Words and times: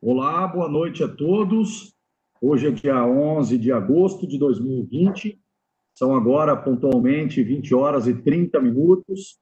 Olá, 0.00 0.46
boa 0.46 0.68
noite 0.68 1.02
a 1.02 1.08
todos. 1.08 1.92
Hoje 2.40 2.68
é 2.68 2.70
dia 2.70 3.04
11 3.04 3.58
de 3.58 3.72
agosto 3.72 4.28
de 4.28 4.38
2020. 4.38 5.38
São 5.92 6.14
agora 6.14 6.56
pontualmente 6.56 7.42
20 7.42 7.74
horas 7.74 8.06
e 8.06 8.14
30 8.14 8.60
minutos. 8.60 9.40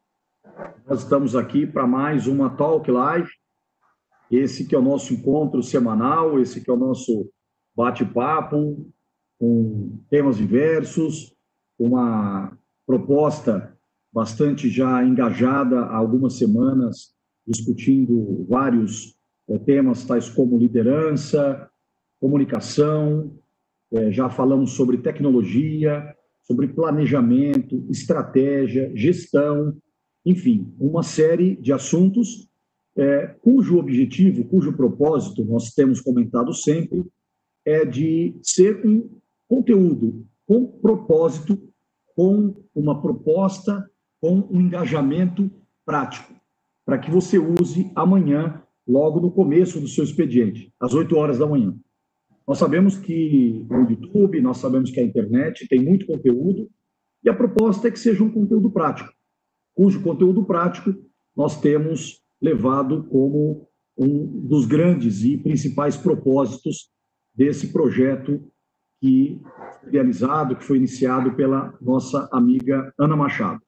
Nós 0.87 1.03
estamos 1.03 1.37
aqui 1.37 1.67
para 1.67 1.87
mais 1.87 2.27
uma 2.27 2.49
Talk 2.49 2.91
Live. 2.91 3.29
Esse 4.31 4.67
que 4.67 4.75
é 4.75 4.79
o 4.79 4.83
nosso 4.83 5.13
encontro 5.13 5.63
semanal, 5.63 6.41
esse 6.41 6.65
que 6.65 6.71
é 6.71 6.73
o 6.73 6.79
nosso 6.79 7.31
bate-papo 7.77 8.91
com 9.39 10.01
temas 10.09 10.39
diversos, 10.39 11.37
uma 11.79 12.57
proposta 12.87 13.76
bastante 14.17 14.71
já 14.71 15.05
engajada 15.05 15.79
há 15.79 15.97
algumas 15.97 16.39
semanas, 16.39 17.15
discutindo 17.47 18.47
vários 18.49 19.15
é, 19.47 19.59
temas 19.59 20.07
tais 20.07 20.27
como 20.27 20.57
liderança, 20.57 21.69
comunicação, 22.19 23.31
é, 23.93 24.11
já 24.11 24.31
falamos 24.31 24.71
sobre 24.71 24.97
tecnologia, 24.97 26.03
sobre 26.45 26.69
planejamento, 26.69 27.87
estratégia, 27.91 28.91
gestão, 28.95 29.77
enfim, 30.25 30.75
uma 30.81 31.03
série 31.03 31.55
de 31.57 31.71
assuntos 31.71 32.49
é, 32.97 33.27
cujo 33.43 33.77
objetivo, 33.77 34.47
cujo 34.47 34.73
propósito, 34.73 35.45
nós 35.45 35.75
temos 35.75 36.01
comentado 36.01 36.55
sempre, 36.55 37.05
é 37.67 37.85
de 37.85 38.35
ser 38.43 38.81
um 38.83 39.11
conteúdo 39.47 40.25
com 40.47 40.67
propósito, 40.67 41.69
com 42.15 42.55
uma 42.75 43.03
proposta, 43.03 43.87
com 44.27 44.49
um 44.51 44.61
engajamento 44.61 45.49
prático, 45.85 46.35
para 46.85 46.99
que 46.99 47.09
você 47.09 47.39
use 47.39 47.93
amanhã 47.95 48.61
logo 48.85 49.21
no 49.21 49.31
começo 49.31 49.81
do 49.81 49.87
seu 49.87 50.03
expediente, 50.03 50.75
às 50.81 50.95
8 50.95 51.17
horas 51.17 51.39
da 51.39 51.47
manhã. 51.47 51.77
Nós 52.45 52.59
sabemos 52.59 52.99
que 52.99 53.65
o 53.71 53.89
YouTube, 53.89 54.41
nós 54.41 54.59
sabemos 54.59 54.91
que 54.91 54.99
a 54.99 55.05
internet 55.05 55.69
tem 55.69 55.81
muito 55.81 56.07
conteúdo, 56.07 56.69
e 57.23 57.29
a 57.29 57.35
proposta 57.35 57.87
é 57.87 57.91
que 57.93 58.01
seja 58.01 58.25
um 58.25 58.31
conteúdo 58.33 58.69
prático, 58.69 59.13
cujo 59.77 60.03
conteúdo 60.03 60.45
prático 60.45 60.93
nós 61.37 61.61
temos 61.61 62.21
levado 62.43 63.05
como 63.05 63.69
um 63.97 64.41
dos 64.49 64.67
grandes 64.67 65.23
e 65.23 65.39
principais 65.39 65.97
propósitos 65.97 66.91
desse 67.33 67.73
projeto 67.73 68.43
que 69.01 69.41
realizado, 69.89 70.57
que 70.57 70.65
foi 70.65 70.79
iniciado 70.79 71.37
pela 71.37 71.73
nossa 71.81 72.29
amiga 72.33 72.93
Ana 72.99 73.15
Machado. 73.15 73.66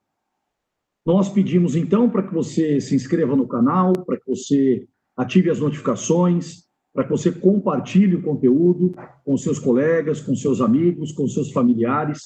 Nós 1.08 1.30
pedimos 1.30 1.74
então 1.74 2.10
para 2.10 2.22
que 2.22 2.34
você 2.34 2.82
se 2.82 2.94
inscreva 2.94 3.34
no 3.34 3.48
canal, 3.48 3.94
para 3.94 4.18
que 4.18 4.26
você 4.26 4.86
ative 5.16 5.48
as 5.48 5.58
notificações, 5.58 6.64
para 6.92 7.02
que 7.02 7.08
você 7.08 7.32
compartilhe 7.32 8.16
o 8.16 8.22
conteúdo 8.22 8.92
com 9.24 9.34
seus 9.38 9.58
colegas, 9.58 10.20
com 10.20 10.36
seus 10.36 10.60
amigos, 10.60 11.10
com 11.12 11.26
seus 11.26 11.50
familiares. 11.50 12.20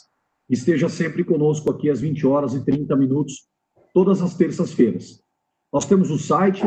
Esteja 0.50 0.88
sempre 0.88 1.22
conosco 1.22 1.70
aqui 1.70 1.88
às 1.88 2.00
20 2.00 2.26
horas 2.26 2.54
e 2.54 2.64
30 2.64 2.96
minutos, 2.96 3.46
todas 3.94 4.20
as 4.20 4.34
terças-feiras. 4.34 5.22
Nós 5.72 5.86
temos 5.86 6.10
o 6.10 6.18
site, 6.18 6.64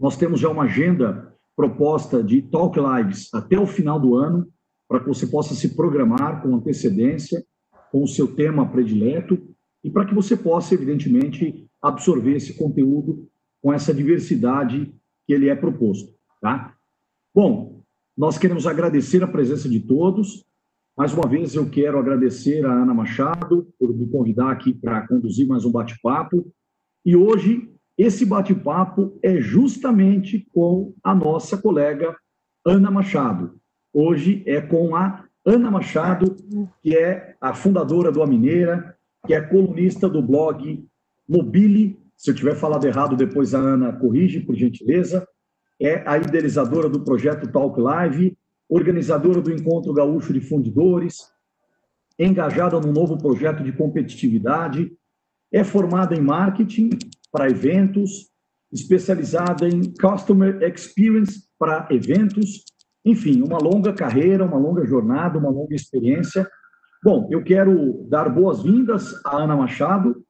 nós 0.00 0.16
temos 0.16 0.40
já 0.40 0.48
uma 0.48 0.64
agenda 0.64 1.32
proposta 1.54 2.24
de 2.24 2.42
talk 2.42 2.76
lives 2.76 3.32
até 3.32 3.56
o 3.56 3.68
final 3.68 4.00
do 4.00 4.16
ano, 4.16 4.48
para 4.88 4.98
que 4.98 5.06
você 5.06 5.28
possa 5.28 5.54
se 5.54 5.76
programar 5.76 6.42
com 6.42 6.56
antecedência, 6.56 7.40
com 7.92 8.02
o 8.02 8.08
seu 8.08 8.34
tema 8.34 8.68
predileto, 8.68 9.40
e 9.82 9.90
para 9.90 10.04
que 10.04 10.14
você 10.14 10.36
possa, 10.36 10.74
evidentemente, 10.74 11.66
absorver 11.80 12.36
esse 12.36 12.54
conteúdo 12.54 13.28
com 13.62 13.72
essa 13.72 13.92
diversidade 13.92 14.92
que 15.26 15.32
ele 15.32 15.48
é 15.48 15.54
proposto, 15.54 16.12
tá? 16.40 16.74
Bom, 17.34 17.82
nós 18.16 18.36
queremos 18.36 18.66
agradecer 18.66 19.22
a 19.22 19.28
presença 19.28 19.68
de 19.68 19.80
todos. 19.80 20.44
Mais 20.96 21.14
uma 21.14 21.26
vez, 21.26 21.54
eu 21.54 21.70
quero 21.70 21.98
agradecer 21.98 22.66
a 22.66 22.72
Ana 22.72 22.92
Machado 22.92 23.72
por 23.78 23.94
me 23.96 24.06
convidar 24.08 24.50
aqui 24.50 24.74
para 24.74 25.06
conduzir 25.06 25.46
mais 25.46 25.64
um 25.64 25.72
bate-papo. 25.72 26.52
E 27.04 27.16
hoje, 27.16 27.72
esse 27.96 28.26
bate-papo 28.26 29.18
é 29.22 29.40
justamente 29.40 30.46
com 30.52 30.94
a 31.02 31.14
nossa 31.14 31.56
colega 31.56 32.16
Ana 32.66 32.90
Machado. 32.90 33.58
Hoje 33.92 34.42
é 34.46 34.60
com 34.60 34.94
a 34.94 35.24
Ana 35.44 35.70
Machado, 35.70 36.36
que 36.82 36.94
é 36.94 37.36
a 37.40 37.54
fundadora 37.54 38.12
do 38.12 38.22
A 38.22 38.26
Mineira, 38.26 38.96
que 39.26 39.34
é 39.34 39.40
colunista 39.40 40.08
do 40.08 40.22
blog 40.22 40.84
Mobile 41.28 42.00
se 42.20 42.30
eu 42.30 42.34
tiver 42.34 42.54
falado 42.54 42.84
errado, 42.84 43.16
depois 43.16 43.54
a 43.54 43.58
Ana 43.58 43.94
corrige, 43.94 44.40
por 44.40 44.54
gentileza. 44.54 45.26
É 45.80 46.06
a 46.06 46.18
idealizadora 46.18 46.86
do 46.86 47.02
projeto 47.02 47.50
Talk 47.50 47.80
Live, 47.80 48.36
organizadora 48.68 49.40
do 49.40 49.50
Encontro 49.50 49.94
Gaúcho 49.94 50.30
de 50.30 50.40
Fundidores, 50.42 51.32
engajada 52.18 52.78
num 52.78 52.92
novo 52.92 53.16
projeto 53.16 53.64
de 53.64 53.72
competitividade, 53.72 54.92
é 55.50 55.64
formada 55.64 56.14
em 56.14 56.20
marketing 56.20 56.90
para 57.32 57.48
eventos, 57.48 58.28
especializada 58.70 59.66
em 59.66 59.90
Customer 59.94 60.62
Experience 60.62 61.44
para 61.58 61.88
eventos, 61.90 62.64
enfim, 63.02 63.40
uma 63.40 63.56
longa 63.56 63.94
carreira, 63.94 64.44
uma 64.44 64.58
longa 64.58 64.84
jornada, 64.84 65.38
uma 65.38 65.48
longa 65.48 65.74
experiência. 65.74 66.46
Bom, 67.02 67.28
eu 67.30 67.42
quero 67.42 68.06
dar 68.10 68.28
boas-vindas 68.28 69.14
à 69.24 69.38
Ana 69.38 69.56
Machado, 69.56 70.22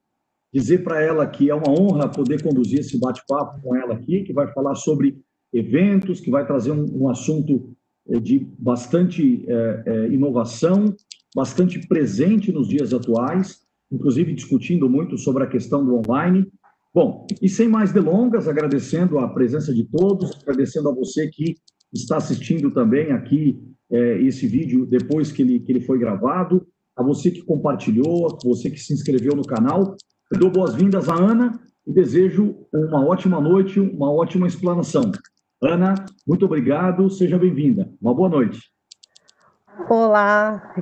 dizer 0.54 0.84
para 0.84 1.02
ela 1.02 1.26
que 1.26 1.50
é 1.50 1.54
uma 1.54 1.68
honra 1.68 2.08
poder 2.08 2.40
conduzir 2.44 2.78
esse 2.78 2.96
bate-papo 2.96 3.60
com 3.60 3.74
ela 3.74 3.94
aqui, 3.94 4.22
que 4.22 4.32
vai 4.32 4.46
falar 4.52 4.76
sobre 4.76 5.20
eventos, 5.52 6.20
que 6.20 6.30
vai 6.30 6.46
trazer 6.46 6.70
um, 6.70 6.86
um 7.02 7.08
assunto 7.08 7.74
eh, 8.08 8.20
de 8.20 8.38
bastante 8.56 9.44
é, 9.48 9.82
é, 9.84 10.06
inovação, 10.12 10.94
bastante 11.34 11.88
presente 11.88 12.52
nos 12.52 12.68
dias 12.68 12.94
atuais, 12.94 13.62
inclusive 13.90 14.32
discutindo 14.32 14.88
muito 14.88 15.18
sobre 15.18 15.42
a 15.42 15.48
questão 15.48 15.84
do 15.84 15.96
online. 15.96 16.46
Bom, 16.94 17.26
e 17.42 17.48
sem 17.48 17.66
mais 17.66 17.92
delongas, 17.92 18.46
agradecendo 18.46 19.18
a 19.18 19.28
presença 19.28 19.74
de 19.74 19.82
todos, 19.82 20.38
agradecendo 20.40 20.88
a 20.88 20.94
você 20.94 21.26
que 21.26 21.56
está 21.92 22.18
assistindo 22.18 22.70
também 22.70 23.10
aqui 23.10 23.60
é, 23.90 24.22
esse 24.22 24.46
vídeo 24.46 24.86
depois 24.86 25.32
que 25.32 25.42
ele, 25.42 25.60
que 25.60 25.72
ele 25.72 25.80
foi 25.80 25.98
gravado, 25.98 26.66
a 26.96 27.02
você 27.02 27.30
que 27.30 27.42
compartilhou, 27.42 28.26
a 28.26 28.38
você 28.44 28.70
que 28.70 28.78
se 28.78 28.92
inscreveu 28.92 29.34
no 29.34 29.44
canal. 29.44 29.96
Eu 30.30 30.38
dou 30.38 30.50
boas-vindas 30.50 31.08
à 31.08 31.14
Ana 31.14 31.58
e 31.86 31.92
desejo 31.92 32.66
uma 32.72 33.04
ótima 33.04 33.40
noite, 33.40 33.80
uma 33.80 34.12
ótima 34.12 34.46
explanação. 34.46 35.10
Ana, 35.62 35.94
muito 36.26 36.44
obrigado, 36.44 37.10
seja 37.10 37.38
bem-vinda. 37.38 37.90
Uma 38.00 38.14
boa 38.14 38.28
noite. 38.28 38.60
Olá, 39.88 40.74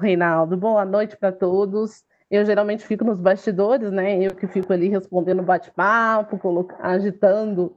Reinaldo. 0.00 0.56
Boa 0.56 0.84
noite 0.84 1.16
para 1.16 1.32
todos. 1.32 2.04
Eu 2.30 2.44
geralmente 2.44 2.84
fico 2.84 3.04
nos 3.04 3.20
bastidores, 3.20 3.90
né? 3.90 4.18
Eu 4.20 4.34
que 4.34 4.46
fico 4.46 4.72
ali 4.72 4.88
respondendo 4.88 5.42
bate-papo, 5.42 6.38
agitando 6.80 7.76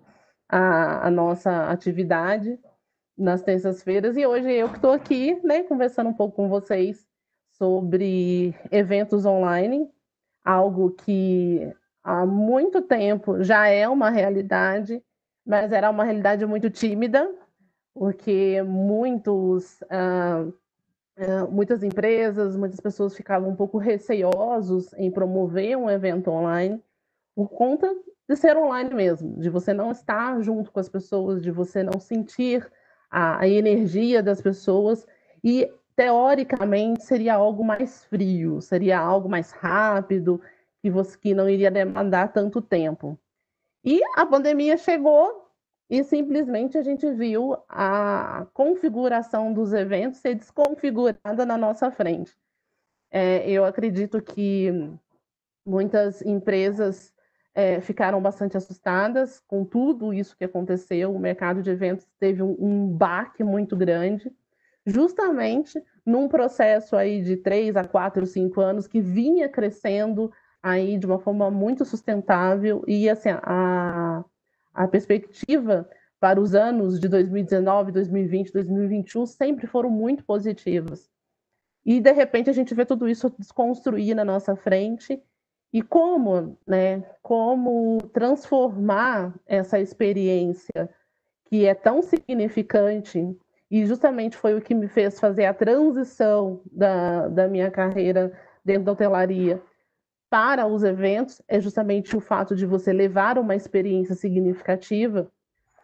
a, 0.49 1.07
a, 1.07 1.11
nossa 1.11 1.69
atividade 1.69 2.57
nas 3.17 3.41
terças-feiras. 3.41 4.16
E 4.16 4.25
hoje 4.25 4.51
eu 4.51 4.69
que 4.69 4.75
estou 4.75 4.91
aqui, 4.91 5.39
né, 5.44 5.63
conversando 5.63 6.09
um 6.09 6.13
pouco 6.13 6.35
com 6.35 6.47
vocês 6.47 7.07
sobre 7.51 8.53
eventos 8.72 9.25
online, 9.25 9.89
algo 10.45 10.91
que 10.91 11.73
há 12.03 12.25
muito 12.25 12.81
tempo 12.81 13.44
já 13.44 13.67
é 13.67 13.88
uma 13.89 14.09
realidade, 14.09 15.01
mas 15.45 15.72
era 15.72 15.89
uma 15.89 16.03
realidade 16.03 16.45
muito 16.45 16.69
tímida, 16.69 17.34
porque 17.93 18.61
muitos, 18.61 19.81
uh, 19.84 20.53
uh, 21.17 21.52
muitas 21.52 21.81
empresas, 21.81 22.55
muitas 22.55 22.79
pessoas 22.79 23.16
ficavam 23.16 23.49
um 23.49 23.55
pouco 23.55 23.79
receosos 23.79 24.93
em 24.93 25.09
promover 25.09 25.75
um 25.75 25.90
evento 25.90 26.29
online 26.29 26.81
por 27.35 27.49
conta 27.49 27.91
de 28.29 28.35
ser 28.35 28.55
online 28.58 28.93
mesmo, 28.93 29.40
de 29.40 29.49
você 29.49 29.73
não 29.73 29.90
estar 29.90 30.40
junto 30.41 30.72
com 30.72 30.79
as 30.79 30.90
pessoas, 30.90 31.41
de 31.41 31.49
você 31.49 31.81
não 31.81 31.99
sentir 31.99 32.69
a, 33.09 33.39
a 33.39 33.47
energia 33.47 34.21
das 34.21 34.41
pessoas 34.41 35.05
e 35.43 35.71
teoricamente 35.95 37.03
seria 37.03 37.35
algo 37.35 37.63
mais 37.63 38.05
frio, 38.05 38.61
seria 38.61 38.99
algo 38.99 39.27
mais 39.27 39.51
rápido, 39.51 40.41
que, 40.81 40.89
você, 40.89 41.17
que 41.17 41.33
não 41.33 41.49
iria 41.49 41.71
demandar 41.71 42.31
tanto 42.31 42.61
tempo. 42.61 43.17
E 43.83 43.99
a 44.15 44.25
pandemia 44.25 44.77
chegou 44.77 45.47
e 45.89 46.03
simplesmente 46.03 46.77
a 46.77 46.83
gente 46.83 47.09
viu 47.11 47.57
a 47.69 48.45
configuração 48.53 49.53
dos 49.53 49.73
eventos 49.73 50.19
ser 50.19 50.35
desconfigurada 50.35 51.45
na 51.45 51.57
nossa 51.57 51.89
frente. 51.89 52.35
É, 53.09 53.49
eu 53.49 53.63
acredito 53.63 54.21
que 54.21 54.69
muitas 55.65 56.21
empresas 56.21 57.13
é, 57.57 57.81
ficaram 57.81 58.21
bastante 58.21 58.55
assustadas 58.55 59.39
com 59.47 59.65
tudo 59.65 60.13
isso 60.13 60.37
que 60.37 60.43
aconteceu. 60.45 61.11
O 61.11 61.19
mercado 61.19 61.63
de 61.63 61.71
eventos 61.71 62.05
teve 62.19 62.43
um, 62.43 62.55
um 62.59 62.87
baque 62.87 63.43
muito 63.43 63.75
grande 63.75 64.31
justamente 64.85 65.83
num 66.05 66.27
processo 66.27 66.95
aí 66.95 67.19
de 67.23 67.35
três 67.35 67.75
a 67.75 67.83
quatro, 67.83 68.27
cinco 68.27 68.61
anos 68.61 68.85
que 68.85 69.01
vinha 69.01 69.49
crescendo 69.49 70.31
aí 70.61 70.99
de 70.99 71.07
uma 71.07 71.17
forma 71.17 71.49
muito 71.49 71.83
sustentável 71.83 72.83
e 72.87 73.09
assim 73.09 73.29
a, 73.29 74.23
a 74.71 74.87
perspectiva 74.87 75.89
para 76.19 76.39
os 76.39 76.53
anos 76.53 76.99
de 76.99 77.09
2019, 77.09 77.91
2020, 77.91 78.53
2021 78.53 79.25
sempre 79.25 79.65
foram 79.65 79.89
muito 79.89 80.23
positivas. 80.23 81.09
E 81.83 81.99
de 81.99 82.11
repente 82.11 82.51
a 82.51 82.53
gente 82.53 82.75
vê 82.75 82.85
tudo 82.85 83.09
isso 83.09 83.33
desconstruir 83.39 84.13
na 84.13 84.23
nossa 84.23 84.55
frente 84.55 85.19
e 85.72 85.81
como, 85.81 86.58
né, 86.66 87.03
como 87.22 87.97
transformar 88.14 89.34
essa 89.46 89.79
experiência 89.79 90.90
que 91.46 91.66
é 91.66 91.73
tão 91.73 92.02
significante 92.02 93.35
e 93.69 93.85
justamente 93.85 94.37
foi 94.37 94.55
o 94.55 94.61
que 94.61 94.73
me 94.73 94.87
fez 94.87 95.19
fazer 95.19 95.46
a 95.46 95.53
transição 95.53 96.61
da, 96.72 97.28
da 97.28 97.47
minha 97.47 97.69
carreira 97.69 98.31
dentro 98.64 98.84
da 98.85 98.91
hotelaria 98.93 99.61
para 100.29 100.67
os 100.67 100.84
eventos, 100.84 101.41
é 101.47 101.59
justamente 101.59 102.16
o 102.16 102.19
fato 102.19 102.55
de 102.55 102.66
você 102.66 102.91
levar 102.91 103.37
uma 103.37 103.55
experiência 103.55 104.14
significativa. 104.14 105.31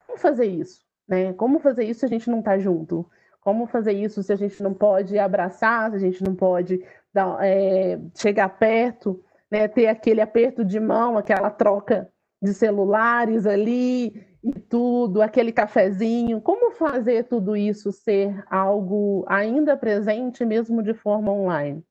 Como 0.05 0.17
fazer 0.17 0.45
isso? 0.45 0.81
Né? 1.07 1.33
Como 1.33 1.59
fazer 1.59 1.85
isso 1.85 2.01
se 2.01 2.05
a 2.05 2.09
gente 2.09 2.29
não 2.29 2.39
está 2.39 2.57
junto? 2.57 3.05
Como 3.39 3.67
fazer 3.67 3.93
isso 3.93 4.21
se 4.21 4.31
a 4.31 4.35
gente 4.35 4.61
não 4.61 4.73
pode 4.73 5.17
abraçar, 5.17 5.91
se 5.91 5.97
a 5.97 5.99
gente 5.99 6.23
não 6.23 6.35
pode 6.35 6.83
dar, 7.13 7.37
é, 7.41 7.99
chegar 8.15 8.49
perto, 8.49 9.23
né? 9.53 9.67
ter 9.67 9.85
aquele 9.85 10.19
aperto 10.19 10.65
de 10.65 10.79
mão, 10.79 11.15
aquela 11.15 11.51
troca 11.51 12.09
de 12.41 12.55
celulares 12.55 13.45
ali 13.45 14.25
e 14.43 14.51
tudo, 14.67 15.21
aquele 15.21 15.51
cafezinho. 15.51 16.41
Como 16.41 16.71
fazer 16.71 17.25
tudo 17.25 17.55
isso 17.55 17.91
ser 17.91 18.43
algo 18.49 19.23
ainda 19.27 19.77
presente, 19.77 20.43
mesmo 20.43 20.81
de 20.81 20.95
forma 20.95 21.31
online? 21.31 21.83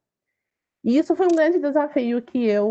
E 0.84 0.98
isso 0.98 1.14
foi 1.14 1.26
um 1.26 1.36
grande 1.36 1.60
desafio 1.60 2.20
que 2.20 2.44
eu 2.44 2.66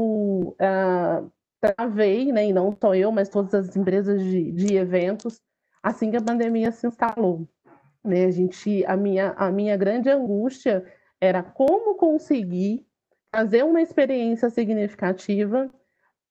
uh, 0.60 1.32
travei, 1.62 2.34
né, 2.34 2.48
e 2.48 2.54
não 2.54 2.76
só 2.76 2.94
eu, 2.94 3.14
mas 3.14 3.30
todas 3.30 3.54
as 3.54 3.76
empresas 3.78 4.22
de, 4.22 4.52
de 4.52 4.76
eventos, 4.76 5.40
assim 5.82 6.12
que 6.12 6.18
a 6.18 6.22
pandemia 6.22 6.70
se 6.74 6.86
instalou. 6.86 7.48
Né, 8.04 8.26
a, 8.26 8.32
gente, 8.32 8.86
a, 8.86 8.98
minha, 8.98 9.32
a 9.38 9.50
minha 9.50 9.78
grande 9.78 10.10
angústia 10.10 10.86
era 11.22 11.42
como 11.42 11.96
conseguir 11.96 12.86
fazer 13.32 13.64
uma 13.64 13.82
experiência 13.82 14.50
significativa 14.50 15.70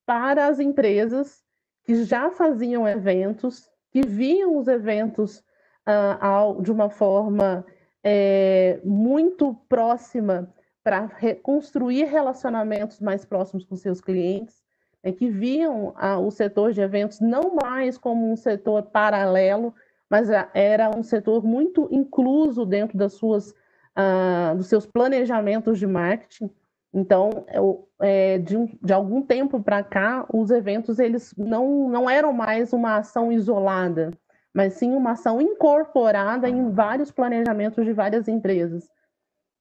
para 0.04 0.46
as 0.46 0.60
empresas 0.60 1.42
que 1.84 2.04
já 2.04 2.30
faziam 2.30 2.86
eventos, 2.86 3.68
que 3.90 4.02
viam 4.02 4.58
os 4.58 4.68
eventos 4.68 5.38
uh, 5.38 6.18
ao, 6.20 6.60
de 6.60 6.70
uma 6.70 6.90
forma 6.90 7.64
é, 8.04 8.80
muito 8.84 9.54
próxima 9.68 10.52
para 10.82 11.10
construir 11.42 12.04
relacionamentos 12.04 13.00
mais 13.00 13.24
próximos 13.24 13.64
com 13.64 13.76
seus 13.76 14.00
clientes, 14.00 14.62
é, 15.02 15.12
que 15.12 15.30
viam 15.30 15.94
o 16.24 16.30
setor 16.30 16.72
de 16.72 16.80
eventos 16.80 17.20
não 17.20 17.54
mais 17.54 17.96
como 17.96 18.30
um 18.30 18.36
setor 18.36 18.82
paralelo, 18.84 19.74
mas 20.08 20.28
era 20.52 20.90
um 20.90 21.02
setor 21.02 21.44
muito 21.44 21.88
incluso 21.90 22.66
dentro 22.66 22.98
das 22.98 23.14
suas, 23.14 23.54
ah, 23.94 24.54
dos 24.56 24.66
seus 24.66 24.84
planejamentos 24.84 25.78
de 25.78 25.86
marketing. 25.86 26.50
Então, 26.92 27.44
eu, 27.52 27.88
é, 28.00 28.38
de, 28.38 28.56
de, 28.82 28.92
algum 28.92 29.22
tempo 29.22 29.62
para 29.62 29.82
cá, 29.82 30.26
os 30.32 30.50
eventos 30.50 30.98
eles 30.98 31.32
não, 31.36 31.88
não 31.88 32.10
eram 32.10 32.32
mais 32.32 32.72
uma 32.72 32.96
ação 32.96 33.30
isolada, 33.30 34.10
mas 34.52 34.74
sim 34.74 34.92
uma 34.92 35.12
ação 35.12 35.40
incorporada 35.40 36.48
em 36.48 36.70
vários 36.70 37.12
planejamentos 37.12 37.84
de 37.84 37.92
várias 37.92 38.26
empresas. 38.26 38.88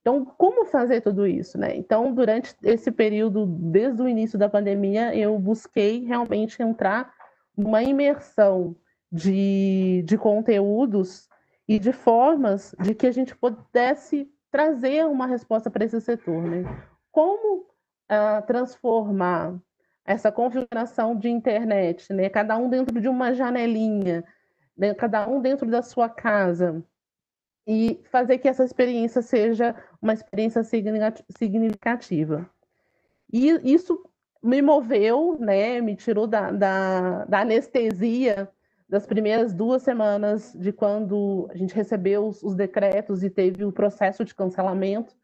Então, 0.02 0.26
como 0.26 0.66
fazer 0.66 1.02
tudo 1.02 1.28
isso, 1.28 1.58
né? 1.58 1.76
Então, 1.76 2.14
durante 2.14 2.56
esse 2.64 2.92
período, 2.92 3.46
desde 3.46 4.02
o 4.02 4.08
início 4.08 4.40
da 4.40 4.50
pandemia, 4.50 5.16
eu 5.16 5.38
busquei 5.38 6.06
realmente 6.06 6.64
entrar 6.64 7.14
numa 7.56 7.84
imersão 7.84 8.76
de, 9.12 10.04
de 10.06 10.18
conteúdos 10.18 11.28
e 11.68 11.78
de 11.78 11.92
formas 11.92 12.74
de 12.82 12.96
que 12.96 13.06
a 13.06 13.12
gente 13.12 13.36
pudesse 13.36 14.28
trazer 14.50 15.06
uma 15.06 15.28
resposta 15.28 15.70
para 15.70 15.86
esse 15.86 16.02
setor, 16.02 16.42
né? 16.42 16.64
Como 17.20 17.64
uh, 17.64 18.46
transformar 18.48 19.60
essa 20.06 20.32
configuração 20.32 21.18
de 21.18 21.28
internet, 21.28 22.14
né? 22.14 22.30
Cada 22.30 22.56
um 22.56 22.70
dentro 22.70 23.02
de 23.02 23.10
uma 23.10 23.34
janelinha, 23.34 24.24
né? 24.78 24.94
cada 24.94 25.28
um 25.28 25.42
dentro 25.42 25.70
da 25.70 25.82
sua 25.82 26.08
casa, 26.08 26.82
e 27.68 28.02
fazer 28.10 28.38
que 28.38 28.48
essa 28.48 28.64
experiência 28.64 29.22
seja 29.22 29.76
uma 30.02 30.14
experiência 30.14 30.64
significativa. 30.64 32.50
E 33.34 33.50
isso 33.70 34.02
me 34.42 34.62
moveu, 34.62 35.38
né, 35.38 35.82
me 35.82 35.98
tirou 35.98 36.26
da, 36.26 36.52
da, 36.52 37.26
da 37.26 37.42
anestesia 37.42 38.50
das 38.88 39.06
primeiras 39.06 39.54
duas 39.54 39.84
semanas 39.84 40.54
de 40.58 40.72
quando 40.72 41.50
a 41.52 41.58
gente 41.58 41.76
recebeu 41.76 42.30
os, 42.30 42.42
os, 42.42 42.56
decretos 42.56 43.24
e 43.24 43.30
teve 43.30 43.66
o 43.66 43.74
processo 43.74 44.24
de 44.24 44.34
cancelamento. 44.34 45.19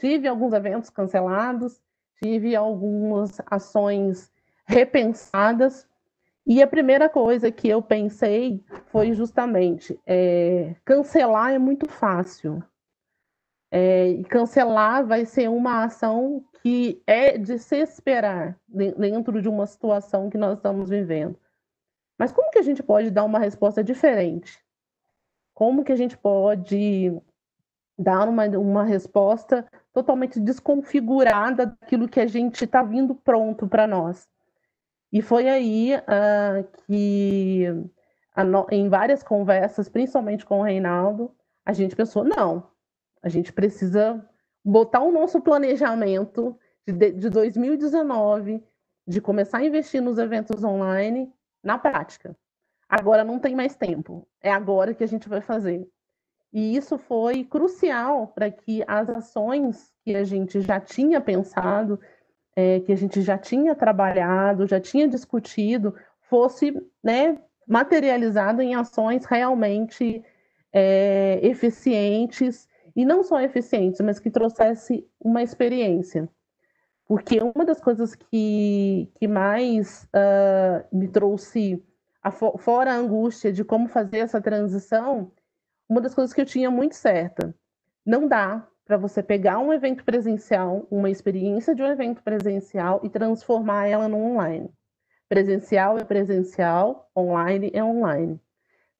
Tive 0.00 0.26
alguns 0.26 0.54
eventos 0.54 0.88
cancelados, 0.88 1.78
tive 2.22 2.56
algumas 2.56 3.38
ações 3.46 4.32
repensadas, 4.66 5.86
e 6.46 6.62
a 6.62 6.66
primeira 6.66 7.06
coisa 7.08 7.52
que 7.52 7.68
eu 7.68 7.82
pensei 7.82 8.64
foi 8.86 9.12
justamente 9.12 10.00
é, 10.06 10.74
cancelar 10.86 11.52
é 11.52 11.58
muito 11.58 11.86
fácil. 11.86 12.62
É, 13.70 14.22
cancelar 14.28 15.06
vai 15.06 15.26
ser 15.26 15.50
uma 15.50 15.84
ação 15.84 16.42
que 16.62 17.02
é 17.06 17.36
de 17.36 17.58
se 17.58 17.76
esperar 17.76 18.58
dentro 18.66 19.40
de 19.40 19.48
uma 19.50 19.66
situação 19.66 20.30
que 20.30 20.38
nós 20.38 20.56
estamos 20.56 20.88
vivendo. 20.88 21.38
Mas 22.18 22.32
como 22.32 22.50
que 22.50 22.58
a 22.58 22.62
gente 22.62 22.82
pode 22.82 23.10
dar 23.10 23.24
uma 23.24 23.38
resposta 23.38 23.84
diferente? 23.84 24.58
Como 25.54 25.84
que 25.84 25.92
a 25.92 25.96
gente 25.96 26.16
pode 26.16 27.12
dar 28.00 28.28
uma, 28.28 28.46
uma 28.58 28.82
resposta 28.82 29.66
totalmente 29.92 30.40
desconfigurada 30.40 31.66
daquilo 31.66 32.08
que 32.08 32.20
a 32.20 32.26
gente 32.26 32.64
está 32.64 32.82
vindo 32.82 33.14
pronto 33.14 33.68
para 33.68 33.86
nós? 33.86 34.26
E 35.12 35.20
foi 35.20 35.48
aí 35.48 35.94
uh, 35.96 36.64
que, 36.86 37.66
no, 38.36 38.66
em 38.70 38.88
várias 38.88 39.22
conversas, 39.22 39.88
principalmente 39.88 40.46
com 40.46 40.60
o 40.60 40.62
Reinaldo, 40.62 41.34
a 41.64 41.72
gente 41.72 41.94
pensou: 41.94 42.24
não, 42.24 42.68
a 43.22 43.28
gente 43.28 43.52
precisa 43.52 44.24
botar 44.64 45.00
o 45.00 45.12
nosso 45.12 45.40
planejamento 45.40 46.56
de, 46.86 47.12
de 47.12 47.28
2019, 47.28 48.64
de 49.06 49.20
começar 49.20 49.58
a 49.58 49.64
investir 49.64 50.00
nos 50.00 50.18
eventos 50.18 50.62
online, 50.62 51.32
na 51.62 51.76
prática. 51.76 52.36
Agora 52.88 53.24
não 53.24 53.38
tem 53.38 53.54
mais 53.54 53.76
tempo, 53.76 54.26
é 54.40 54.50
agora 54.50 54.94
que 54.94 55.04
a 55.04 55.08
gente 55.08 55.28
vai 55.28 55.40
fazer. 55.40 55.88
E 56.52 56.76
isso 56.76 56.98
foi 56.98 57.44
crucial 57.44 58.28
para 58.28 58.50
que 58.50 58.82
as 58.86 59.08
ações 59.08 59.92
que 60.04 60.14
a 60.16 60.24
gente 60.24 60.60
já 60.60 60.80
tinha 60.80 61.20
pensado, 61.20 62.00
é, 62.56 62.80
que 62.80 62.92
a 62.92 62.96
gente 62.96 63.22
já 63.22 63.38
tinha 63.38 63.74
trabalhado, 63.74 64.66
já 64.66 64.80
tinha 64.80 65.06
discutido, 65.06 65.94
fosse 66.22 66.74
né, 67.02 67.38
materializado 67.66 68.60
em 68.60 68.74
ações 68.74 69.24
realmente 69.24 70.24
é, 70.72 71.38
eficientes, 71.42 72.68
e 72.94 73.04
não 73.04 73.22
só 73.22 73.40
eficientes, 73.40 74.00
mas 74.00 74.18
que 74.18 74.30
trouxesse 74.30 75.06
uma 75.20 75.42
experiência. 75.42 76.28
Porque 77.06 77.40
uma 77.40 77.64
das 77.64 77.80
coisas 77.80 78.14
que, 78.14 79.10
que 79.14 79.26
mais 79.26 80.04
uh, 80.14 80.96
me 80.96 81.08
trouxe, 81.08 81.82
a, 82.22 82.30
fora 82.30 82.92
a 82.92 82.96
angústia 82.96 83.52
de 83.52 83.64
como 83.64 83.88
fazer 83.88 84.18
essa 84.18 84.40
transição, 84.40 85.32
uma 85.90 86.00
das 86.00 86.14
coisas 86.14 86.32
que 86.32 86.40
eu 86.40 86.46
tinha 86.46 86.70
muito 86.70 86.94
certa, 86.94 87.52
não 88.06 88.28
dá 88.28 88.64
para 88.84 88.96
você 88.96 89.24
pegar 89.24 89.58
um 89.58 89.72
evento 89.72 90.04
presencial, 90.04 90.86
uma 90.88 91.10
experiência 91.10 91.74
de 91.74 91.82
um 91.82 91.86
evento 91.86 92.22
presencial 92.22 93.00
e 93.02 93.08
transformar 93.08 93.88
ela 93.88 94.06
no 94.06 94.16
online. 94.16 94.70
Presencial 95.28 95.98
é 95.98 96.04
presencial, 96.04 97.10
online 97.16 97.72
é 97.74 97.82
online. 97.82 98.40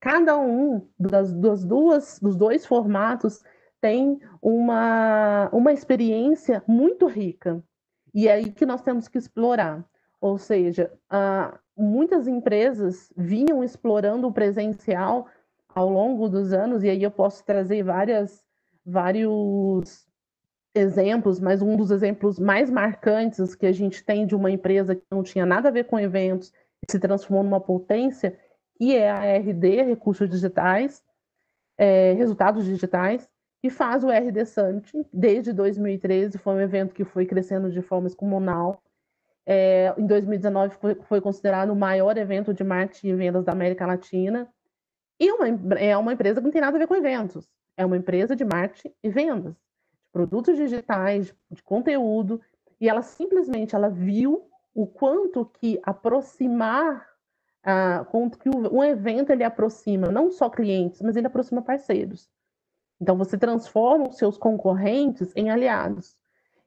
Cada 0.01 0.37
um 0.37 0.85
das, 0.99 1.33
das 1.33 1.65
duas, 1.65 2.19
dos 2.19 2.35
dois 2.35 2.67
formatos 2.67 3.45
tem 3.81 4.21
uma, 4.43 5.49
uma 5.53 5.73
experiência 5.73 6.63
muito 6.67 7.07
rica. 7.07 7.63
E 8.13 8.27
é 8.27 8.33
aí 8.33 8.51
que 8.51 8.67
nós 8.67 8.83
temos 8.83 9.07
que 9.07 9.19
explorar. 9.19 9.85
Ou 10.21 10.39
seja, 10.39 10.93
uh, 11.13 11.57
muitas 11.77 12.27
empresas 12.27 13.13
vinham 13.17 13.63
explorando 13.63 14.27
o 14.27 14.33
presencial 14.33 15.29
ao 15.75 15.89
longo 15.89 16.29
dos 16.29 16.53
anos, 16.53 16.83
e 16.83 16.91
aí 16.91 17.03
eu 17.03 17.11
posso 17.11 17.45
trazer 17.45 17.83
várias 17.83 18.45
vários 18.85 20.07
exemplos, 20.75 21.41
mas 21.41 21.63
um 21.63 21.77
dos 21.77 21.91
exemplos 21.91 22.39
mais 22.39 22.71
marcantes 22.71 23.55
que 23.55 23.67
a 23.67 23.73
gente 23.73 24.05
tem 24.05 24.27
de 24.27 24.35
uma 24.35 24.51
empresa 24.51 24.95
que 24.95 25.03
não 25.11 25.23
tinha 25.23 25.45
nada 25.45 25.69
a 25.69 25.73
ver 25.73 25.85
com 25.85 25.99
eventos 25.99 26.53
e 26.87 26.91
se 26.91 26.99
transformou 26.99 27.43
numa 27.43 27.61
potência, 27.61 28.39
que 28.77 28.97
é 28.97 29.11
a 29.11 29.37
RD, 29.37 29.83
Recursos 29.83 30.29
Digitais, 30.29 31.03
é, 31.77 32.13
Resultados 32.13 32.65
Digitais, 32.65 33.29
que 33.61 33.69
faz 33.69 34.05
o 34.05 34.11
RD 34.11 34.47
Summit 34.47 35.07
desde 35.13 35.53
2013, 35.53 36.39
foi 36.39 36.55
um 36.55 36.61
evento 36.61 36.95
que 36.95 37.05
foi 37.05 37.27
crescendo 37.27 37.71
de 37.71 37.83
forma 37.83 38.07
exponencial. 38.07 38.83
é, 39.47 39.93
em 39.99 40.07
2019 40.07 40.77
foi, 40.77 40.95
foi, 40.95 41.21
considerado 41.21 41.71
o 41.71 41.77
maior 41.77 42.17
evento 42.17 42.55
de 42.55 42.63
marketing 42.63 43.09
e 43.09 43.15
vendas 43.15 43.45
da 43.45 43.53
América 43.53 43.87
Latina. 43.87 44.49
E 45.21 45.31
uma, 45.31 45.47
é 45.79 45.95
uma 45.99 46.15
empresa 46.15 46.41
que 46.41 46.47
não 46.47 46.51
tem 46.51 46.63
nada 46.63 46.79
a 46.79 46.81
ver 46.81 46.87
com 46.87 46.97
eventos. 46.97 47.47
É 47.77 47.85
uma 47.85 47.97
empresa 47.97 48.35
de 48.35 48.43
marketing 48.43 48.95
e 49.05 49.11
vendas, 49.11 49.53
de 49.55 50.11
produtos 50.11 50.57
digitais, 50.57 51.35
de 51.51 51.63
conteúdo. 51.63 52.41
E 52.81 52.89
ela 52.89 53.03
simplesmente 53.03 53.77
ela 53.77 53.91
viu 53.91 54.49
o 54.75 54.87
quanto 54.87 55.45
que 55.45 55.79
aproximar, 55.83 57.07
uh, 57.67 58.05
quanto 58.07 58.39
que 58.39 58.49
um 58.49 58.83
evento 58.83 59.31
ele 59.31 59.45
aproxima 59.45 60.11
não 60.11 60.31
só 60.31 60.49
clientes, 60.49 61.03
mas 61.03 61.17
ele 61.17 61.27
aproxima 61.27 61.61
parceiros. 61.61 62.31
Então 62.99 63.17
você 63.17 63.37
transforma 63.37 64.09
os 64.09 64.17
seus 64.17 64.39
concorrentes 64.39 65.33
em 65.37 65.51
aliados. 65.51 66.17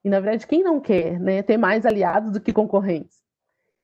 E 0.03 0.09
na 0.09 0.19
verdade, 0.19 0.45
quem 0.45 0.63
não 0.63 0.79
quer 0.79 1.19
né, 1.19 1.41
ter 1.41 1.57
mais 1.57 1.87
aliados 1.87 2.31
do 2.31 2.41
que 2.41 2.53
concorrentes? 2.53 3.22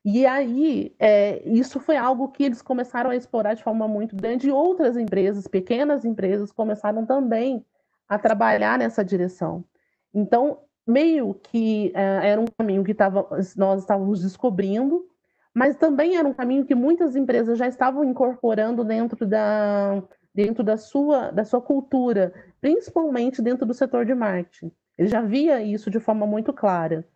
E 0.04 0.24
aí, 0.24 0.94
é, 0.98 1.42
isso 1.46 1.78
foi 1.78 1.96
algo 1.96 2.28
que 2.28 2.42
eles 2.42 2.62
começaram 2.62 3.10
a 3.10 3.16
explorar 3.16 3.54
de 3.54 3.62
forma 3.62 3.86
muito 3.86 4.16
grande, 4.16 4.48
e 4.48 4.52
outras 4.52 4.96
empresas, 4.96 5.46
pequenas 5.46 6.04
empresas, 6.04 6.50
começaram 6.50 7.04
também 7.04 7.64
a 8.08 8.18
trabalhar 8.18 8.78
nessa 8.78 9.04
direção. 9.04 9.64
Então, 10.12 10.60
meio 10.86 11.34
que 11.34 11.92
é, 11.94 12.30
era 12.30 12.40
um 12.40 12.46
caminho 12.58 12.82
que 12.82 12.94
tava, 12.94 13.28
nós 13.56 13.80
estávamos 13.80 14.22
descobrindo, 14.22 15.06
mas 15.54 15.76
também 15.76 16.16
era 16.16 16.26
um 16.26 16.32
caminho 16.32 16.64
que 16.64 16.74
muitas 16.74 17.14
empresas 17.14 17.58
já 17.58 17.68
estavam 17.68 18.02
incorporando 18.04 18.84
dentro 18.84 19.26
da, 19.26 20.02
dentro 20.34 20.64
da 20.64 20.76
sua, 20.76 21.30
da 21.30 21.44
sua 21.44 21.60
cultura, 21.60 22.32
principalmente 22.60 23.42
dentro 23.42 23.66
do 23.66 23.74
setor 23.74 24.06
de 24.06 24.14
marketing. 24.14 24.72
Ele 24.96 25.08
já 25.08 25.20
via 25.20 25.62
isso 25.62 25.90
de 25.90 26.00
forma 26.00 26.26
muito 26.26 26.52
clara. 26.52 27.06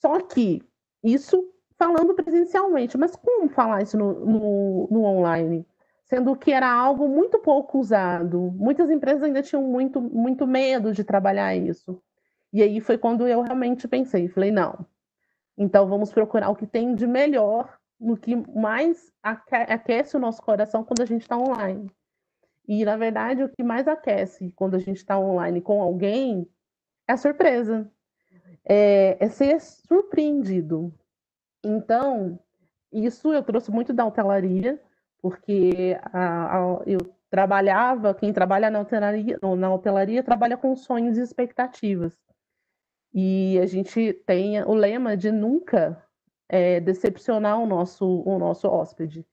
Só 0.00 0.20
que 0.20 0.62
isso 1.02 1.53
falando 1.84 2.14
presencialmente, 2.14 2.96
mas 2.96 3.14
como 3.14 3.48
falar 3.48 3.82
isso 3.82 3.98
no, 3.98 4.12
no, 4.24 4.88
no 4.90 5.04
online? 5.04 5.66
Sendo 6.04 6.34
que 6.36 6.50
era 6.52 6.70
algo 6.70 7.08
muito 7.08 7.38
pouco 7.38 7.78
usado. 7.78 8.52
Muitas 8.56 8.90
empresas 8.90 9.22
ainda 9.22 9.42
tinham 9.42 9.62
muito, 9.62 10.00
muito 10.00 10.46
medo 10.46 10.92
de 10.92 11.04
trabalhar 11.04 11.54
isso. 11.54 12.02
E 12.52 12.62
aí 12.62 12.80
foi 12.80 12.96
quando 12.96 13.26
eu 13.26 13.42
realmente 13.42 13.86
pensei, 13.88 14.28
falei, 14.28 14.50
não, 14.50 14.86
então 15.58 15.86
vamos 15.88 16.12
procurar 16.12 16.50
o 16.50 16.56
que 16.56 16.66
tem 16.66 16.94
de 16.94 17.06
melhor, 17.06 17.78
no 17.98 18.16
que 18.16 18.36
mais 18.36 19.12
aquece 19.22 20.16
o 20.16 20.20
nosso 20.20 20.42
coração 20.42 20.84
quando 20.84 21.02
a 21.02 21.06
gente 21.06 21.22
está 21.22 21.36
online. 21.36 21.90
E, 22.66 22.84
na 22.84 22.96
verdade, 22.96 23.42
o 23.42 23.48
que 23.48 23.62
mais 23.62 23.86
aquece 23.86 24.52
quando 24.56 24.74
a 24.74 24.78
gente 24.78 24.96
está 24.96 25.18
online 25.18 25.60
com 25.60 25.82
alguém 25.82 26.48
é 27.06 27.12
a 27.12 27.16
surpresa. 27.16 27.90
É, 28.64 29.16
é, 29.20 29.28
ser 29.28 29.60
surpreendido. 29.60 30.92
Então, 31.64 32.38
isso 32.92 33.32
eu 33.32 33.42
trouxe 33.42 33.70
muito 33.70 33.92
da 33.92 34.06
hotelaria, 34.06 34.80
porque 35.20 35.98
a, 36.12 36.58
a, 36.58 36.82
eu 36.86 36.98
trabalhava, 37.30 38.14
quem 38.14 38.32
trabalha 38.32 38.70
na 38.70 38.80
hotelaria, 38.80 39.38
na 39.58 39.74
hotelaria 39.74 40.22
trabalha 40.22 40.56
com 40.56 40.76
sonhos 40.76 41.18
e 41.18 41.22
expectativas. 41.22 42.16
E 43.12 43.58
a 43.60 43.66
gente 43.66 44.12
tem 44.26 44.62
o 44.62 44.74
lema 44.74 45.16
de 45.16 45.30
nunca 45.30 46.00
é, 46.48 46.80
decepcionar 46.80 47.58
o 47.58 47.66
nosso, 47.66 48.22
o 48.22 48.38
nosso 48.38 48.68
hóspede. 48.68 49.26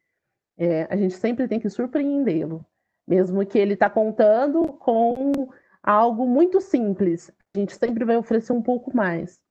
É, 0.57 0.83
a 0.91 0.95
gente 0.95 1.15
sempre 1.15 1.47
tem 1.47 1.59
que 1.59 1.69
surpreendê-lo, 1.69 2.65
mesmo 3.07 3.45
que 3.45 3.57
ele 3.57 3.73
está 3.73 3.89
contando 3.89 4.73
com 4.73 5.49
algo 5.83 6.27
muito 6.27 6.61
simples. 6.61 7.31
A 7.55 7.59
gente 7.59 7.75
sempre 7.75 8.05
vai 8.05 8.17
oferecer 8.17 8.53
um 8.53 8.61
pouco 8.61 8.95
mais. 8.95 9.41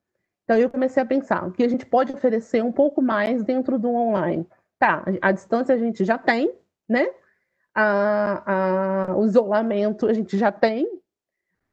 Então 0.51 0.59
eu 0.59 0.69
comecei 0.69 1.01
a 1.01 1.07
pensar 1.07 1.47
o 1.47 1.53
que 1.53 1.63
a 1.63 1.69
gente 1.69 1.87
pode 1.87 2.13
oferecer 2.13 2.61
um 2.61 2.73
pouco 2.73 3.01
mais 3.01 3.45
dentro 3.45 3.79
do 3.79 3.89
online. 3.89 4.45
Tá, 4.81 5.05
a 5.23 5.31
distância 5.31 5.73
a 5.73 5.79
gente 5.79 6.05
já 6.05 6.19
tem, 6.19 6.53
né? 6.89 7.09
A, 7.73 9.13
a, 9.13 9.17
o 9.17 9.25
isolamento 9.25 10.09
a 10.09 10.13
gente 10.13 10.37
já 10.37 10.51
tem, 10.51 10.91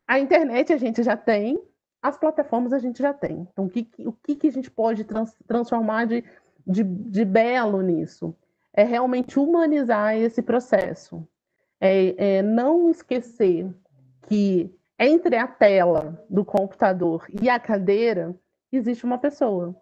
a 0.08 0.20
internet 0.20 0.72
a 0.72 0.78
gente 0.78 1.02
já 1.02 1.18
tem, 1.18 1.60
as 2.04 2.20
plataformas 2.20 2.72
a 2.72 2.78
gente 2.78 3.02
já 3.02 3.16
tem. 3.16 3.48
Então, 3.52 3.66
o 3.66 3.70
que, 3.72 3.90
o 4.06 4.14
que, 4.14 4.48
a 4.48 4.52
gente 4.52 4.70
pode 4.70 5.04
trans, 5.06 5.36
transformar 5.48 6.06
de, 6.06 6.24
de, 6.64 6.84
de, 6.84 7.26
belo 7.26 7.82
nisso? 7.82 8.36
É 8.72 8.84
realmente 8.84 9.40
humanizar 9.40 10.16
esse 10.16 10.44
processo. 10.44 11.28
É, 11.82 12.38
é 12.38 12.42
não 12.44 12.92
esquecer 12.92 13.74
que 14.28 14.72
entre 15.00 15.36
a 15.36 15.48
tela 15.48 16.24
do 16.30 16.46
computador 16.46 17.26
e 17.42 17.50
a 17.50 17.60
cadeira 17.60 18.40
existe 18.76 19.06
uma 19.06 19.18
pessoa. 19.18 19.76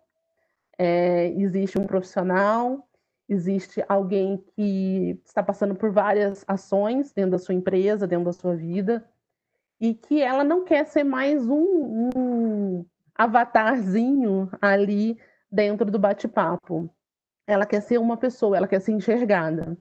É, 0.77 1.29
existe 1.29 1.79
um 1.79 1.87
profissional, 1.87 2.87
existe 3.27 3.83
alguém 3.87 4.43
que 4.55 5.19
está 5.25 5.41
passando 5.41 5.73
por 5.73 5.91
várias 5.91 6.43
ações 6.47 7.11
dentro 7.11 7.31
da 7.31 7.39
sua 7.39 7.55
empresa, 7.55 8.05
dentro 8.05 8.25
da 8.25 8.33
sua 8.33 8.55
vida, 8.55 9.07
e 9.79 9.93
que 9.93 10.21
ela 10.21 10.43
não 10.43 10.63
quer 10.63 10.85
ser 10.85 11.03
mais 11.03 11.47
um, 11.47 12.09
um 12.15 12.85
avatarzinho 13.15 14.49
ali 14.61 15.17
dentro 15.51 15.89
do 15.89 15.97
bate-papo. 15.97 16.89
Ela 17.47 17.65
quer 17.65 17.81
ser 17.81 17.97
uma 17.97 18.17
pessoa, 18.17 18.57
ela 18.57 18.67
quer 18.67 18.81
ser 18.81 18.91
enxergada. 18.91 19.77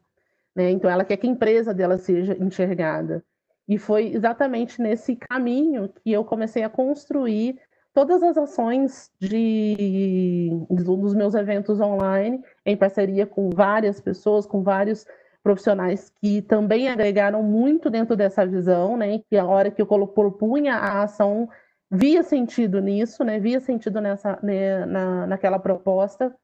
Né? 0.55 0.71
Então, 0.71 0.91
ela 0.91 1.05
quer 1.05 1.17
que 1.17 1.27
a 1.27 1.31
empresa 1.31 1.75
dela 1.75 1.99
seja 1.99 2.37
enxergada. 2.39 3.25
E 3.67 3.79
foi 3.79 4.13
exatamente 4.15 4.81
nesse 4.81 5.17
caminho 5.17 5.89
que 5.89 6.13
eu 6.13 6.25
comecei 6.25 6.63
a 6.63 6.69
construir 6.69 7.59
todas 7.95 8.23
as 8.23 8.37
ações 8.37 9.11
de, 9.21 10.51
dos 10.69 11.15
meus 11.15 11.35
eventos 11.35 11.81
online, 11.81 12.43
em 12.67 12.77
parceria 12.77 13.25
com 13.25 13.49
várias 13.51 14.01
pessoas, 14.01 14.45
com 14.45 14.63
vários 14.63 15.07
profissionais 15.43 16.13
que 16.21 16.43
também 16.43 16.89
agregaram 16.89 17.43
muito 17.43 17.89
dentro 17.89 18.17
dessa 18.17 18.45
visão, 18.45 18.97
né? 18.97 19.21
Que 19.31 19.37
a 19.37 19.47
hora 19.47 19.71
que 19.71 19.81
eu 19.81 19.87
propunha 20.09 20.75
a 20.75 21.03
ação 21.05 21.49
via 21.91 22.23
sentido 22.23 22.81
nisso, 22.81 23.23
né? 23.23 23.39
Via 23.39 23.61
sentido 23.61 24.01
nessa, 24.01 24.39
né, 24.43 24.85
na, 24.87 25.27
naquela 25.29 25.59
proposta 25.59 26.35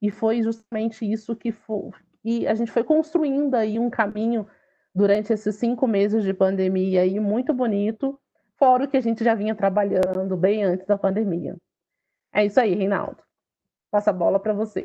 e 0.00 0.10
foi 0.10 0.42
justamente 0.42 1.10
isso 1.10 1.34
que 1.34 1.52
foi, 1.52 1.90
e 2.24 2.46
a 2.46 2.54
gente 2.54 2.72
foi 2.72 2.82
construindo 2.82 3.54
aí 3.54 3.78
um 3.78 3.88
caminho 3.88 4.46
durante 4.94 5.32
esses 5.32 5.54
cinco 5.54 5.86
meses 5.86 6.24
de 6.24 6.34
pandemia 6.34 7.02
aí 7.02 7.18
muito 7.20 7.54
bonito, 7.54 8.18
fora 8.62 8.84
o 8.84 8.88
que 8.88 8.96
a 8.96 9.00
gente 9.00 9.24
já 9.24 9.34
vinha 9.34 9.56
trabalhando 9.56 10.36
bem 10.36 10.62
antes 10.62 10.86
da 10.86 10.96
pandemia. 10.96 11.56
É 12.32 12.46
isso 12.46 12.60
aí, 12.60 12.74
Reinaldo. 12.76 13.20
Passa 13.90 14.10
a 14.10 14.12
bola 14.12 14.38
para 14.38 14.52
você. 14.52 14.84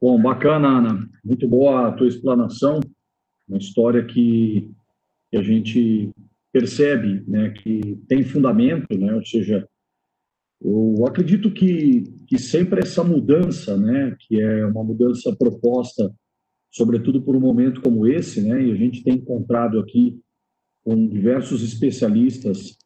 Bom, 0.00 0.22
bacana, 0.22 0.68
Ana. 0.68 1.10
Muito 1.24 1.48
boa 1.48 1.88
a 1.88 1.92
tua 1.92 2.06
explanação. 2.06 2.78
Uma 3.48 3.58
história 3.58 4.06
que, 4.06 4.72
que 5.32 5.36
a 5.36 5.42
gente 5.42 6.12
percebe 6.52 7.24
né, 7.28 7.50
que 7.50 7.96
tem 8.08 8.22
fundamento, 8.22 8.96
né, 8.96 9.12
ou 9.12 9.26
seja, 9.26 9.68
eu 10.62 11.04
acredito 11.06 11.50
que, 11.50 12.04
que 12.26 12.38
sempre 12.38 12.80
essa 12.80 13.04
mudança, 13.04 13.76
né, 13.76 14.16
que 14.20 14.40
é 14.40 14.66
uma 14.66 14.82
mudança 14.82 15.34
proposta, 15.36 16.12
sobretudo 16.70 17.22
por 17.22 17.36
um 17.36 17.40
momento 17.40 17.80
como 17.80 18.06
esse, 18.06 18.40
né, 18.40 18.62
e 18.62 18.72
a 18.72 18.74
gente 18.74 19.02
tem 19.02 19.14
encontrado 19.14 19.78
aqui 19.78 20.18
com 20.84 21.06
diversos 21.08 21.62
especialistas 21.62 22.76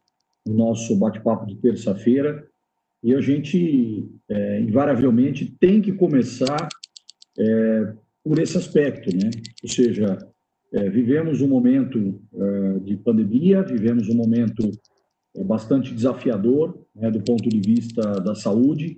no 0.45 0.55
nosso 0.55 0.95
bate-papo 0.97 1.45
de 1.45 1.55
terça-feira, 1.57 2.47
e 3.03 3.15
a 3.15 3.21
gente, 3.21 4.07
é, 4.29 4.59
invariavelmente, 4.61 5.55
tem 5.59 5.81
que 5.81 5.91
começar 5.91 6.67
é, 7.37 7.93
por 8.23 8.37
esse 8.39 8.57
aspecto, 8.57 9.09
né? 9.15 9.31
Ou 9.63 9.69
seja, 9.69 10.17
é, 10.71 10.89
vivemos 10.89 11.41
um 11.41 11.47
momento 11.47 12.21
é, 12.33 12.79
de 12.79 12.97
pandemia, 12.97 13.63
vivemos 13.63 14.07
um 14.07 14.15
momento 14.15 14.69
é, 15.35 15.43
bastante 15.43 15.93
desafiador 15.93 16.85
né, 16.95 17.09
do 17.09 17.21
ponto 17.21 17.47
de 17.47 17.59
vista 17.59 18.01
da 18.19 18.35
saúde. 18.35 18.97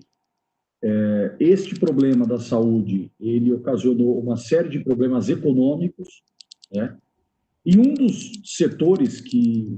É, 0.81 1.35
este 1.39 1.79
problema 1.79 2.25
da 2.25 2.39
saúde 2.39 3.11
ele 3.19 3.53
ocasionou 3.53 4.19
uma 4.19 4.35
série 4.35 4.69
de 4.69 4.79
problemas 4.79 5.29
econômicos, 5.29 6.21
né? 6.71 6.97
E 7.65 7.77
um 7.77 7.93
dos 7.93 8.41
setores 8.43 9.21
que, 9.21 9.77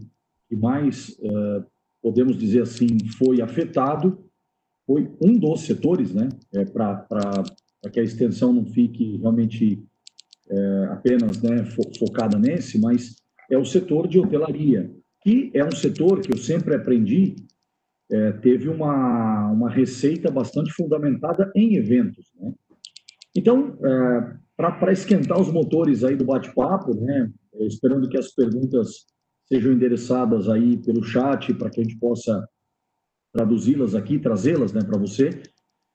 que 0.50 0.56
mais 0.56 1.16
é, 1.22 1.64
podemos 2.02 2.36
dizer 2.36 2.64
assim 2.64 2.98
foi 3.18 3.42
afetado 3.42 4.26
foi 4.88 5.12
um 5.22 5.34
dos 5.34 5.62
setores, 5.62 6.14
né? 6.14 6.30
Para 6.74 6.96
para 6.96 7.92
que 7.92 8.00
a 8.00 8.04
extensão 8.04 8.52
não 8.52 8.66
fique 8.66 9.18
realmente 9.18 9.84
é, 10.50 10.86
apenas 10.92 11.42
né, 11.42 11.64
fo 11.66 11.84
focada 12.00 12.38
nesse, 12.38 12.80
mas 12.80 13.16
é 13.50 13.58
o 13.58 13.66
setor 13.66 14.08
de 14.08 14.20
hotelaria, 14.20 14.92
que 15.26 15.50
é 15.56 15.66
um 15.66 15.72
setor 15.72 16.22
que 16.22 16.32
eu 16.32 16.38
sempre 16.38 16.76
aprendi, 16.76 17.36
é, 18.12 18.32
teve 18.34 18.70
uma, 18.70 19.52
uma 19.52 19.72
receita 19.72 20.30
bastante 20.30 20.72
fundamentada 20.72 21.52
em 21.56 21.78
eventos. 21.78 22.32
Né? 22.40 22.54
Então, 23.36 23.76
é, 23.84 24.36
para 24.56 24.92
esquentar 24.92 25.42
os 25.42 25.52
motores 25.52 26.04
aí 26.04 26.16
do 26.16 26.24
bate-papo, 26.24 26.94
né? 26.94 27.32
Esperando 27.62 28.08
que 28.08 28.18
as 28.18 28.32
perguntas 28.36 29.08
sejam 29.48 29.74
endereçadas 29.74 30.48
aí 30.48 30.78
pelo 30.78 31.04
chat 31.04 31.52
para 31.56 31.72
que 31.72 31.82
a 31.82 31.84
gente 31.84 31.98
possa 31.98 32.48
traduzi-las 33.34 33.96
aqui, 33.96 34.20
trazê-las, 34.20 34.74
né, 34.74 34.82
para 34.82 34.98
você. 34.98 35.42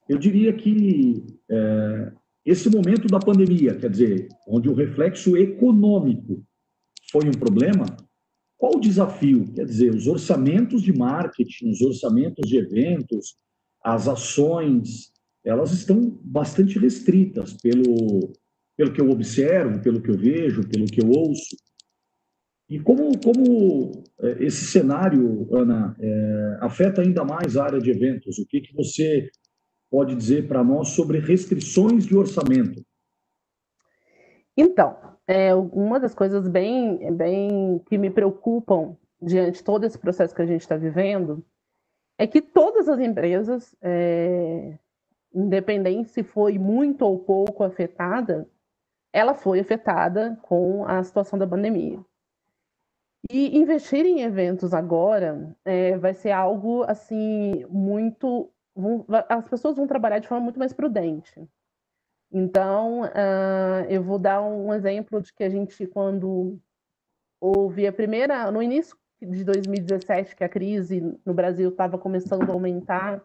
Eu 0.08 0.18
diria 0.18 0.52
que 0.52 1.24
é, 1.48 2.12
esse 2.44 2.68
momento 2.68 3.06
da 3.06 3.20
pandemia, 3.20 3.76
quer 3.76 3.90
dizer, 3.90 4.28
onde 4.48 4.68
o 4.68 4.74
reflexo 4.74 5.36
econômico 5.36 6.44
foi 7.12 7.28
um 7.28 7.32
problema, 7.32 7.86
qual 8.60 8.76
o 8.76 8.80
desafio? 8.80 9.50
Quer 9.54 9.64
dizer, 9.64 9.94
os 9.94 10.06
orçamentos 10.06 10.82
de 10.82 10.92
marketing, 10.92 11.70
os 11.70 11.80
orçamentos 11.80 12.46
de 12.46 12.58
eventos, 12.58 13.36
as 13.82 14.06
ações, 14.06 15.10
elas 15.42 15.72
estão 15.72 16.20
bastante 16.22 16.78
restritas 16.78 17.54
pelo, 17.54 18.30
pelo 18.76 18.92
que 18.92 19.00
eu 19.00 19.08
observo, 19.08 19.80
pelo 19.80 20.02
que 20.02 20.10
eu 20.10 20.18
vejo, 20.18 20.68
pelo 20.68 20.84
que 20.84 21.02
eu 21.02 21.08
ouço. 21.08 21.56
E 22.68 22.78
como, 22.78 23.18
como 23.18 24.04
é, 24.20 24.44
esse 24.44 24.66
cenário, 24.66 25.48
Ana, 25.56 25.96
é, 25.98 26.58
afeta 26.60 27.00
ainda 27.00 27.24
mais 27.24 27.56
a 27.56 27.64
área 27.64 27.80
de 27.80 27.90
eventos? 27.90 28.38
O 28.38 28.46
que, 28.46 28.60
que 28.60 28.74
você 28.74 29.30
pode 29.90 30.14
dizer 30.14 30.46
para 30.46 30.62
nós 30.62 30.88
sobre 30.88 31.18
restrições 31.18 32.06
de 32.06 32.14
orçamento? 32.14 32.84
Então, 34.56 34.96
é, 35.26 35.54
uma 35.54 36.00
das 36.00 36.14
coisas 36.14 36.48
bem, 36.48 37.12
bem 37.14 37.78
que 37.86 37.96
me 37.96 38.10
preocupam 38.10 38.96
diante 39.22 39.58
de 39.58 39.64
todo 39.64 39.84
esse 39.84 39.98
processo 39.98 40.34
que 40.34 40.42
a 40.42 40.46
gente 40.46 40.62
está 40.62 40.76
vivendo 40.76 41.44
é 42.18 42.26
que 42.26 42.42
todas 42.42 42.88
as 42.88 42.98
empresas, 42.98 43.74
é, 43.80 44.78
independente 45.34 46.10
se 46.10 46.22
foi 46.22 46.58
muito 46.58 47.02
ou 47.02 47.18
pouco 47.18 47.64
afetada, 47.64 48.48
ela 49.12 49.34
foi 49.34 49.60
afetada 49.60 50.38
com 50.42 50.84
a 50.86 51.02
situação 51.02 51.38
da 51.38 51.46
pandemia. 51.46 51.98
E 53.30 53.56
investir 53.58 54.04
em 54.06 54.22
eventos 54.22 54.72
agora 54.72 55.56
é, 55.64 55.96
vai 55.98 56.14
ser 56.14 56.30
algo 56.30 56.82
assim 56.84 57.64
muito. 57.68 58.50
Vão, 58.74 59.04
as 59.28 59.48
pessoas 59.48 59.76
vão 59.76 59.86
trabalhar 59.86 60.18
de 60.18 60.28
forma 60.28 60.44
muito 60.44 60.58
mais 60.58 60.72
prudente. 60.72 61.48
Então, 62.32 63.02
uh, 63.02 63.84
eu 63.88 64.02
vou 64.02 64.18
dar 64.18 64.40
um 64.40 64.72
exemplo 64.72 65.20
de 65.20 65.32
que 65.32 65.42
a 65.42 65.48
gente, 65.48 65.86
quando 65.86 66.58
houve 67.40 67.86
a 67.86 67.92
primeira, 67.92 68.50
no 68.50 68.62
início 68.62 68.96
de 69.20 69.44
2017, 69.44 70.36
que 70.36 70.44
a 70.44 70.48
crise 70.48 71.00
no 71.24 71.34
Brasil 71.34 71.70
estava 71.70 71.98
começando 71.98 72.48
a 72.48 72.52
aumentar, 72.52 73.22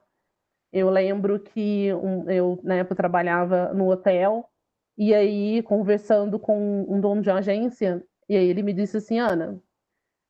eu 0.73 0.89
lembro 0.89 1.39
que 1.39 1.93
um, 1.93 2.29
eu, 2.29 2.59
na 2.63 2.75
época, 2.75 2.95
trabalhava 2.95 3.73
no 3.73 3.89
hotel, 3.89 4.49
e 4.97 5.13
aí, 5.13 5.61
conversando 5.63 6.39
com 6.39 6.85
um 6.89 6.99
dono 6.99 7.21
de 7.21 7.29
agência, 7.29 8.03
e 8.27 8.35
aí 8.35 8.47
ele 8.47 8.63
me 8.63 8.73
disse 8.73 8.97
assim, 8.97 9.19
Ana, 9.19 9.61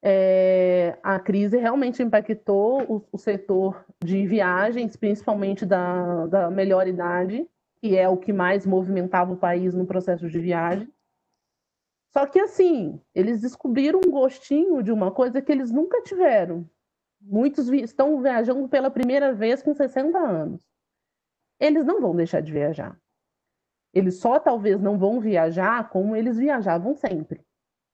é, 0.03 0.97
a 1.01 1.19
crise 1.19 1.57
realmente 1.57 2.03
impactou 2.03 2.81
o, 2.83 3.07
o, 3.11 3.17
setor 3.17 3.85
de 4.03 4.27
viagens, 4.27 4.95
principalmente 4.95 5.65
da, 5.65 6.27
da 6.27 6.51
melhor 6.51 6.87
idade, 6.87 7.47
que 7.85 7.95
é 7.95 8.09
o 8.09 8.17
que 8.17 8.33
mais 8.33 8.65
movimentava 8.65 9.33
o 9.33 9.37
país 9.37 9.75
no 9.75 9.85
processo 9.85 10.27
de 10.27 10.39
viagem. 10.39 10.91
Só 12.11 12.25
que, 12.25 12.39
assim, 12.39 12.99
eles 13.13 13.41
descobriram 13.41 14.01
um 14.03 14.09
gostinho 14.09 14.81
de 14.81 14.91
uma 14.91 15.11
coisa 15.11 15.39
que 15.39 15.51
eles 15.51 15.71
nunca 15.71 16.01
tiveram. 16.01 16.67
Muitos 17.21 17.69
estão 17.69 18.19
viajando 18.23 18.67
pela 18.67 18.89
primeira 18.89 19.35
vez 19.35 19.61
com 19.61 19.71
60 19.71 20.17
anos. 20.17 20.65
Eles 21.59 21.85
não 21.85 22.01
vão 22.01 22.15
deixar 22.15 22.41
de 22.41 22.51
viajar. 22.51 22.99
Eles 23.93 24.17
só 24.17 24.39
talvez 24.39 24.81
não 24.81 24.97
vão 24.97 25.19
viajar 25.19 25.87
como 25.89 26.15
eles 26.15 26.37
viajavam 26.37 26.95
sempre. 26.95 27.45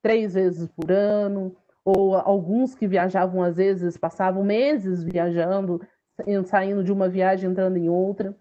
Três 0.02 0.36
vezes 0.36 0.70
por 0.70 0.90
ano, 0.90 1.54
ou 1.84 2.16
alguns 2.16 2.74
que 2.74 2.88
viajavam 2.88 3.44
às 3.44 3.58
vezes 3.58 3.98
passavam 3.98 4.42
meses 4.42 5.04
viajando, 5.04 5.82
saindo 6.46 6.82
de 6.82 6.94
uma 6.94 7.10
viagem 7.10 7.52
entrando 7.52 7.76
em 7.76 7.90
outra. 7.90 8.34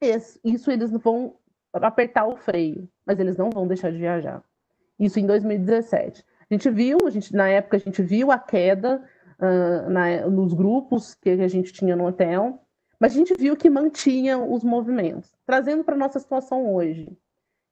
Isso 0.00 0.70
eles 0.70 0.90
vão 0.90 1.36
apertar 1.72 2.26
o 2.26 2.36
freio, 2.36 2.88
mas 3.04 3.18
eles 3.18 3.36
não 3.36 3.50
vão 3.50 3.66
deixar 3.66 3.90
de 3.90 3.98
viajar. 3.98 4.42
Isso 4.98 5.18
em 5.18 5.26
2017. 5.26 6.24
A 6.50 6.54
gente 6.54 6.70
viu, 6.70 6.98
a 7.06 7.10
gente, 7.10 7.34
na 7.34 7.48
época 7.48 7.76
a 7.76 7.80
gente 7.80 8.02
viu 8.02 8.30
a 8.30 8.38
queda 8.38 9.02
uh, 9.38 9.90
na, 9.90 10.26
nos 10.28 10.54
grupos 10.54 11.14
que 11.14 11.30
a 11.30 11.48
gente 11.48 11.72
tinha 11.72 11.96
no 11.96 12.06
hotel, 12.06 12.62
mas 12.98 13.12
a 13.12 13.16
gente 13.16 13.34
viu 13.34 13.56
que 13.56 13.68
mantinha 13.68 14.38
os 14.38 14.64
movimentos. 14.64 15.34
Trazendo 15.44 15.84
para 15.84 15.94
a 15.94 15.98
nossa 15.98 16.18
situação 16.18 16.74
hoje, 16.74 17.16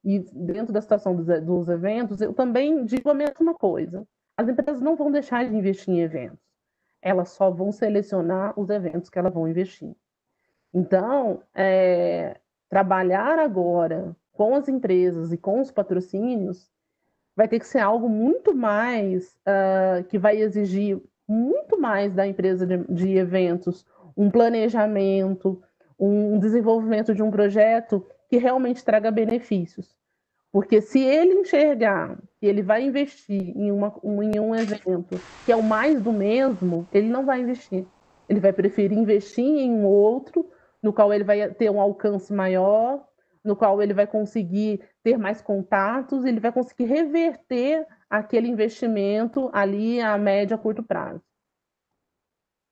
e 0.05 0.19
dentro 0.33 0.73
da 0.73 0.83
situação 0.83 1.17
dos, 1.17 1.27
dos 1.43 1.69
eventos, 1.69 2.21
eu 2.21 2.35
também 2.35 2.85
digo 2.85 3.09
a 3.09 3.15
mesma 3.15 3.55
coisa. 3.55 4.07
As 4.37 4.49
empresas 4.49 4.83
não 4.83 4.97
vão 4.97 5.11
deixar 5.11 5.49
de 5.49 5.57
investir 5.57 5.95
em 5.95 6.01
eventos. 6.01 6.39
Elas 7.01 7.31
só 7.31 7.51
vão 7.51 7.73
selecionar 7.73 8.59
os 8.59 8.69
eventos 8.69 9.09
que 9.09 9.19
elas 9.19 9.33
vão 9.33 9.49
investir. 9.49 9.95
Então, 10.75 11.41
é, 11.55 12.37
trabalhar 12.69 13.39
agora 13.39 14.17
com 14.33 14.57
as 14.57 14.69
empresas 14.69 15.33
e 15.33 15.37
com 15.37 15.61
os 15.61 15.71
patrocínios 15.71 16.69
vai 17.37 17.47
ter 17.47 17.61
que 17.61 17.67
ser 17.67 17.79
algo 17.79 18.09
muito 18.09 18.53
mais 18.53 19.37
uh, 19.47 20.03
que 20.05 20.19
vai 20.19 20.37
exigir 20.37 21.01
muito 21.27 21.81
mais 21.81 22.13
da 22.13 22.27
empresa 22.27 22.67
de, 22.67 22.79
de 22.89 23.17
eventos, 23.17 23.87
um 24.17 24.31
planejamento, 24.31 25.63
um 25.99 26.39
desenvolvimento 26.39 27.15
de 27.15 27.23
um 27.23 27.31
projeto 27.31 28.05
que 28.29 28.37
realmente 28.37 28.85
traga 28.85 29.11
benefícios. 29.11 29.97
Porque 30.53 30.81
se 30.81 31.01
ele 31.01 31.35
enxergar 31.35 32.17
que 32.39 32.47
ele 32.47 32.63
vai 32.63 32.85
investir 32.85 33.57
em, 33.57 33.73
uma, 33.73 33.93
em 34.05 34.39
um 34.39 34.55
evento 34.55 35.21
que 35.45 35.51
é 35.51 35.57
o 35.57 35.63
mais 35.63 36.01
do 36.01 36.13
mesmo, 36.13 36.87
ele 36.93 37.09
não 37.09 37.25
vai 37.25 37.41
investir. 37.41 37.85
Ele 38.29 38.41
vai 38.41 38.53
preferir 38.53 38.97
investir 38.97 39.45
em 39.45 39.73
um 39.73 39.85
outro, 39.85 40.49
no 40.85 40.93
qual 40.93 41.15
ele 41.15 41.25
vai 41.25 41.51
ter 41.55 41.71
um 41.71 41.81
alcance 41.81 42.31
maior, 42.31 43.03
no 43.43 43.57
qual 43.57 43.83
ele 43.83 43.95
vai 43.95 44.07
conseguir 44.07 44.83
ter 45.03 45.17
mais 45.17 45.41
contatos, 45.41 46.27
ele 46.27 46.39
vai 46.39 46.53
conseguir 46.53 46.85
reverter 46.85 47.87
aquele 48.09 48.49
investimento 48.49 49.49
ali 49.51 49.99
a 49.99 50.19
médio 50.19 50.55
a 50.55 50.59
curto 50.59 50.83
prazo. 50.83 51.23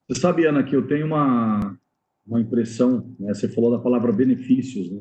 Você 0.06 0.20
sabe, 0.20 0.46
Ana, 0.46 0.62
que 0.62 0.76
eu 0.76 0.86
tenho 0.86 1.06
uma, 1.06 1.78
uma 2.26 2.38
impressão, 2.38 3.16
né? 3.18 3.32
você 3.32 3.48
falou 3.48 3.70
da 3.70 3.82
palavra 3.82 4.12
benefícios, 4.12 4.90
né? 4.92 5.00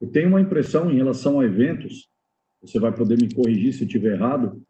Eu 0.00 0.10
tenho 0.10 0.28
uma 0.28 0.40
impressão 0.40 0.90
em 0.90 0.96
relação 0.96 1.40
a 1.40 1.44
eventos, 1.44 2.08
você 2.60 2.78
vai 2.78 2.94
poder 2.94 3.20
me 3.20 3.32
corrigir 3.34 3.72
se 3.72 3.82
eu 3.82 3.86
estiver 3.86 4.12
errado. 4.14 4.62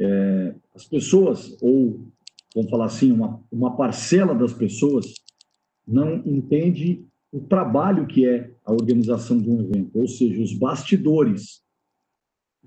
É, 0.00 0.54
as 0.74 0.84
pessoas, 0.84 1.56
ou 1.62 2.08
vamos 2.54 2.70
falar 2.70 2.86
assim, 2.86 3.12
uma, 3.12 3.40
uma 3.52 3.76
parcela 3.76 4.34
das 4.34 4.52
pessoas, 4.52 5.14
não 5.88 6.16
entende 6.26 7.04
o 7.32 7.40
trabalho 7.40 8.06
que 8.06 8.26
é 8.26 8.50
a 8.64 8.72
organização 8.72 9.38
de 9.38 9.50
um 9.50 9.60
evento, 9.60 9.98
ou 9.98 10.06
seja, 10.06 10.42
os 10.42 10.52
bastidores. 10.52 11.62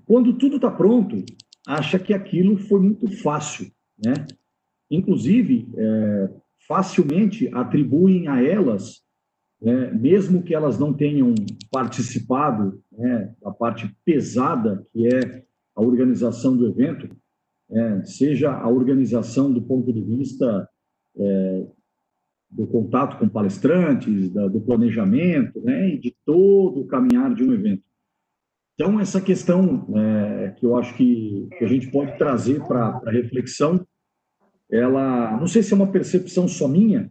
Quando 0.04 0.36
tudo 0.36 0.56
está 0.56 0.70
pronto, 0.70 1.24
acha 1.66 1.98
que 1.98 2.12
aquilo 2.12 2.56
foi 2.56 2.80
muito 2.80 3.08
fácil, 3.22 3.70
né? 4.04 4.26
Inclusive, 4.90 5.68
é, 5.76 6.30
facilmente 6.66 7.48
atribuem 7.54 8.28
a 8.28 8.42
elas 8.42 9.02
né, 9.62 9.92
mesmo 9.92 10.42
que 10.42 10.54
elas 10.54 10.76
não 10.76 10.92
tenham 10.92 11.34
participado 11.70 12.82
né, 12.90 13.32
da 13.40 13.52
parte 13.52 13.94
pesada 14.04 14.84
que 14.92 15.06
é 15.06 15.44
a 15.74 15.80
organização 15.80 16.56
do 16.56 16.66
evento, 16.66 17.08
é, 17.70 18.04
seja 18.04 18.52
a 18.52 18.68
organização 18.68 19.52
do 19.52 19.62
ponto 19.62 19.92
de 19.92 20.02
vista 20.02 20.68
é, 21.16 21.66
do 22.52 22.66
contato 22.66 23.18
com 23.18 23.28
palestrantes, 23.28 24.30
da, 24.30 24.46
do 24.46 24.60
planejamento, 24.60 25.60
né, 25.62 25.88
e 25.88 25.98
de 25.98 26.14
todo 26.24 26.80
o 26.80 26.86
caminhar 26.86 27.34
de 27.34 27.42
um 27.42 27.52
evento. 27.52 27.82
Então, 28.74 29.00
essa 29.00 29.20
questão 29.20 29.86
é, 29.96 30.50
que 30.50 30.66
eu 30.66 30.76
acho 30.76 30.94
que, 30.94 31.48
que, 31.58 31.64
a 31.64 31.68
gente 31.68 31.90
pode 31.90 32.16
trazer 32.18 32.62
para 32.66 33.00
reflexão, 33.10 33.86
ela, 34.70 35.36
não 35.38 35.46
sei 35.46 35.62
se 35.62 35.72
é 35.72 35.76
uma 35.76 35.90
percepção 35.90 36.46
só 36.46 36.68
minha, 36.68 37.10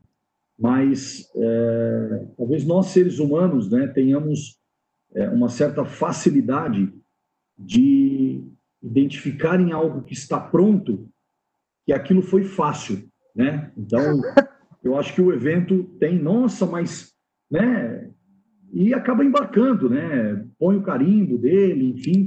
mas 0.57 1.27
é, 1.35 2.25
talvez 2.37 2.65
nós 2.65 2.87
seres 2.87 3.19
humanos 3.19 3.69
né, 3.69 3.87
tenhamos 3.87 4.59
é, 5.13 5.27
uma 5.29 5.49
certa 5.49 5.83
facilidade 5.85 6.91
de 7.57 8.43
identificar 8.81 9.59
em 9.59 9.71
algo 9.71 10.03
que 10.03 10.13
está 10.13 10.39
pronto 10.39 11.07
que 11.85 11.93
aquilo 11.93 12.21
foi 12.21 12.43
fácil, 12.43 13.07
né? 13.35 13.71
Então, 13.77 14.21
eu 14.83 14.97
acho 14.97 15.13
que 15.13 15.21
o 15.21 15.31
evento 15.31 15.83
tem, 15.99 16.19
nossa, 16.19 16.65
mas, 16.65 17.11
né? 17.49 18.09
E 18.73 18.93
acaba 18.93 19.23
embarcando, 19.23 19.89
né? 19.89 20.45
Põe 20.57 20.77
o 20.77 20.83
carimbo 20.83 21.37
dele, 21.37 21.89
enfim. 21.89 22.25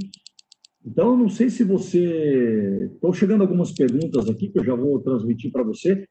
Então, 0.85 1.11
eu 1.11 1.17
não 1.17 1.29
sei 1.29 1.49
se 1.49 1.63
você. 1.63 2.91
Estão 2.93 3.11
chegando 3.11 3.41
algumas 3.41 3.71
perguntas 3.71 4.29
aqui 4.29 4.49
que 4.49 4.59
eu 4.59 4.63
já 4.63 4.75
vou 4.75 4.99
transmitir 4.99 5.51
para 5.51 5.63
você. 5.63 6.07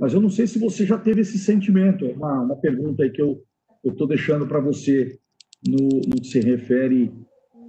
Mas 0.00 0.12
eu 0.12 0.20
não 0.20 0.30
sei 0.30 0.46
se 0.46 0.58
você 0.58 0.84
já 0.84 0.98
teve 0.98 1.20
esse 1.20 1.38
sentimento. 1.38 2.04
É 2.04 2.12
uma, 2.12 2.40
uma 2.42 2.56
pergunta 2.56 3.02
aí 3.02 3.10
que 3.10 3.20
eu 3.20 3.42
estou 3.84 4.06
deixando 4.06 4.46
para 4.46 4.60
você 4.60 5.18
no, 5.66 6.00
no 6.08 6.20
que 6.20 6.26
se 6.26 6.40
refere 6.40 7.12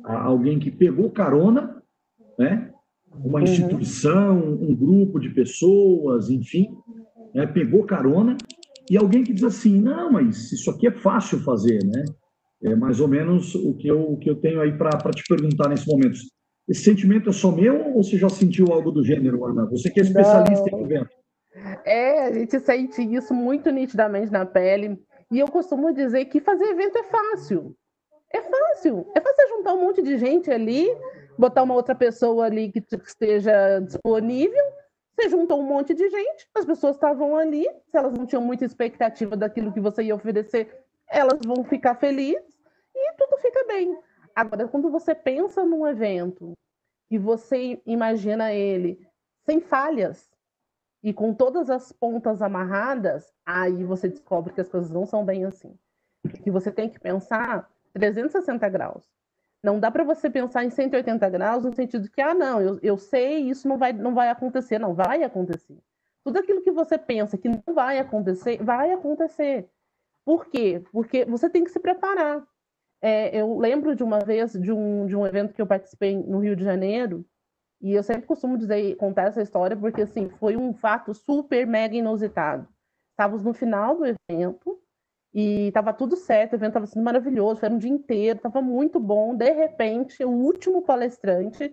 a 0.04 0.24
alguém 0.24 0.60
que 0.60 0.72
pegou 0.72 1.12
carona, 1.12 1.82
né? 2.40 2.72
uma 3.24 3.40
uhum. 3.40 3.44
instituição, 3.44 4.38
um 4.40 4.76
grupo 4.76 5.20
de 5.20 5.30
pessoas, 5.30 6.30
enfim, 6.30 6.70
né? 7.38 7.48
pegou 7.48 7.86
carona, 7.86 8.36
e 8.90 8.98
alguém 8.98 9.24
que 9.24 9.34
diz 9.34 9.44
assim, 9.44 9.80
não, 9.80 10.12
mas 10.12 10.52
isso 10.52 10.72
aqui 10.72 10.88
é 10.88 10.92
fácil 10.92 11.40
fazer, 11.40 11.84
né? 11.86 12.04
É 12.64 12.76
mais 12.76 13.00
ou 13.00 13.08
menos 13.08 13.54
o 13.54 13.76
que 13.76 13.88
eu, 13.88 14.02
o 14.02 14.18
que 14.18 14.30
eu 14.30 14.36
tenho 14.36 14.62
aí 14.62 14.76
para 14.76 15.12
te 15.12 15.24
perguntar 15.28 15.70
nesse 15.70 15.88
momento. 15.88 16.18
Esse 16.68 16.84
sentimento 16.84 17.30
é 17.30 17.34
só 17.34 17.52
meu 17.52 17.94
ou 17.94 18.04
você 18.04 18.18
já 18.18 18.30
sentiu 18.30 18.68
algo 18.72 18.92
do 18.92 19.04
gênero, 19.04 19.46
Ana? 19.46 19.66
Você 19.68 19.92
que 19.92 20.00
é 20.00 20.04
especialista 20.04 20.66
não. 20.72 20.80
em 20.80 20.84
evento. 20.84 21.10
É, 21.86 22.28
a 22.28 22.32
gente 22.32 22.60
sente 22.60 23.02
isso 23.02 23.34
muito 23.34 23.70
nitidamente 23.72 24.32
na 24.32 24.46
pele. 24.46 24.98
E 25.32 25.40
eu 25.40 25.48
costumo 25.48 25.94
dizer 25.94 26.26
que 26.26 26.40
fazer 26.40 26.66
evento 26.66 26.98
é 26.98 27.04
fácil. 27.04 27.76
É 28.34 28.42
fácil. 28.42 29.06
É 29.16 29.22
fácil 29.22 29.50
juntar 29.50 29.74
um 29.74 29.82
monte 29.82 30.02
de 30.02 30.18
gente 30.18 30.50
ali, 30.50 30.88
botar 31.38 31.64
uma 31.64 31.76
outra 31.76 31.94
pessoa 31.94 32.46
ali 32.46 32.72
que 32.72 32.84
esteja 33.06 33.80
disponível. 33.80 34.64
Você 35.18 35.30
juntou 35.30 35.60
um 35.60 35.64
monte 35.64 35.96
de 35.96 36.08
gente, 36.08 36.48
as 36.54 36.64
pessoas 36.64 36.96
estavam 36.96 37.36
ali, 37.36 37.64
se 37.90 37.98
elas 37.98 38.14
não 38.14 38.28
tinham 38.28 38.42
muita 38.42 38.64
expectativa 38.64 39.36
daquilo 39.36 39.74
que 39.74 39.80
você 39.80 40.04
ia 40.04 40.14
oferecer, 40.14 40.86
elas 41.10 41.40
vão 41.44 41.64
ficar 41.64 41.96
felizes 41.96 42.56
e 42.96 43.14
tudo 43.14 43.38
fica 43.38 43.66
bem. 43.66 43.98
Agora, 44.36 44.68
quando 44.68 44.92
você 44.92 45.16
pensa 45.16 45.66
num 45.66 45.88
evento 45.88 46.54
e 47.10 47.18
você 47.18 47.82
imagina 47.84 48.54
ele 48.54 49.00
sem 49.44 49.60
falhas 49.60 50.30
e 51.02 51.12
com 51.12 51.34
todas 51.34 51.72
as 51.72 51.92
pontas 51.92 52.40
amarradas, 52.40 53.34
aí 53.44 53.84
você 53.84 54.08
descobre 54.08 54.54
que 54.54 54.62
as 54.62 54.70
coisas 54.70 54.92
não 54.92 55.08
são 55.08 55.26
bem 55.26 55.46
assim. 55.46 55.76
Que 56.44 56.52
você 56.52 56.72
tem 56.72 56.90
que 56.90 57.00
pensar 57.00 57.68
360 57.94 58.70
graus. 58.70 59.04
Não 59.64 59.80
dá 59.80 59.90
para 59.90 60.04
você 60.04 60.30
pensar 60.30 60.64
em 60.64 60.70
180 60.70 61.30
graus 61.30 61.64
no 61.64 61.74
sentido 61.74 62.10
que, 62.10 62.22
ah, 62.22 62.34
não, 62.34 62.62
eu, 62.62 62.80
eu 62.82 62.98
sei, 62.98 63.50
isso 63.50 63.68
não 63.68 63.78
vai, 63.78 63.92
não 63.92 64.14
vai 64.14 64.30
acontecer. 64.30 64.80
Não, 64.80 64.94
vai 64.94 65.24
acontecer. 65.24 65.78
Tudo 66.24 66.40
aquilo 66.40 66.62
que 66.62 66.72
você 66.72 66.98
pensa 66.98 67.38
que 67.38 67.50
não 67.50 67.74
vai 67.74 68.00
acontecer, 68.00 68.62
vai 68.64 68.92
acontecer. 68.92 69.70
Por 70.26 70.48
quê? 70.48 70.84
Porque 70.92 71.26
você 71.26 71.50
tem 71.50 71.64
que 71.64 71.72
se 71.72 71.80
preparar. 71.80 72.46
É, 73.02 73.40
eu 73.40 73.58
lembro 73.58 73.96
de 73.96 74.04
uma 74.04 74.20
vez 74.20 74.54
de 74.54 74.72
um, 74.72 75.06
de 75.06 75.16
um 75.16 75.26
evento 75.26 75.54
que 75.54 75.62
eu 75.62 75.68
participei 75.68 76.18
no 76.18 76.40
Rio 76.40 76.56
de 76.56 76.64
Janeiro, 76.64 77.26
e 77.82 77.94
eu 77.94 78.04
sempre 78.04 78.26
costumo 78.26 78.58
dizer, 78.58 78.96
contar 78.96 79.24
essa 79.28 79.42
história, 79.42 79.78
porque 79.78 80.02
assim, 80.02 80.30
foi 80.30 80.58
um 80.58 80.74
fato 80.74 81.14
super 81.14 81.66
mega 81.68 81.96
inusitado. 81.96 82.68
Estávamos 83.12 83.44
no 83.44 83.54
final 83.54 83.96
do 83.96 84.06
evento, 84.06 84.80
e 85.34 85.68
estava 85.68 85.94
tudo 85.94 86.16
certo, 86.16 86.54
o 86.54 86.56
evento 86.56 86.70
estava 86.70 86.88
sendo 86.88 87.04
maravilhoso, 87.04 87.60
foi 87.60 87.70
um 87.70 87.78
dia 87.78 87.92
inteiro, 87.92 88.38
estava 88.38 88.62
muito 88.62 89.00
bom. 89.00 89.36
De 89.36 89.52
repente, 89.52 90.24
o 90.24 90.30
último 90.30 90.82
palestrante 90.82 91.66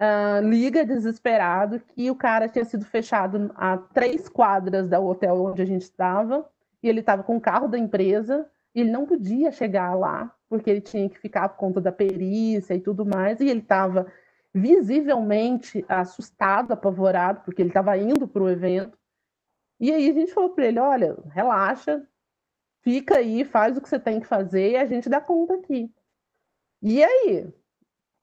uh, 0.00 0.46
liga 0.46 0.84
desesperado 0.84 1.80
que 1.80 2.10
o 2.10 2.16
cara 2.16 2.48
tinha 2.48 2.64
sido 2.64 2.84
fechado 2.84 3.52
a 3.54 3.76
três 3.76 4.28
quadras 4.28 4.88
do 4.88 5.06
hotel 5.06 5.44
onde 5.44 5.62
a 5.62 5.66
gente 5.66 5.82
estava 5.82 6.48
e 6.82 6.88
ele 6.88 7.00
estava 7.00 7.22
com 7.22 7.36
o 7.36 7.40
carro 7.40 7.68
da 7.68 7.78
empresa, 7.78 8.48
e 8.74 8.80
ele 8.80 8.90
não 8.90 9.06
podia 9.06 9.50
chegar 9.52 9.94
lá, 9.94 10.34
porque 10.48 10.70
ele 10.70 10.80
tinha 10.80 11.08
que 11.08 11.18
ficar 11.18 11.48
por 11.48 11.58
conta 11.58 11.80
da 11.80 11.92
perícia 11.92 12.74
e 12.74 12.80
tudo 12.80 13.04
mais, 13.04 13.40
e 13.40 13.48
ele 13.48 13.60
estava 13.60 14.06
visivelmente 14.52 15.84
assustado, 15.88 16.72
apavorado, 16.72 17.42
porque 17.44 17.62
ele 17.62 17.70
estava 17.70 17.96
indo 17.96 18.26
para 18.26 18.42
o 18.42 18.48
evento. 18.48 18.98
E 19.78 19.92
aí 19.92 20.08
a 20.08 20.12
gente 20.12 20.32
falou 20.32 20.50
para 20.50 20.66
ele: 20.66 20.78
olha, 20.78 21.16
relaxa, 21.30 22.02
fica 22.82 23.18
aí, 23.18 23.44
faz 23.44 23.76
o 23.76 23.80
que 23.80 23.88
você 23.88 23.98
tem 23.98 24.20
que 24.20 24.26
fazer 24.26 24.72
e 24.72 24.76
a 24.76 24.86
gente 24.86 25.08
dá 25.08 25.20
conta 25.20 25.54
aqui. 25.54 25.90
E 26.82 27.02
aí? 27.02 27.52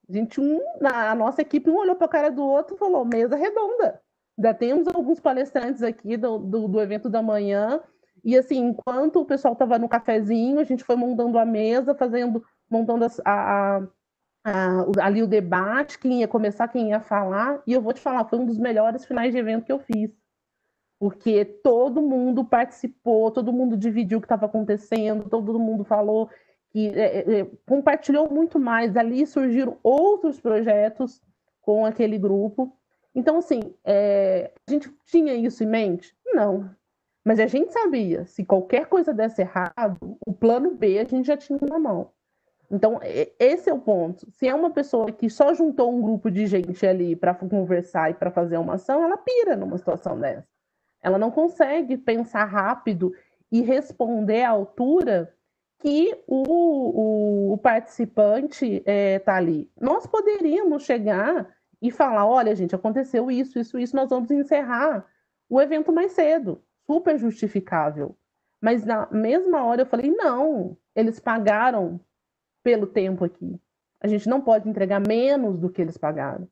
A 0.10 0.14
gente, 0.14 0.40
um, 0.40 0.60
a 0.84 1.14
nossa 1.16 1.42
equipe, 1.42 1.70
um 1.70 1.78
olhou 1.78 1.96
para 1.96 2.06
a 2.06 2.10
cara 2.10 2.32
do 2.32 2.44
outro 2.44 2.76
e 2.76 2.80
falou: 2.80 3.06
mesa 3.06 3.36
redonda. 3.36 4.02
Ainda 4.38 4.54
temos 4.54 4.88
alguns 4.88 5.20
palestrantes 5.20 5.82
aqui 5.84 6.16
do, 6.16 6.38
do, 6.38 6.68
do 6.68 6.82
evento 6.82 7.10
da 7.10 7.22
manhã 7.22 7.82
e 8.28 8.38
assim, 8.38 8.58
enquanto 8.58 9.22
o 9.22 9.26
pessoal 9.26 9.54
estava 9.54 9.80
no 9.80 9.88
cafezinho, 9.88 10.60
a 10.60 10.64
gente 10.66 10.84
foi 10.84 10.98
montando 10.98 11.38
a 11.40 11.46
mesa, 11.46 11.96
fazendo, 11.96 12.44
montando 12.70 13.06
a, 13.06 13.10
a, 13.26 13.88
a, 14.44 14.86
ali 15.02 15.24
o 15.24 15.28
debate, 15.28 15.98
quem 15.98 16.20
ia 16.20 16.28
começar, 16.28 16.68
quem 16.68 16.90
ia 16.90 17.00
falar. 17.00 17.62
E 17.66 17.74
eu 17.74 17.82
vou 17.82 17.94
te 17.94 18.02
falar, 18.02 18.26
foi 18.26 18.40
um 18.40 18.46
dos 18.46 18.58
melhores 18.58 19.06
finais 19.06 19.32
de 19.32 19.38
evento 19.38 19.66
que 19.66 19.72
eu 19.72 19.80
fiz. 19.80 20.12
Porque 21.00 21.46
todo 21.46 22.02
mundo 22.02 22.44
participou, 22.44 23.30
todo 23.32 23.54
mundo 23.54 23.78
dividiu 23.78 24.18
o 24.18 24.22
que 24.22 24.26
estava 24.26 24.48
acontecendo, 24.48 25.30
todo 25.30 25.60
mundo 25.60 25.84
falou 25.84 26.30
que 26.70 26.88
é, 26.90 27.20
é, 27.20 27.40
é, 27.40 27.48
compartilhou 27.66 28.30
muito 28.30 28.60
mais. 28.60 28.98
Ali 28.98 29.26
surgiram 29.26 29.78
outros 29.84 30.40
projetos 30.40 31.22
com 31.62 31.86
aquele 31.86 32.18
grupo. 32.18 32.76
Então, 33.14 33.38
assim, 33.38 33.74
é, 33.84 34.52
a 34.68 34.72
gente 34.72 34.92
tinha 35.06 35.34
isso 35.34 35.64
em 35.64 35.68
mente? 35.68 36.16
Não, 36.26 36.70
mas 37.28 37.42
a 37.42 37.46
gente 37.46 37.74
sabia, 37.74 38.26
se 38.26 38.46
qualquer 38.46 38.86
coisa 38.86 39.14
desse 39.14 39.42
errado, 39.42 40.18
o 40.26 40.32
plano 40.32 40.74
B 40.76 40.98
a 40.98 41.04
gente 41.04 41.28
já 41.28 41.36
tinha 41.36 41.60
na 41.62 41.78
mão. 41.78 42.10
Então, 42.72 43.02
esse 43.38 43.70
é 43.70 43.74
o 43.74 43.80
ponto. 43.80 44.32
Se 44.32 44.48
é 44.48 44.56
uma 44.56 44.72
pessoa 44.72 45.12
que 45.12 45.30
só 45.30 45.54
juntou 45.54 45.94
um 45.94 46.02
grupo 46.02 46.32
de 46.32 46.48
gente 46.48 46.88
ali 46.88 47.18
para 47.18 47.36
conversar 47.36 48.12
e 48.12 48.14
para 48.14 48.32
fazer 48.32 48.58
uma 48.58 48.76
ação, 48.76 49.04
ela 49.04 49.18
pira 49.18 49.58
numa 49.58 49.78
situação 49.78 50.18
dessa. 50.18 50.48
Ela 51.02 51.18
não 51.18 51.32
consegue 51.32 51.98
pensar 51.98 52.46
rápido 52.46 53.14
e 53.52 53.62
responder 53.62 54.44
à 54.44 54.50
altura 54.50 55.34
que 55.80 56.24
o, 56.28 56.44
o, 56.48 57.54
o 57.54 57.58
participante 57.58 58.66
está 58.66 58.92
é, 58.92 59.20
tá 59.20 59.36
ali. 59.36 59.70
Nós 59.80 60.08
poderíamos 60.08 60.84
chegar 60.84 61.48
e 61.82 61.92
falar: 61.92 62.26
olha, 62.26 62.56
gente, 62.56 62.76
aconteceu 62.76 63.30
isso, 63.30 63.60
isso, 63.60 63.78
isso, 63.78 63.96
nós 63.96 64.10
vamos 64.10 64.32
encerrar 64.32 65.06
o 65.50 65.62
evento 65.62 65.92
mais 65.92 66.14
cedo 66.14 66.62
super 66.86 67.18
justificável. 67.18 68.18
Mas 68.62 68.84
na 68.84 69.08
mesma 69.12 69.64
hora 69.64 69.84
eu 69.84 69.86
falei: 69.86 70.12
não, 70.12 70.76
eles 70.96 71.20
pagaram 71.20 72.00
pelo 72.64 72.88
tempo 72.88 73.24
aqui. 73.24 73.60
A 74.00 74.08
gente 74.08 74.28
não 74.28 74.42
pode 74.42 74.68
entregar 74.70 75.00
menos 75.00 75.60
do 75.60 75.70
que 75.70 75.82
eles 75.82 75.98
pagaram. 75.98 76.48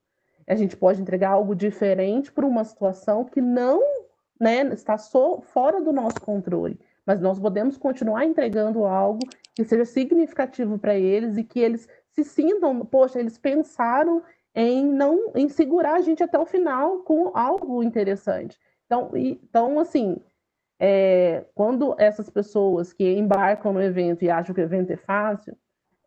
A 0.47 0.55
gente 0.55 0.77
pode 0.77 1.01
entregar 1.01 1.31
algo 1.31 1.55
diferente 1.55 2.31
para 2.31 2.45
uma 2.45 2.63
situação 2.63 3.25
que 3.25 3.41
não 3.41 3.94
né, 4.39 4.61
está 4.73 4.97
fora 4.97 5.81
do 5.81 5.91
nosso 5.91 6.19
controle. 6.21 6.79
Mas 7.05 7.21
nós 7.21 7.39
podemos 7.39 7.77
continuar 7.77 8.25
entregando 8.25 8.83
algo 8.85 9.19
que 9.53 9.63
seja 9.63 9.85
significativo 9.85 10.77
para 10.77 10.95
eles 10.95 11.37
e 11.37 11.43
que 11.43 11.59
eles 11.59 11.87
se 12.11 12.23
sintam, 12.23 12.85
poxa, 12.85 13.19
eles 13.19 13.37
pensaram 13.37 14.21
em 14.53 14.85
não 14.85 15.31
em 15.35 15.49
segurar 15.49 15.95
a 15.95 16.01
gente 16.01 16.23
até 16.23 16.39
o 16.39 16.45
final 16.45 16.99
com 16.99 17.31
algo 17.37 17.83
interessante. 17.83 18.57
Então, 18.85 19.11
então 19.13 19.79
assim, 19.79 20.17
é, 20.79 21.45
quando 21.53 21.95
essas 21.97 22.29
pessoas 22.29 22.93
que 22.93 23.03
embarcam 23.13 23.73
no 23.73 23.81
evento 23.81 24.23
e 24.23 24.29
acham 24.29 24.55
que 24.55 24.61
o 24.61 24.63
evento 24.63 24.91
é 24.91 24.97
fácil, 24.97 25.55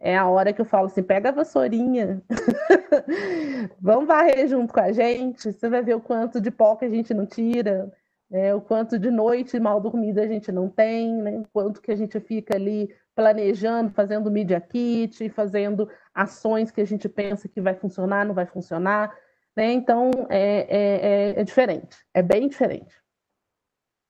é 0.00 0.16
a 0.16 0.26
hora 0.28 0.52
que 0.52 0.60
eu 0.60 0.64
falo 0.64 0.86
assim: 0.86 1.02
pega 1.02 1.28
a 1.28 1.32
vassourinha, 1.32 2.22
vamos 3.80 4.06
varrer 4.06 4.48
junto 4.48 4.72
com 4.72 4.80
a 4.80 4.92
gente, 4.92 5.52
você 5.52 5.68
vai 5.68 5.82
ver 5.82 5.94
o 5.94 6.00
quanto 6.00 6.40
de 6.40 6.50
pó 6.50 6.76
que 6.76 6.84
a 6.84 6.90
gente 6.90 7.12
não 7.12 7.26
tira, 7.26 7.92
né, 8.30 8.54
o 8.54 8.60
quanto 8.60 8.98
de 8.98 9.10
noite 9.10 9.58
mal 9.58 9.80
dormida 9.80 10.22
a 10.22 10.26
gente 10.26 10.52
não 10.52 10.68
tem, 10.68 11.14
né, 11.14 11.38
o 11.38 11.46
quanto 11.52 11.80
que 11.80 11.90
a 11.90 11.96
gente 11.96 12.18
fica 12.20 12.56
ali 12.56 12.90
planejando, 13.14 13.90
fazendo 13.90 14.30
media 14.30 14.60
kit, 14.60 15.28
fazendo 15.30 15.88
ações 16.14 16.70
que 16.70 16.80
a 16.80 16.84
gente 16.84 17.08
pensa 17.08 17.48
que 17.48 17.60
vai 17.60 17.74
funcionar, 17.74 18.24
não 18.24 18.34
vai 18.34 18.46
funcionar. 18.46 19.12
Né? 19.56 19.72
Então, 19.72 20.10
é, 20.28 20.66
é, 20.68 21.32
é, 21.36 21.40
é 21.40 21.44
diferente, 21.44 21.96
é 22.14 22.22
bem 22.22 22.48
diferente. 22.48 22.94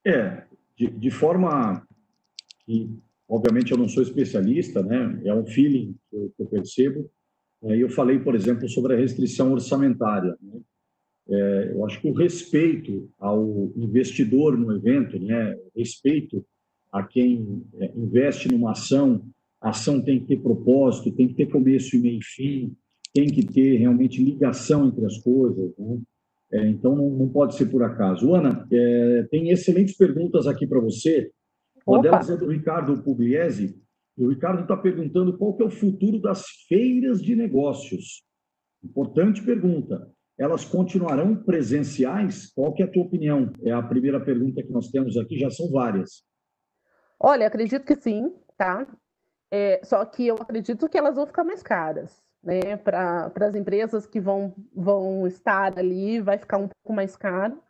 É, 0.05 0.43
de, 0.77 0.89
de, 0.89 1.11
forma 1.11 1.87
que, 2.67 2.91
obviamente, 3.27 3.73
eu 3.73 3.79
não 3.79 3.89
sou 3.89 4.03
especialista, 4.03 4.83
né? 4.83 5.21
é 5.25 5.33
um 5.33 5.47
feeling 5.47 5.97
que 6.11 6.17
eu, 6.17 6.33
que 6.37 6.43
eu 6.43 6.47
percebo. 6.47 7.11
É, 7.63 7.77
eu 7.77 7.89
falei, 7.89 8.19
por 8.19 8.35
exemplo, 8.35 8.69
sobre 8.69 8.95
a 8.95 8.99
restrição 8.99 9.53
orçamentária. 9.53 10.37
Né? 10.41 10.61
É, 11.31 11.73
eu 11.75 11.85
acho 11.85 12.01
que 12.01 12.09
o 12.09 12.15
respeito 12.15 13.11
ao 13.19 13.71
investidor 13.77 14.57
no 14.57 14.75
evento, 14.75 15.19
né? 15.19 15.57
respeito 15.77 16.45
a 16.91 17.03
quem 17.03 17.63
é, 17.79 17.93
investe 17.95 18.49
numa 18.49 18.73
ação, 18.73 19.23
a 19.61 19.71
ação 19.71 20.01
tem 20.01 20.21
que 20.21 20.27
ter 20.27 20.43
propósito, 20.43 21.13
tem 21.13 21.29
que 21.29 21.35
ter 21.35 21.47
começo 21.47 21.97
e 21.97 21.99
meio 21.99 22.19
e 22.19 22.25
fim, 22.25 22.77
tem 23.13 23.27
que 23.27 23.45
ter 23.45 23.77
realmente 23.77 24.23
ligação 24.23 24.87
entre 24.87 25.05
as 25.05 25.19
coisas. 25.19 25.73
Né? 25.77 25.99
É, 26.53 26.67
então, 26.69 26.97
não, 26.97 27.11
não, 27.11 27.29
pode 27.29 27.57
ser 27.57 27.67
por 27.67 27.83
acaso. 27.83 28.35
Ana, 28.35 28.67
é, 28.73 29.27
tem 29.31 29.51
excelentes 29.51 29.97
perguntas 29.97 30.47
aqui 30.47 30.67
para 30.67 30.81
você. 30.81 31.31
Uma 31.87 31.99
Opa. 31.99 32.03
delas 32.03 32.31
é 32.31 32.37
do 32.37 32.47
Ricardo 32.47 33.03
Pugliese. 33.03 33.77
O 34.17 34.29
Ricardo 34.29 34.63
está 34.63 34.77
perguntando 34.77 35.37
qual 35.37 35.55
que 35.55 35.63
é 35.63 35.67
o 35.67 35.71
futuro 35.71 36.19
das 36.19 36.45
feiras 36.69 37.21
de 37.21 37.37
negócios. 37.37 38.23
Importante 38.83 39.43
pergunta. 39.43 40.11
Elas 40.39 40.65
continuarão 40.65 41.35
presenciais? 41.35 42.53
Qual 42.55 42.73
que 42.73 42.83
é 42.83 42.87
a 42.87 42.91
tua 42.91 43.03
opinião? 43.03 43.53
É 43.63 43.73
a 43.73 43.83
primeira 43.83 44.21
pergunta 44.21 44.63
que 44.63 44.71
nós 44.71 44.89
temos 44.89 45.17
aqui, 45.17 45.39
já 45.39 45.51
são 45.51 45.71
várias. 45.71 46.23
Olha, 47.19 47.47
acredito 47.47 47.85
que 47.85 47.97
sim, 47.97 48.33
tá? 48.57 48.87
É, 49.51 49.81
só 49.83 50.05
que 50.05 50.27
eu 50.27 50.37
acredito 50.37 50.89
que 50.89 50.97
elas 50.97 51.17
vão 51.17 51.27
ficar 51.27 51.43
mais 51.43 51.63
caras, 51.63 52.23
né? 52.43 52.77
Para 52.77 53.33
as 53.41 53.55
empresas 53.55 54.07
que 54.07 54.21
vão, 54.21 54.55
vão 54.75 55.27
estar 55.27 55.77
ali, 55.77 56.21
vai 56.21 56.39
ficar 56.39 56.59
um 56.59 56.69
pouco 56.69 56.93
mais 56.93 57.17
caro, 57.17 57.61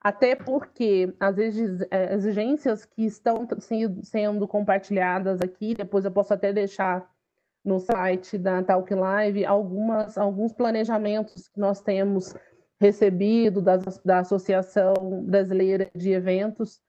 até 0.00 0.34
porque 0.34 1.14
as 1.18 1.36
é, 1.90 2.14
exigências 2.14 2.84
que 2.84 3.04
estão 3.04 3.46
sendo 4.02 4.46
compartilhadas 4.46 5.40
aqui, 5.40 5.74
depois 5.74 6.04
eu 6.04 6.10
posso 6.10 6.32
até 6.32 6.52
deixar 6.52 7.10
no 7.64 7.80
site 7.80 8.36
da 8.36 8.62
Talk 8.62 8.92
Live 8.94 9.44
algumas, 9.44 10.18
alguns 10.18 10.52
planejamentos 10.52 11.48
que 11.48 11.58
nós 11.58 11.80
temos 11.80 12.34
recebido 12.78 13.62
da, 13.62 13.78
da 14.04 14.18
Associação 14.18 15.24
Brasileira 15.24 15.90
de 15.94 16.12
Eventos, 16.12 16.82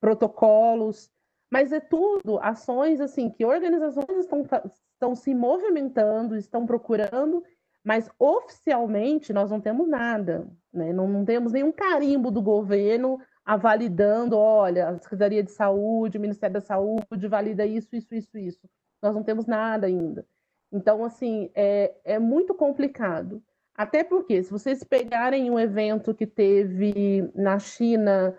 protocolos, 0.00 1.10
mas 1.50 1.72
é 1.72 1.80
tudo 1.80 2.38
ações 2.40 3.00
assim 3.00 3.28
que 3.28 3.44
organizações 3.44 4.18
estão, 4.18 4.44
estão 4.92 5.14
se 5.14 5.34
movimentando, 5.34 6.36
estão 6.36 6.64
procurando, 6.64 7.44
mas 7.84 8.10
oficialmente 8.18 9.32
nós 9.32 9.50
não 9.50 9.60
temos 9.60 9.86
nada, 9.88 10.48
né? 10.72 10.92
não, 10.92 11.06
não 11.06 11.24
temos 11.24 11.52
nenhum 11.52 11.70
carimbo 11.70 12.30
do 12.30 12.42
governo 12.42 13.20
avalidando, 13.44 14.36
olha, 14.36 14.88
a 14.88 14.98
Secretaria 14.98 15.42
de 15.42 15.52
Saúde, 15.52 16.18
o 16.18 16.20
Ministério 16.20 16.54
da 16.54 16.60
Saúde 16.60 17.28
valida 17.28 17.64
isso, 17.64 17.94
isso, 17.94 18.12
isso, 18.12 18.36
isso. 18.36 18.68
Nós 19.02 19.14
não 19.14 19.22
temos 19.22 19.46
nada 19.46 19.86
ainda. 19.86 20.26
Então, 20.72 21.04
assim, 21.04 21.50
é, 21.54 21.94
é 22.04 22.18
muito 22.18 22.54
complicado. 22.54 23.42
Até 23.74 24.02
porque, 24.02 24.42
se 24.42 24.50
vocês 24.50 24.82
pegarem 24.82 25.50
um 25.50 25.58
evento 25.58 26.14
que 26.14 26.26
teve 26.26 27.30
na 27.34 27.58
China, 27.58 28.36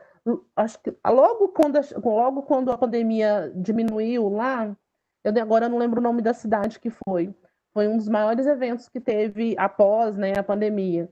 acho 0.55 0.81
que 0.81 0.93
logo 1.05 1.49
quando, 1.49 1.79
logo 2.03 2.41
quando 2.43 2.71
a 2.71 2.77
pandemia 2.77 3.51
diminuiu 3.55 4.29
lá, 4.29 4.75
eu 5.23 5.41
agora 5.41 5.69
não 5.69 5.77
lembro 5.77 5.99
o 5.99 6.03
nome 6.03 6.21
da 6.21 6.33
cidade 6.33 6.79
que 6.79 6.89
foi. 6.89 7.33
Foi 7.73 7.87
um 7.87 7.97
dos 7.97 8.09
maiores 8.09 8.47
eventos 8.47 8.89
que 8.89 8.99
teve 8.99 9.55
após 9.57 10.17
né, 10.17 10.33
a 10.37 10.43
pandemia. 10.43 11.07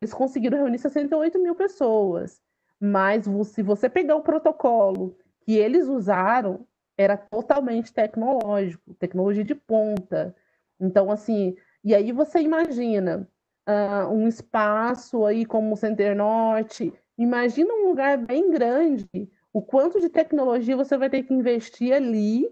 Eles 0.00 0.14
conseguiram 0.14 0.58
reunir 0.58 0.78
68 0.78 1.38
mil 1.40 1.54
pessoas. 1.54 2.40
Mas 2.78 3.24
se 3.46 3.62
você 3.62 3.88
pegar 3.88 4.14
o 4.16 4.22
protocolo 4.22 5.16
que 5.40 5.56
eles 5.56 5.88
usaram, 5.88 6.66
era 6.96 7.16
totalmente 7.16 7.92
tecnológico, 7.92 8.94
tecnologia 8.94 9.44
de 9.44 9.54
ponta. 9.54 10.34
Então, 10.80 11.10
assim, 11.10 11.56
e 11.84 11.94
aí 11.94 12.12
você 12.12 12.40
imagina 12.40 13.28
uh, 13.68 14.12
um 14.12 14.26
espaço 14.26 15.24
aí 15.24 15.44
como 15.44 15.72
o 15.72 15.76
Center 15.76 16.16
Norte. 16.16 16.92
Imagina 17.18 17.72
um 17.74 17.88
lugar 17.88 18.18
bem 18.18 18.50
grande, 18.50 19.08
o 19.52 19.62
quanto 19.62 20.00
de 20.00 20.08
tecnologia 20.08 20.76
você 20.76 20.96
vai 20.98 21.08
ter 21.08 21.22
que 21.22 21.32
investir 21.32 21.92
ali 21.94 22.46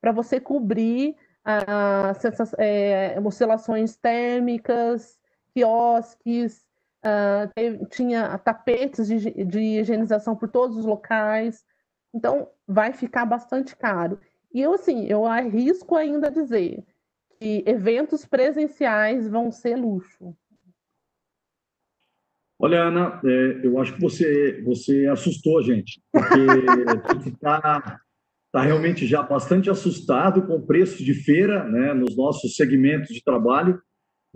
para 0.00 0.12
você 0.12 0.38
cobrir 0.38 1.16
uh, 1.46 3.26
oscilações 3.26 3.96
térmicas, 3.96 5.18
quiosques, 5.54 6.64
uh, 7.04 7.86
tinha 7.86 8.36
tapetes 8.38 9.06
de, 9.08 9.44
de 9.44 9.60
higienização 9.80 10.36
por 10.36 10.48
todos 10.48 10.76
os 10.76 10.84
locais. 10.84 11.64
Então, 12.14 12.48
vai 12.66 12.92
ficar 12.92 13.24
bastante 13.24 13.76
caro. 13.76 14.18
E 14.52 14.60
eu, 14.60 14.74
assim, 14.74 15.06
eu 15.06 15.26
arrisco 15.26 15.94
ainda 15.94 16.30
dizer 16.30 16.84
que 17.38 17.62
eventos 17.66 18.24
presenciais 18.24 19.28
vão 19.28 19.50
ser 19.50 19.76
luxo. 19.76 20.36
Olha, 22.58 22.82
Ana, 22.82 23.20
é, 23.24 23.60
eu 23.64 23.78
acho 23.78 23.94
que 23.94 24.00
você, 24.00 24.60
você 24.62 25.06
assustou 25.06 25.58
a 25.58 25.62
gente, 25.62 26.02
porque 26.12 26.40
a 27.08 27.14
gente 27.14 27.28
está 27.30 28.00
tá 28.52 28.62
realmente 28.62 29.06
já 29.06 29.22
bastante 29.22 29.70
assustado 29.70 30.46
com 30.46 30.56
o 30.56 30.66
preço 30.66 31.02
de 31.02 31.14
feira 31.14 31.64
né, 31.64 31.94
nos 31.94 32.14
nossos 32.16 32.54
segmentos 32.56 33.14
de 33.14 33.24
trabalho. 33.24 33.80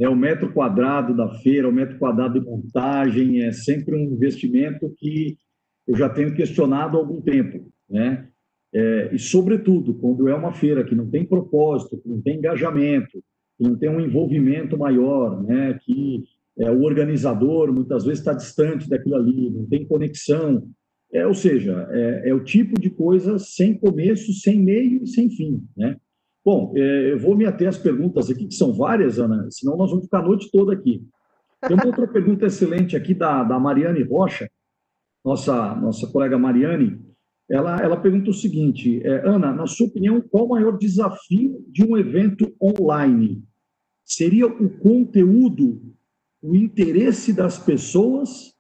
É, 0.00 0.08
o 0.08 0.16
metro 0.16 0.52
quadrado 0.52 1.14
da 1.14 1.28
feira, 1.40 1.68
o 1.68 1.72
metro 1.72 1.98
quadrado 1.98 2.40
de 2.40 2.46
montagem, 2.46 3.42
é 3.42 3.52
sempre 3.52 3.94
um 3.94 4.14
investimento 4.14 4.92
que 4.96 5.36
eu 5.86 5.96
já 5.96 6.08
tenho 6.08 6.34
questionado 6.34 6.96
há 6.96 7.00
algum 7.00 7.20
tempo. 7.20 7.66
Né? 7.88 8.28
É, 8.72 9.10
e, 9.12 9.18
sobretudo, 9.18 9.94
quando 9.94 10.28
é 10.28 10.34
uma 10.34 10.52
feira 10.52 10.84
que 10.84 10.94
não 10.94 11.08
tem 11.08 11.24
propósito, 11.24 11.98
que 11.98 12.08
não 12.08 12.20
tem 12.20 12.38
engajamento, 12.38 13.22
que 13.56 13.62
não 13.62 13.76
tem 13.76 13.88
um 13.88 14.00
envolvimento 14.00 14.76
maior, 14.76 15.42
né? 15.42 15.78
que 15.82 16.24
é, 16.58 16.70
o 16.70 16.82
organizador 16.82 17.72
muitas 17.72 18.04
vezes 18.04 18.20
está 18.20 18.32
distante 18.32 18.88
daquilo 18.88 19.16
ali, 19.16 19.50
não 19.50 19.66
tem 19.66 19.86
conexão. 19.86 20.68
É, 21.12 21.26
ou 21.26 21.34
seja, 21.34 21.86
é, 21.90 22.30
é, 22.30 22.34
o 22.34 22.42
tipo 22.42 22.80
de 22.80 22.90
coisa 22.90 23.38
sem 23.38 23.74
começo, 23.74 24.32
sem 24.32 24.60
meio 24.60 25.04
e 25.04 25.06
sem 25.06 25.30
fim. 25.30 25.62
Né? 25.76 25.96
Bom, 26.44 26.72
é, 26.76 27.12
eu 27.12 27.18
vou 27.18 27.36
me 27.36 27.46
ater 27.46 27.68
às 27.68 27.78
perguntas 27.78 28.28
aqui, 28.28 28.46
que 28.46 28.54
são 28.54 28.72
várias, 28.72 29.18
Ana, 29.18 29.46
senão 29.50 29.76
nós 29.76 29.90
vamos 29.90 30.06
ficar 30.06 30.18
a 30.18 30.26
noite 30.26 30.50
toda 30.50 30.72
aqui. 30.72 31.02
Tem 31.66 31.76
uma 31.76 31.86
outra 31.86 32.06
pergunta 32.06 32.46
excelente 32.46 32.96
aqui 32.96 33.14
da, 33.14 33.42
da 33.44 33.58
Mariane 33.58 34.02
Rocha, 34.02 34.50
nossa, 35.24 35.74
nossa 35.76 36.06
colega 36.08 36.38
Mariane. 36.38 37.02
Ela, 37.48 37.78
ela 37.80 37.96
pergunta 37.96 38.30
o 38.30 38.34
seguinte: 38.34 39.00
é, 39.04 39.26
Ana, 39.26 39.52
na 39.52 39.66
sua 39.66 39.86
opinião, 39.86 40.20
qual 40.20 40.46
o 40.46 40.50
maior 40.50 40.76
desafio 40.76 41.64
de 41.68 41.84
um 41.84 41.96
evento 41.96 42.54
online? 42.62 43.42
Seria 44.04 44.46
o 44.46 44.68
conteúdo 44.78 45.94
o 46.44 46.54
interesse 46.54 47.32
das 47.32 47.58
pessoas 47.58 48.52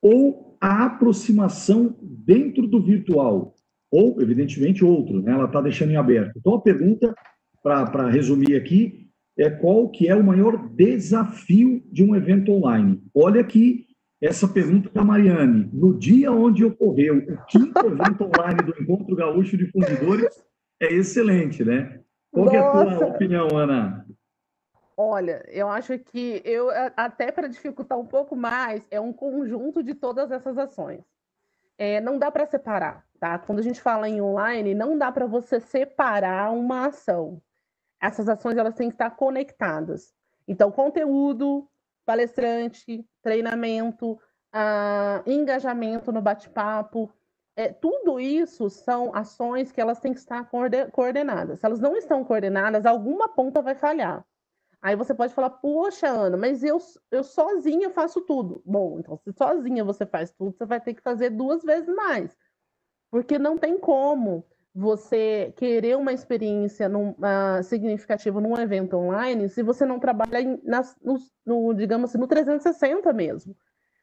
ou 0.00 0.56
a 0.60 0.84
aproximação 0.84 1.96
dentro 2.00 2.68
do 2.68 2.80
virtual, 2.80 3.56
ou, 3.90 4.22
evidentemente, 4.22 4.84
outro, 4.84 5.20
né? 5.20 5.32
ela 5.32 5.46
está 5.46 5.60
deixando 5.60 5.90
em 5.90 5.96
aberto. 5.96 6.38
Então, 6.38 6.54
a 6.54 6.60
pergunta, 6.60 7.12
para 7.62 8.08
resumir 8.08 8.54
aqui, 8.54 9.08
é 9.36 9.50
qual 9.50 9.88
que 9.88 10.06
é 10.06 10.14
o 10.14 10.22
maior 10.22 10.68
desafio 10.68 11.82
de 11.90 12.04
um 12.04 12.14
evento 12.14 12.52
online? 12.52 13.02
Olha 13.12 13.40
aqui 13.40 13.86
essa 14.20 14.46
pergunta 14.46 14.90
da 14.90 15.02
Mariane. 15.02 15.70
No 15.72 15.98
dia 15.98 16.30
onde 16.30 16.64
ocorreu 16.64 17.18
o 17.18 17.46
quinto 17.46 17.78
evento 17.86 18.24
online 18.24 18.62
do 18.62 18.82
Encontro 18.82 19.16
Gaúcho 19.16 19.56
de 19.56 19.70
Fundidores, 19.70 20.44
é 20.78 20.92
excelente, 20.92 21.64
né? 21.64 22.00
Qual 22.30 22.48
é 22.50 22.58
a 22.58 22.70
tua 22.70 23.06
opinião, 23.06 23.48
Ana? 23.56 24.06
Olha, 24.96 25.42
eu 25.48 25.68
acho 25.68 25.98
que 25.98 26.42
eu 26.44 26.68
até 26.94 27.32
para 27.32 27.48
dificultar 27.48 27.98
um 27.98 28.04
pouco 28.04 28.36
mais 28.36 28.86
é 28.90 29.00
um 29.00 29.12
conjunto 29.12 29.82
de 29.82 29.94
todas 29.94 30.30
essas 30.30 30.58
ações. 30.58 31.02
É, 31.78 31.98
não 32.02 32.18
dá 32.18 32.30
para 32.30 32.44
separar, 32.44 33.06
tá? 33.18 33.38
Quando 33.38 33.60
a 33.60 33.62
gente 33.62 33.80
fala 33.80 34.06
em 34.06 34.20
online, 34.20 34.74
não 34.74 34.98
dá 34.98 35.10
para 35.10 35.26
você 35.26 35.58
separar 35.58 36.52
uma 36.52 36.88
ação. 36.88 37.40
Essas 37.98 38.28
ações 38.28 38.58
elas 38.58 38.74
têm 38.74 38.88
que 38.88 38.94
estar 38.94 39.10
conectadas. 39.10 40.12
Então, 40.46 40.70
conteúdo, 40.70 41.66
palestrante, 42.10 43.06
treinamento, 43.22 44.12
uh, 44.52 45.22
engajamento 45.30 46.10
no 46.10 46.20
bate-papo, 46.20 47.08
é, 47.54 47.72
tudo 47.72 48.18
isso 48.18 48.68
são 48.68 49.14
ações 49.14 49.70
que 49.70 49.80
elas 49.80 50.00
têm 50.00 50.12
que 50.12 50.18
estar 50.18 50.50
coordenadas. 50.90 51.60
Se 51.60 51.66
elas 51.66 51.78
não 51.78 51.96
estão 51.96 52.24
coordenadas, 52.24 52.84
alguma 52.84 53.28
ponta 53.28 53.62
vai 53.62 53.76
falhar. 53.76 54.24
Aí 54.82 54.96
você 54.96 55.14
pode 55.14 55.32
falar, 55.34 55.50
poxa, 55.50 56.08
Ana, 56.08 56.36
mas 56.36 56.64
eu, 56.64 56.78
eu 57.12 57.22
sozinha 57.22 57.90
faço 57.90 58.22
tudo. 58.22 58.60
Bom, 58.66 58.98
então 58.98 59.16
se 59.18 59.32
sozinha 59.32 59.84
você 59.84 60.04
faz 60.04 60.32
tudo, 60.32 60.56
você 60.56 60.66
vai 60.66 60.80
ter 60.80 60.94
que 60.94 61.02
fazer 61.02 61.30
duas 61.30 61.62
vezes 61.62 61.94
mais. 61.94 62.36
Porque 63.08 63.38
não 63.38 63.56
tem 63.56 63.78
como 63.78 64.44
você 64.74 65.52
querer 65.56 65.96
uma 65.96 66.12
experiência 66.12 66.88
num, 66.88 67.10
uh, 67.10 67.62
significativa 67.62 68.40
num 68.40 68.56
evento 68.58 68.96
online 68.96 69.48
se 69.48 69.62
você 69.62 69.84
não 69.84 69.98
trabalha 69.98 70.40
em, 70.40 70.60
nas, 70.64 70.96
no, 71.02 71.16
no, 71.44 71.74
digamos 71.74 72.10
assim, 72.10 72.18
no 72.18 72.26
360 72.26 73.12
mesmo. 73.12 73.56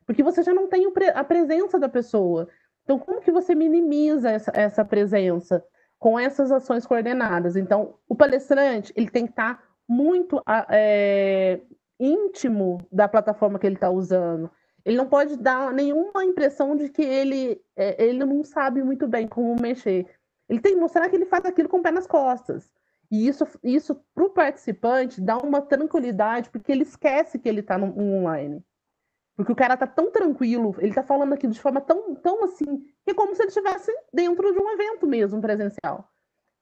Porque 0.06 0.24
você 0.24 0.44
já 0.44 0.54
não 0.54 0.68
tem 0.68 0.88
a 1.14 1.24
presença 1.24 1.80
da 1.80 1.90
pessoa. 1.90 2.48
Então, 2.84 2.98
como 2.98 3.22
que 3.22 3.32
você 3.32 3.54
minimiza 3.54 4.30
essa, 4.30 4.52
essa 4.56 4.86
presença 4.86 5.64
com 6.00 6.18
essas 6.18 6.52
ações 6.52 6.86
coordenadas? 6.86 7.58
Então, 7.58 7.96
o 8.08 8.16
palestrante, 8.16 8.94
ele 8.96 9.10
tem 9.10 9.26
que 9.26 9.32
estar 9.32 9.56
tá 9.56 9.64
muito 9.88 10.42
é, 10.70 11.60
íntimo 12.00 12.80
da 12.90 13.08
plataforma 13.08 13.60
que 13.60 13.68
ele 13.68 13.76
está 13.76 13.90
usando. 13.90 14.50
Ele 14.86 14.96
não 14.96 15.08
pode 15.08 15.36
dar 15.36 15.74
nenhuma 15.74 16.24
impressão 16.24 16.78
de 16.78 16.88
que 16.88 17.02
ele, 17.02 17.62
é, 17.76 18.02
ele 18.02 18.24
não 18.24 18.42
sabe 18.46 18.82
muito 18.82 19.06
bem 19.06 19.28
como 19.28 19.60
mexer. 19.60 20.06
Ele 20.50 20.60
tem 20.60 20.74
que 20.74 20.80
mostrar 20.80 21.10
que 21.10 21.16
ele 21.16 21.26
faz 21.26 21.46
aquilo 21.46 21.70
com 21.70 21.80
o 21.80 21.84
pé 21.84 21.92
nas 21.92 22.08
costas. 22.08 22.72
E 23.10 23.28
isso, 23.28 23.48
isso 23.64 23.96
para 24.14 24.26
o 24.26 24.30
participante, 24.30 25.22
dá 25.22 25.38
uma 25.38 25.62
tranquilidade, 25.62 26.50
porque 26.50 26.72
ele 26.72 26.84
esquece 26.84 27.40
que 27.40 27.48
ele 27.48 27.62
está 27.62 27.78
no, 27.78 27.88
no 27.88 28.18
online. 28.18 28.64
Porque 29.36 29.52
o 29.52 29.56
cara 29.56 29.76
está 29.76 29.86
tão 29.86 30.12
tranquilo, 30.12 30.76
ele 30.80 30.90
está 30.90 31.04
falando 31.04 31.34
aquilo 31.34 31.54
de 31.54 31.62
forma 31.62 31.80
tão, 31.80 32.16
tão 32.16 32.44
assim, 32.44 32.80
que 33.06 33.12
é 33.12 33.14
como 33.14 33.36
se 33.36 33.42
ele 33.44 33.50
estivesse 33.50 33.92
dentro 34.12 34.52
de 34.52 34.60
um 34.60 34.70
evento 34.72 35.06
mesmo 35.06 35.40
presencial. 35.40 36.12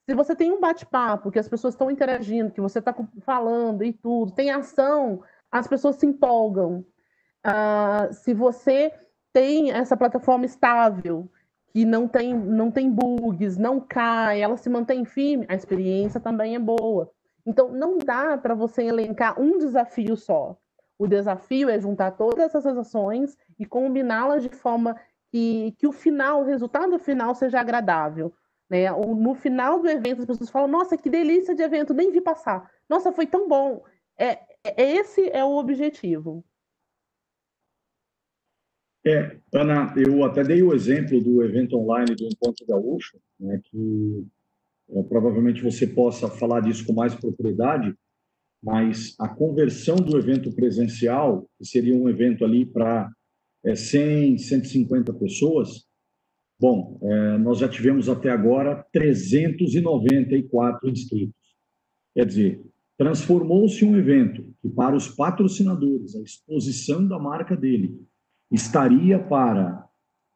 Se 0.05 0.13
você 0.13 0.35
tem 0.35 0.51
um 0.51 0.59
bate-papo, 0.59 1.31
que 1.31 1.39
as 1.39 1.47
pessoas 1.47 1.73
estão 1.73 1.89
interagindo, 1.89 2.51
que 2.51 2.61
você 2.61 2.79
está 2.79 2.93
falando 3.21 3.83
e 3.83 3.91
tudo, 3.91 4.33
tem 4.33 4.51
ação, 4.51 5.23
as 5.51 5.67
pessoas 5.67 5.95
se 5.95 6.05
empolgam. 6.05 6.85
Uh, 7.45 8.13
se 8.13 8.33
você 8.33 8.93
tem 9.31 9.71
essa 9.71 9.97
plataforma 9.97 10.45
estável, 10.45 11.29
que 11.75 11.83
não 11.83 12.07
tem, 12.07 12.33
não 12.33 12.71
tem 12.71 12.89
bugs, 12.89 13.57
não 13.57 13.81
cai, 13.81 14.41
ela 14.41 14.55
se 14.55 14.69
mantém 14.69 15.03
firme, 15.03 15.45
a 15.49 15.55
experiência 15.55 16.21
também 16.21 16.55
é 16.55 16.59
boa. 16.59 17.11
Então, 17.45 17.69
não 17.69 17.97
dá 17.97 18.37
para 18.37 18.55
você 18.55 18.83
elencar 18.83 19.37
um 19.37 19.57
desafio 19.57 20.15
só. 20.15 20.57
O 20.97 21.05
desafio 21.05 21.69
é 21.69 21.77
juntar 21.77 22.11
todas 22.11 22.55
essas 22.55 22.77
ações 22.77 23.37
e 23.59 23.65
combiná-las 23.65 24.43
de 24.43 24.55
forma 24.55 24.95
que, 25.29 25.75
que 25.77 25.85
o 25.85 25.91
final, 25.91 26.43
o 26.43 26.45
resultado 26.45 26.97
final 26.97 27.35
seja 27.35 27.59
agradável. 27.59 28.31
Né? 28.69 28.89
No 28.89 29.35
final 29.35 29.81
do 29.81 29.89
evento, 29.89 30.21
as 30.21 30.25
pessoas 30.25 30.49
falam: 30.49 30.69
Nossa, 30.69 30.95
que 30.95 31.09
delícia 31.09 31.53
de 31.53 31.61
evento, 31.61 31.93
nem 31.93 32.09
vi 32.09 32.21
passar. 32.21 32.71
Nossa, 32.87 33.11
foi 33.11 33.27
tão 33.27 33.49
bom. 33.49 33.83
É, 34.17 34.39
é 34.63 34.81
esse 34.95 35.29
é 35.29 35.43
o 35.43 35.57
objetivo. 35.57 36.41
É, 39.07 39.37
Ana, 39.53 39.93
eu 39.95 40.25
até 40.25 40.43
dei 40.43 40.63
o 40.63 40.73
exemplo 40.73 41.21
do 41.21 41.43
evento 41.43 41.77
online 41.77 42.15
do 42.15 42.25
Encontro 42.25 42.65
Gaúcho, 42.65 43.19
né, 43.39 43.61
que 43.63 44.25
é, 44.89 45.03
provavelmente 45.03 45.61
você 45.61 45.85
possa 45.85 46.27
falar 46.27 46.61
disso 46.61 46.83
com 46.87 46.93
mais 46.93 47.13
propriedade, 47.13 47.95
mas 48.63 49.13
a 49.19 49.29
conversão 49.29 49.95
do 49.97 50.17
evento 50.17 50.51
presencial, 50.55 51.47
que 51.59 51.65
seria 51.65 51.93
um 51.93 52.09
evento 52.09 52.43
ali 52.43 52.65
para 52.65 53.11
é, 53.63 53.75
100, 53.75 54.39
150 54.39 55.13
pessoas, 55.13 55.85
bom, 56.59 56.97
é, 57.03 57.37
nós 57.37 57.59
já 57.59 57.69
tivemos 57.69 58.09
até 58.09 58.31
agora 58.31 58.83
394 58.91 60.89
inscritos. 60.89 61.35
Quer 62.15 62.25
dizer, 62.25 62.59
transformou-se 62.97 63.85
um 63.85 63.95
evento 63.95 64.51
que, 64.63 64.69
para 64.69 64.95
os 64.95 65.09
patrocinadores, 65.09 66.15
a 66.15 66.23
exposição 66.23 67.07
da 67.07 67.19
marca 67.19 67.55
dele 67.55 68.03
estaria 68.51 69.19
para, 69.19 69.85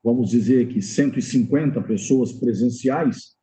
vamos 0.03 0.29
dizer 0.29 0.67
que 0.67 0.81
150 0.81 1.81
pessoas 1.81 2.31
presenciais, 2.31 3.35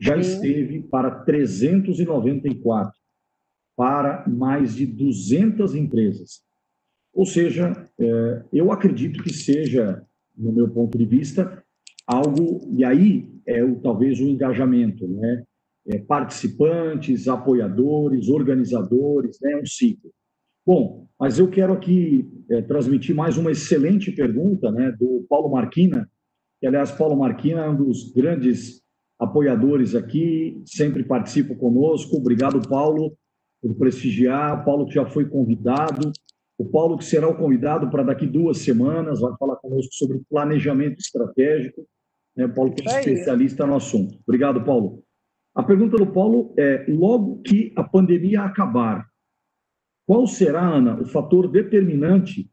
já 0.00 0.20
Sim. 0.20 0.34
esteve 0.34 0.82
para 0.82 1.10
394, 1.10 2.92
para 3.76 4.26
mais 4.28 4.74
de 4.74 4.86
200 4.86 5.74
empresas. 5.74 6.42
Ou 7.12 7.24
seja, 7.24 7.72
é, 7.98 8.44
eu 8.52 8.72
acredito 8.72 9.22
que 9.22 9.32
seja, 9.32 10.04
no 10.36 10.52
meu 10.52 10.68
ponto 10.68 10.98
de 10.98 11.04
vista, 11.04 11.62
algo, 12.06 12.60
e 12.76 12.84
aí 12.84 13.32
é 13.46 13.62
o, 13.62 13.76
talvez 13.76 14.20
o 14.20 14.24
engajamento, 14.24 15.06
né? 15.06 15.44
É, 15.86 15.98
participantes, 15.98 17.28
apoiadores, 17.28 18.28
organizadores, 18.28 19.38
né? 19.40 19.56
um 19.56 19.66
ciclo. 19.66 20.10
Bom, 20.66 21.06
mas 21.20 21.38
eu 21.38 21.48
quero 21.48 21.72
aqui 21.72 22.28
é, 22.50 22.62
transmitir 22.62 23.14
mais 23.14 23.36
uma 23.36 23.50
excelente 23.50 24.10
pergunta 24.10 24.70
né, 24.70 24.92
do 24.92 25.24
Paulo 25.28 25.50
Marquina, 25.50 26.08
que, 26.60 26.66
aliás, 26.66 26.90
Paulo 26.90 27.16
Marquina 27.16 27.60
é 27.60 27.68
um 27.68 27.76
dos 27.76 28.12
grandes 28.12 28.82
apoiadores 29.18 29.94
aqui, 29.94 30.62
sempre 30.64 31.04
participa 31.04 31.54
conosco. 31.54 32.16
Obrigado, 32.16 32.66
Paulo, 32.68 33.16
por 33.60 33.74
prestigiar. 33.74 34.64
Paulo 34.64 34.86
que 34.86 34.94
já 34.94 35.06
foi 35.06 35.26
convidado. 35.26 36.12
O 36.56 36.64
Paulo 36.64 36.96
que 36.96 37.04
será 37.04 37.28
o 37.28 37.36
convidado 37.36 37.90
para 37.90 38.02
daqui 38.02 38.26
duas 38.26 38.58
semanas, 38.58 39.20
vai 39.20 39.36
falar 39.38 39.56
conosco 39.56 39.92
sobre 39.92 40.22
planejamento 40.30 40.98
estratégico. 40.98 41.86
Né? 42.36 42.46
Paulo 42.48 42.74
que 42.74 42.88
é 42.88 43.00
especialista 43.00 43.66
no 43.66 43.76
assunto. 43.76 44.18
Obrigado, 44.26 44.64
Paulo. 44.64 45.02
A 45.54 45.62
pergunta 45.62 45.96
do 45.96 46.06
Paulo 46.06 46.54
é: 46.56 46.84
logo 46.88 47.42
que 47.42 47.72
a 47.76 47.82
pandemia 47.82 48.42
acabar, 48.42 49.06
qual 50.06 50.26
será, 50.26 50.66
Ana, 50.66 51.00
o 51.00 51.06
fator 51.06 51.48
determinante 51.48 52.50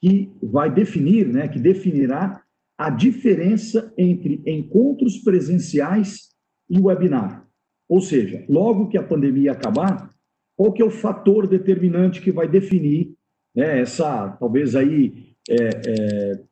que 0.00 0.32
vai 0.42 0.72
definir, 0.72 1.26
né, 1.28 1.48
que 1.48 1.58
definirá 1.58 2.42
a 2.76 2.90
diferença 2.90 3.92
entre 3.96 4.42
encontros 4.46 5.18
presenciais 5.18 6.30
e 6.68 6.78
webinar? 6.78 7.48
Ou 7.88 8.00
seja, 8.00 8.44
logo 8.48 8.88
que 8.88 8.98
a 8.98 9.02
pandemia 9.02 9.52
acabar, 9.52 10.10
qual 10.56 10.72
que 10.72 10.82
é 10.82 10.84
o 10.84 10.90
fator 10.90 11.46
determinante 11.46 12.20
que 12.20 12.32
vai 12.32 12.48
definir 12.48 13.14
né, 13.54 13.80
essa, 13.80 14.30
talvez 14.38 14.74
aí, 14.74 15.36
é, 15.48 15.56
é, 15.56 16.44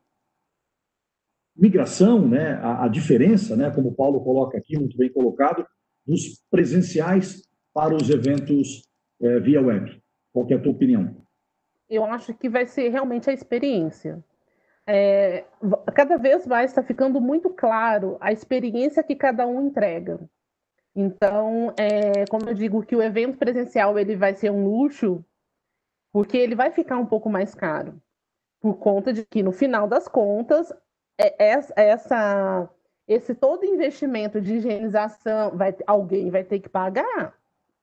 migração, 1.56 2.28
né, 2.28 2.54
a, 2.54 2.84
a, 2.84 2.88
diferença, 2.88 3.56
né, 3.56 3.70
como 3.70 3.88
o 3.88 3.94
Paulo 3.94 4.22
coloca 4.22 4.56
aqui, 4.56 4.78
muito 4.78 4.96
bem 4.96 5.10
colocado, 5.10 5.66
dos 6.06 6.42
presenciais 6.50 7.42
para 7.74 7.94
os 7.94 8.08
eventos 8.10 8.88
é, 9.20 9.40
via 9.40 9.60
web? 9.60 10.01
Qual 10.32 10.46
é 10.48 10.54
a 10.54 10.60
tua 10.60 10.72
opinião? 10.72 11.16
Eu 11.88 12.04
acho 12.04 12.32
que 12.34 12.48
vai 12.48 12.66
ser 12.66 12.88
realmente 12.88 13.28
a 13.28 13.32
experiência. 13.32 14.24
É, 14.86 15.44
cada 15.94 16.16
vez 16.16 16.46
mais 16.46 16.70
está 16.70 16.82
ficando 16.82 17.20
muito 17.20 17.50
claro 17.50 18.16
a 18.20 18.32
experiência 18.32 19.02
que 19.02 19.14
cada 19.14 19.46
um 19.46 19.66
entrega. 19.66 20.18
Então, 20.94 21.72
é, 21.78 22.26
como 22.26 22.48
eu 22.48 22.54
digo 22.54 22.82
que 22.82 22.96
o 22.96 23.02
evento 23.02 23.38
presencial 23.38 23.98
ele 23.98 24.16
vai 24.16 24.34
ser 24.34 24.50
um 24.50 24.64
luxo, 24.64 25.24
porque 26.12 26.36
ele 26.36 26.54
vai 26.54 26.70
ficar 26.70 26.98
um 26.98 27.06
pouco 27.06 27.30
mais 27.30 27.54
caro, 27.54 28.00
por 28.60 28.76
conta 28.76 29.12
de 29.12 29.24
que 29.24 29.42
no 29.42 29.52
final 29.52 29.88
das 29.88 30.08
contas 30.08 30.72
é, 31.18 31.34
essa, 31.76 32.68
esse 33.06 33.34
todo 33.34 33.64
investimento 33.64 34.40
de 34.40 34.56
higienização 34.56 35.56
vai, 35.56 35.74
alguém 35.86 36.30
vai 36.30 36.44
ter 36.44 36.60
que 36.60 36.68
pagar. 36.68 37.34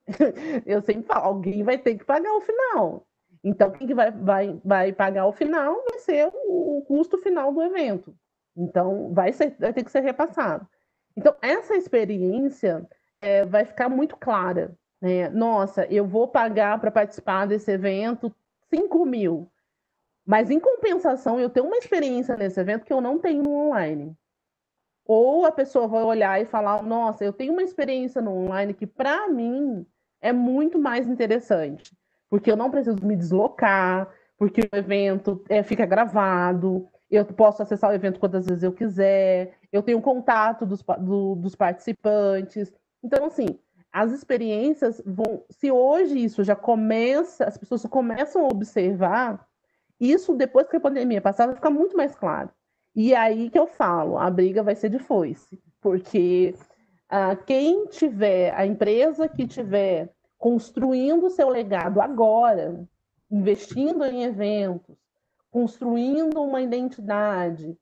eu 0.65 0.81
sempre 0.81 1.03
falo, 1.03 1.25
alguém 1.25 1.63
vai 1.63 1.77
ter 1.77 1.97
que 1.97 2.05
pagar 2.05 2.33
o 2.33 2.41
final. 2.41 3.07
Então, 3.43 3.71
quem 3.71 3.87
que 3.87 3.93
vai, 3.93 4.11
vai, 4.11 4.59
vai 4.63 4.93
pagar 4.93 5.25
o 5.25 5.31
final 5.31 5.83
vai 5.89 5.99
ser 5.99 6.29
o, 6.33 6.79
o 6.79 6.81
custo 6.85 7.17
final 7.17 7.53
do 7.53 7.61
evento. 7.61 8.13
Então, 8.55 9.13
vai, 9.13 9.31
ser, 9.31 9.55
vai 9.57 9.73
ter 9.73 9.83
que 9.83 9.91
ser 9.91 10.01
repassado. 10.01 10.67
Então, 11.15 11.35
essa 11.41 11.75
experiência 11.75 12.87
é, 13.21 13.45
vai 13.45 13.65
ficar 13.65 13.89
muito 13.89 14.17
clara. 14.17 14.75
Né? 15.01 15.29
Nossa, 15.29 15.85
eu 15.85 16.05
vou 16.05 16.27
pagar 16.27 16.79
para 16.79 16.91
participar 16.91 17.45
desse 17.47 17.71
evento 17.71 18.33
5 18.69 19.05
mil. 19.05 19.49
Mas, 20.25 20.51
em 20.51 20.59
compensação, 20.59 21.39
eu 21.39 21.49
tenho 21.49 21.65
uma 21.65 21.77
experiência 21.77 22.35
nesse 22.35 22.59
evento 22.59 22.85
que 22.85 22.93
eu 22.93 23.01
não 23.01 23.17
tenho 23.17 23.41
no 23.41 23.51
online. 23.51 24.15
Ou 25.05 25.45
a 25.45 25.51
pessoa 25.51 25.87
vai 25.87 26.03
olhar 26.03 26.39
e 26.39 26.45
falar: 26.45 26.83
Nossa, 26.83 27.23
eu 27.25 27.33
tenho 27.33 27.53
uma 27.53 27.63
experiência 27.63 28.21
no 28.21 28.31
online 28.31 28.75
que, 28.75 28.85
para 28.85 29.27
mim, 29.27 29.83
é 30.21 30.31
muito 30.31 30.79
mais 30.79 31.07
interessante, 31.07 31.91
porque 32.29 32.51
eu 32.51 32.57
não 32.57 32.69
preciso 32.71 33.05
me 33.05 33.15
deslocar, 33.15 34.09
porque 34.37 34.61
o 34.61 34.75
evento 34.75 35.43
é, 35.49 35.63
fica 35.63 35.85
gravado, 35.85 36.87
eu 37.09 37.25
posso 37.25 37.61
acessar 37.61 37.89
o 37.89 37.93
evento 37.93 38.19
quantas 38.19 38.45
vezes 38.45 38.63
eu 38.63 38.71
quiser, 38.71 39.57
eu 39.71 39.81
tenho 39.81 40.01
contato 40.01 40.65
dos, 40.65 40.83
do, 40.99 41.35
dos 41.35 41.55
participantes. 41.55 42.71
Então, 43.03 43.25
assim, 43.25 43.47
as 43.91 44.11
experiências 44.11 45.01
vão. 45.05 45.43
Se 45.49 45.71
hoje 45.71 46.23
isso 46.23 46.43
já 46.43 46.55
começa, 46.55 47.45
as 47.45 47.57
pessoas 47.57 47.83
começam 47.83 48.45
a 48.45 48.47
observar, 48.47 49.47
isso 49.99 50.35
depois 50.35 50.67
que 50.67 50.77
a 50.77 50.81
pandemia 50.81 51.21
passar 51.21 51.47
vai 51.47 51.55
ficar 51.55 51.69
muito 51.69 51.97
mais 51.97 52.15
claro. 52.15 52.49
E 52.95 53.13
é 53.13 53.17
aí 53.17 53.49
que 53.49 53.59
eu 53.59 53.67
falo, 53.67 54.17
a 54.17 54.29
briga 54.29 54.63
vai 54.63 54.75
ser 54.75 54.89
de 54.89 54.99
foice, 54.99 55.59
porque 55.81 56.55
ah, 57.09 57.35
quem 57.35 57.87
tiver, 57.87 58.53
a 58.53 58.65
empresa 58.65 59.27
que 59.27 59.47
tiver 59.47 60.13
construindo 60.37 61.29
seu 61.29 61.49
legado 61.49 61.99
agora, 61.99 62.87
investindo 63.29 64.05
em 64.05 64.23
eventos, 64.23 64.95
construindo 65.51 66.41
uma 66.41 66.61
identidade, 66.61 67.77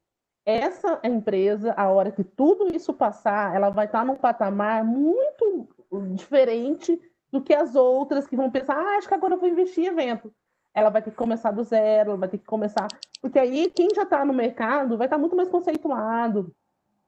essa 0.45 0.99
empresa, 1.03 1.73
a 1.75 1.89
hora 1.89 2.09
que 2.09 2.23
tudo 2.23 2.73
isso 2.73 2.93
passar, 2.93 3.53
ela 3.53 3.69
vai 3.69 3.85
estar 3.85 4.05
num 4.05 4.15
patamar 4.15 4.81
muito 4.81 5.67
diferente 6.13 6.97
do 7.29 7.41
que 7.41 7.53
as 7.53 7.75
outras 7.75 8.25
que 8.25 8.37
vão 8.37 8.49
pensar, 8.49 8.77
ah, 8.77 8.97
acho 8.97 9.09
que 9.09 9.13
agora 9.13 9.33
eu 9.33 9.39
vou 9.39 9.49
investir 9.49 9.83
em 9.83 9.87
evento. 9.87 10.33
Ela 10.73 10.89
vai 10.89 11.01
ter 11.01 11.11
que 11.11 11.17
começar 11.17 11.51
do 11.51 11.63
zero, 11.63 12.17
vai 12.17 12.29
ter 12.29 12.37
que 12.37 12.45
começar. 12.45 12.87
Porque 13.21 13.37
aí 13.37 13.69
quem 13.71 13.89
já 13.93 14.03
está 14.03 14.23
no 14.23 14.33
mercado 14.33 14.97
vai 14.97 15.07
estar 15.07 15.17
muito 15.17 15.35
mais 15.35 15.49
conceituado, 15.49 16.55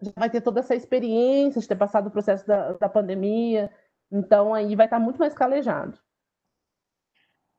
já 0.01 0.11
vai 0.15 0.29
ter 0.29 0.41
toda 0.41 0.59
essa 0.59 0.75
experiência 0.75 1.59
de 1.59 1.67
ter 1.67 1.75
passado 1.75 2.07
o 2.07 2.11
processo 2.11 2.45
da, 2.47 2.73
da 2.73 2.89
pandemia. 2.89 3.69
Então, 4.11 4.53
aí 4.53 4.75
vai 4.75 4.85
estar 4.85 4.99
muito 4.99 5.17
mais 5.17 5.33
calejado. 5.33 5.97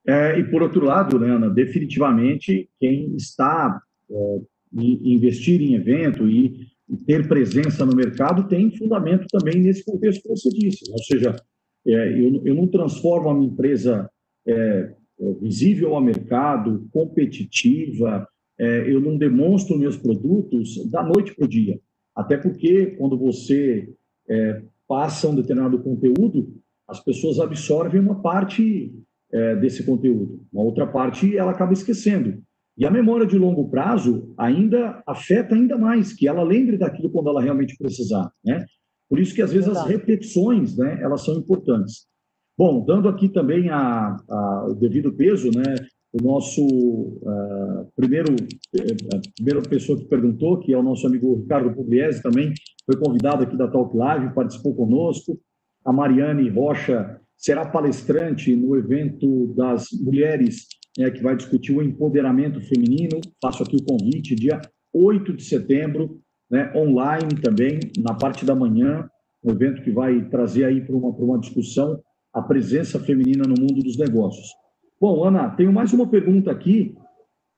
É, 0.05 0.39
e, 0.39 0.43
por 0.43 0.61
outro 0.61 0.83
lado, 0.83 1.19
né, 1.19 1.29
Ana, 1.29 1.49
definitivamente, 1.49 2.69
quem 2.79 3.15
está 3.15 3.81
é, 4.09 4.41
investir 4.73 5.61
em 5.61 5.75
evento 5.75 6.27
e, 6.27 6.67
e, 6.89 6.97
ter 7.05 7.27
presença 7.27 7.85
no 7.85 7.95
mercado 7.95 8.47
tem 8.47 8.75
fundamento 8.75 9.27
também 9.31 9.61
nesse 9.61 9.85
contexto 9.85 10.23
que 10.23 10.29
você 10.29 10.49
disse. 10.49 10.91
Ou 10.91 10.97
seja, 11.03 11.35
é, 11.85 12.19
eu, 12.19 12.41
eu, 12.45 12.55
não 12.55 12.67
transformo 12.67 13.29
a 13.29 13.33
minha 13.33 13.51
empresa 13.51 14.09
é, 14.47 14.53
é, 14.53 14.93
visível 15.39 15.95
ao 15.95 16.01
mercado, 16.01 16.87
competitiva, 16.91 18.27
é, 18.57 18.91
eu 18.91 18.99
não 18.99 19.17
demonstro 19.17 19.77
meus 19.77 19.97
produtos 19.97 20.83
da 20.89 21.03
noite 21.03 21.35
para 21.35 21.45
o 21.45 21.49
dia. 21.49 21.79
Até 22.15 22.37
porque, 22.37 22.87
quando 22.97 23.17
você 23.17 23.93
é, 24.29 24.61
passa 24.87 25.27
um 25.27 25.35
determinado 25.35 25.79
conteúdo, 25.79 26.53
as 26.87 26.99
pessoas 26.99 27.39
absorvem 27.39 28.01
uma 28.01 28.21
parte 28.21 28.93
é, 29.31 29.55
desse 29.55 29.83
conteúdo, 29.83 30.41
uma 30.51 30.63
outra 30.63 30.85
parte 30.85 31.37
ela 31.37 31.51
acaba 31.51 31.73
esquecendo. 31.73 32.43
E 32.77 32.85
a 32.85 32.91
memória 32.91 33.25
de 33.25 33.37
longo 33.37 33.69
prazo 33.69 34.33
ainda 34.37 35.01
afeta 35.05 35.55
ainda 35.55 35.77
mais, 35.77 36.13
que 36.13 36.27
ela 36.27 36.43
lembre 36.43 36.77
daquilo 36.77 37.09
quando 37.09 37.29
ela 37.29 37.41
realmente 37.41 37.77
precisar, 37.77 38.31
né? 38.43 38.65
Por 39.09 39.19
isso 39.19 39.35
que 39.35 39.41
às 39.41 39.51
vezes 39.51 39.67
as 39.69 39.85
repetições, 39.85 40.77
né, 40.77 40.99
elas 41.01 41.23
são 41.25 41.35
importantes. 41.35 42.07
Bom, 42.57 42.85
dando 42.85 43.09
aqui 43.09 43.27
também 43.27 43.69
a, 43.69 44.15
a, 44.29 44.67
o 44.69 44.73
devido 44.73 45.11
peso, 45.11 45.49
né, 45.51 45.75
o 46.13 46.21
nosso 46.21 46.61
uh, 46.65 47.87
primeiro, 47.95 48.35
a 48.35 49.19
primeira 49.35 49.61
pessoa 49.61 49.97
que 49.97 50.05
perguntou, 50.05 50.59
que 50.59 50.73
é 50.73 50.77
o 50.77 50.83
nosso 50.83 51.07
amigo 51.07 51.35
Ricardo 51.35 51.73
Pugliese, 51.73 52.21
também 52.21 52.53
foi 52.85 52.97
convidado 52.97 53.43
aqui 53.43 53.55
da 53.55 53.67
Talk 53.67 53.95
Live, 53.95 54.33
participou 54.33 54.75
conosco. 54.75 55.39
A 55.85 55.93
Mariane 55.93 56.49
Rocha 56.49 57.19
será 57.37 57.65
palestrante 57.65 58.55
no 58.55 58.75
evento 58.75 59.53
das 59.55 59.87
mulheres, 60.01 60.67
né, 60.97 61.09
que 61.09 61.23
vai 61.23 61.35
discutir 61.35 61.71
o 61.71 61.81
empoderamento 61.81 62.61
feminino. 62.61 63.21
Faço 63.41 63.63
aqui 63.63 63.77
o 63.77 63.83
convite, 63.83 64.35
dia 64.35 64.61
8 64.93 65.33
de 65.33 65.43
setembro, 65.43 66.19
né, 66.49 66.71
online 66.75 67.35
também, 67.41 67.79
na 67.97 68.13
parte 68.13 68.45
da 68.45 68.53
manhã, 68.53 69.09
um 69.43 69.51
evento 69.51 69.81
que 69.81 69.91
vai 69.91 70.27
trazer 70.29 70.65
aí 70.65 70.81
para 70.81 70.95
uma, 70.95 71.09
uma 71.09 71.39
discussão 71.39 71.99
a 72.33 72.41
presença 72.41 72.99
feminina 72.99 73.43
no 73.43 73.59
mundo 73.59 73.81
dos 73.81 73.97
negócios. 73.97 74.47
Bom, 75.01 75.25
Ana, 75.25 75.49
tenho 75.49 75.73
mais 75.73 75.91
uma 75.93 76.07
pergunta 76.07 76.51
aqui 76.51 76.95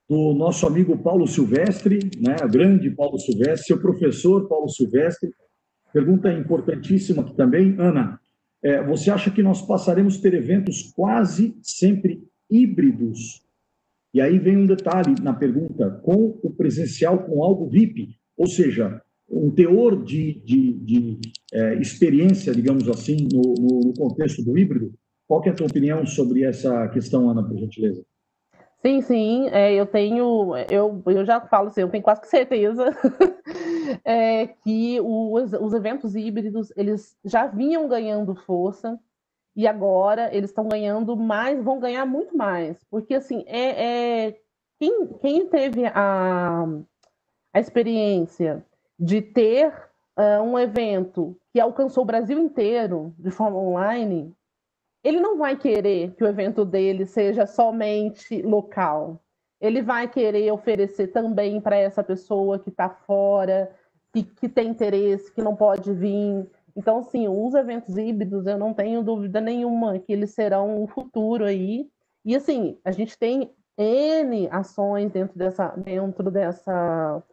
do 0.10 0.34
nosso 0.34 0.66
amigo 0.66 0.98
Paulo 0.98 1.28
Silvestre, 1.28 2.00
né, 2.18 2.38
grande 2.50 2.90
Paulo 2.90 3.20
Silvestre, 3.20 3.68
seu 3.68 3.82
professor 3.82 4.48
Paulo 4.48 4.70
Silvestre. 4.70 5.30
Pergunta 5.92 6.32
importantíssima 6.32 7.22
aqui 7.22 7.36
também. 7.36 7.76
Ana, 7.78 8.18
é, 8.64 8.82
você 8.82 9.12
acha 9.12 9.30
que 9.30 9.44
nós 9.44 9.62
passaremos 9.62 10.18
a 10.18 10.22
ter 10.22 10.36
eventos 10.36 10.94
quase 10.96 11.58
sempre 11.62 12.24
híbridos? 12.50 13.42
E 14.14 14.22
aí 14.22 14.40
vem 14.40 14.60
um 14.60 14.66
detalhe 14.66 15.14
na 15.22 15.34
pergunta, 15.34 16.00
com 16.02 16.40
o 16.42 16.50
presencial, 16.50 17.26
com 17.26 17.44
algo 17.44 17.68
VIP, 17.68 18.16
ou 18.38 18.48
seja, 18.48 19.02
um 19.30 19.52
teor 19.52 20.02
de, 20.02 20.42
de, 20.46 20.72
de 20.80 21.20
é, 21.52 21.76
experiência, 21.76 22.56
digamos 22.56 22.88
assim, 22.88 23.28
no, 23.34 23.54
no 23.88 23.94
contexto 23.96 24.42
do 24.42 24.58
híbrido, 24.58 24.94
qual 25.34 25.44
é 25.46 25.50
a 25.50 25.56
tua 25.56 25.66
opinião 25.66 26.06
sobre 26.06 26.44
essa 26.44 26.88
questão, 26.90 27.28
Ana, 27.28 27.44
por 27.44 27.58
gentileza? 27.58 28.06
Sim, 28.86 29.02
sim, 29.02 29.50
é, 29.50 29.74
eu 29.74 29.88
tenho, 29.88 30.56
eu, 30.70 31.02
eu 31.08 31.26
já 31.26 31.42
falo 31.42 31.70
assim, 31.70 31.82
eu 31.82 31.90
tenho 31.90 32.04
quase 32.04 32.28
certeza 32.28 32.92
é, 34.06 34.46
que 34.46 35.00
os, 35.02 35.54
os 35.54 35.74
eventos 35.74 36.16
híbridos, 36.16 36.72
eles 36.78 37.18
já 37.26 37.48
vinham 37.48 37.88
ganhando 37.88 38.36
força, 38.36 39.00
e 39.56 39.68
agora 39.68 40.30
eles 40.36 40.52
estão 40.52 40.68
ganhando 40.68 41.16
mais, 41.16 41.64
vão 41.64 41.80
ganhar 41.80 42.06
muito 42.06 42.38
mais, 42.38 42.84
porque 42.92 43.16
assim, 43.16 43.44
é, 43.48 44.28
é 44.28 44.40
quem, 44.80 45.08
quem 45.20 45.48
teve 45.48 45.86
a, 45.88 46.66
a 47.52 47.60
experiência 47.60 48.64
de 49.00 49.20
ter 49.20 49.74
uh, 50.16 50.44
um 50.44 50.60
evento 50.60 51.36
que 51.52 51.60
alcançou 51.60 52.04
o 52.04 52.08
Brasil 52.08 52.38
inteiro 52.38 53.16
de 53.18 53.32
forma 53.32 53.58
online, 53.58 54.36
ele 55.04 55.20
não 55.20 55.38
vai 55.38 55.58
querer 55.58 56.12
que 56.16 56.24
o 56.24 56.28
evento 56.28 56.64
dele 56.64 57.06
seja 57.06 57.46
somente 57.46 58.42
local. 58.42 59.20
Ele 59.60 59.82
vai 59.82 60.08
querer 60.08 60.52
oferecer 60.52 61.08
também 61.08 61.60
para 61.60 61.76
essa 61.76 62.04
pessoa 62.04 62.60
que 62.60 62.70
está 62.70 62.90
fora, 62.90 63.70
que, 64.14 64.24
que 64.24 64.48
tem 64.48 64.70
interesse, 64.70 65.32
que 65.32 65.42
não 65.42 65.56
pode 65.56 65.92
vir. 65.94 66.48
Então, 66.76 67.04
sim, 67.04 67.28
os 67.28 67.54
eventos 67.54 67.98
híbridos, 67.98 68.46
eu 68.48 68.58
não 68.58 68.74
tenho 68.74 69.04
dúvida 69.04 69.42
nenhuma 69.42 70.00
que 70.00 70.12
eles 70.14 70.32
serão 70.32 70.82
o 70.82 70.88
futuro 70.88 71.46
aí. 71.46 71.90
E, 72.26 72.36
assim, 72.36 72.78
a 72.84 72.92
gente 72.92 73.18
tem 73.18 73.54
N 73.78 74.48
ações 74.52 75.12
dentro 75.12 75.38
dessa, 75.38 75.68
dentro 75.78 76.32
dessa, 76.32 77.24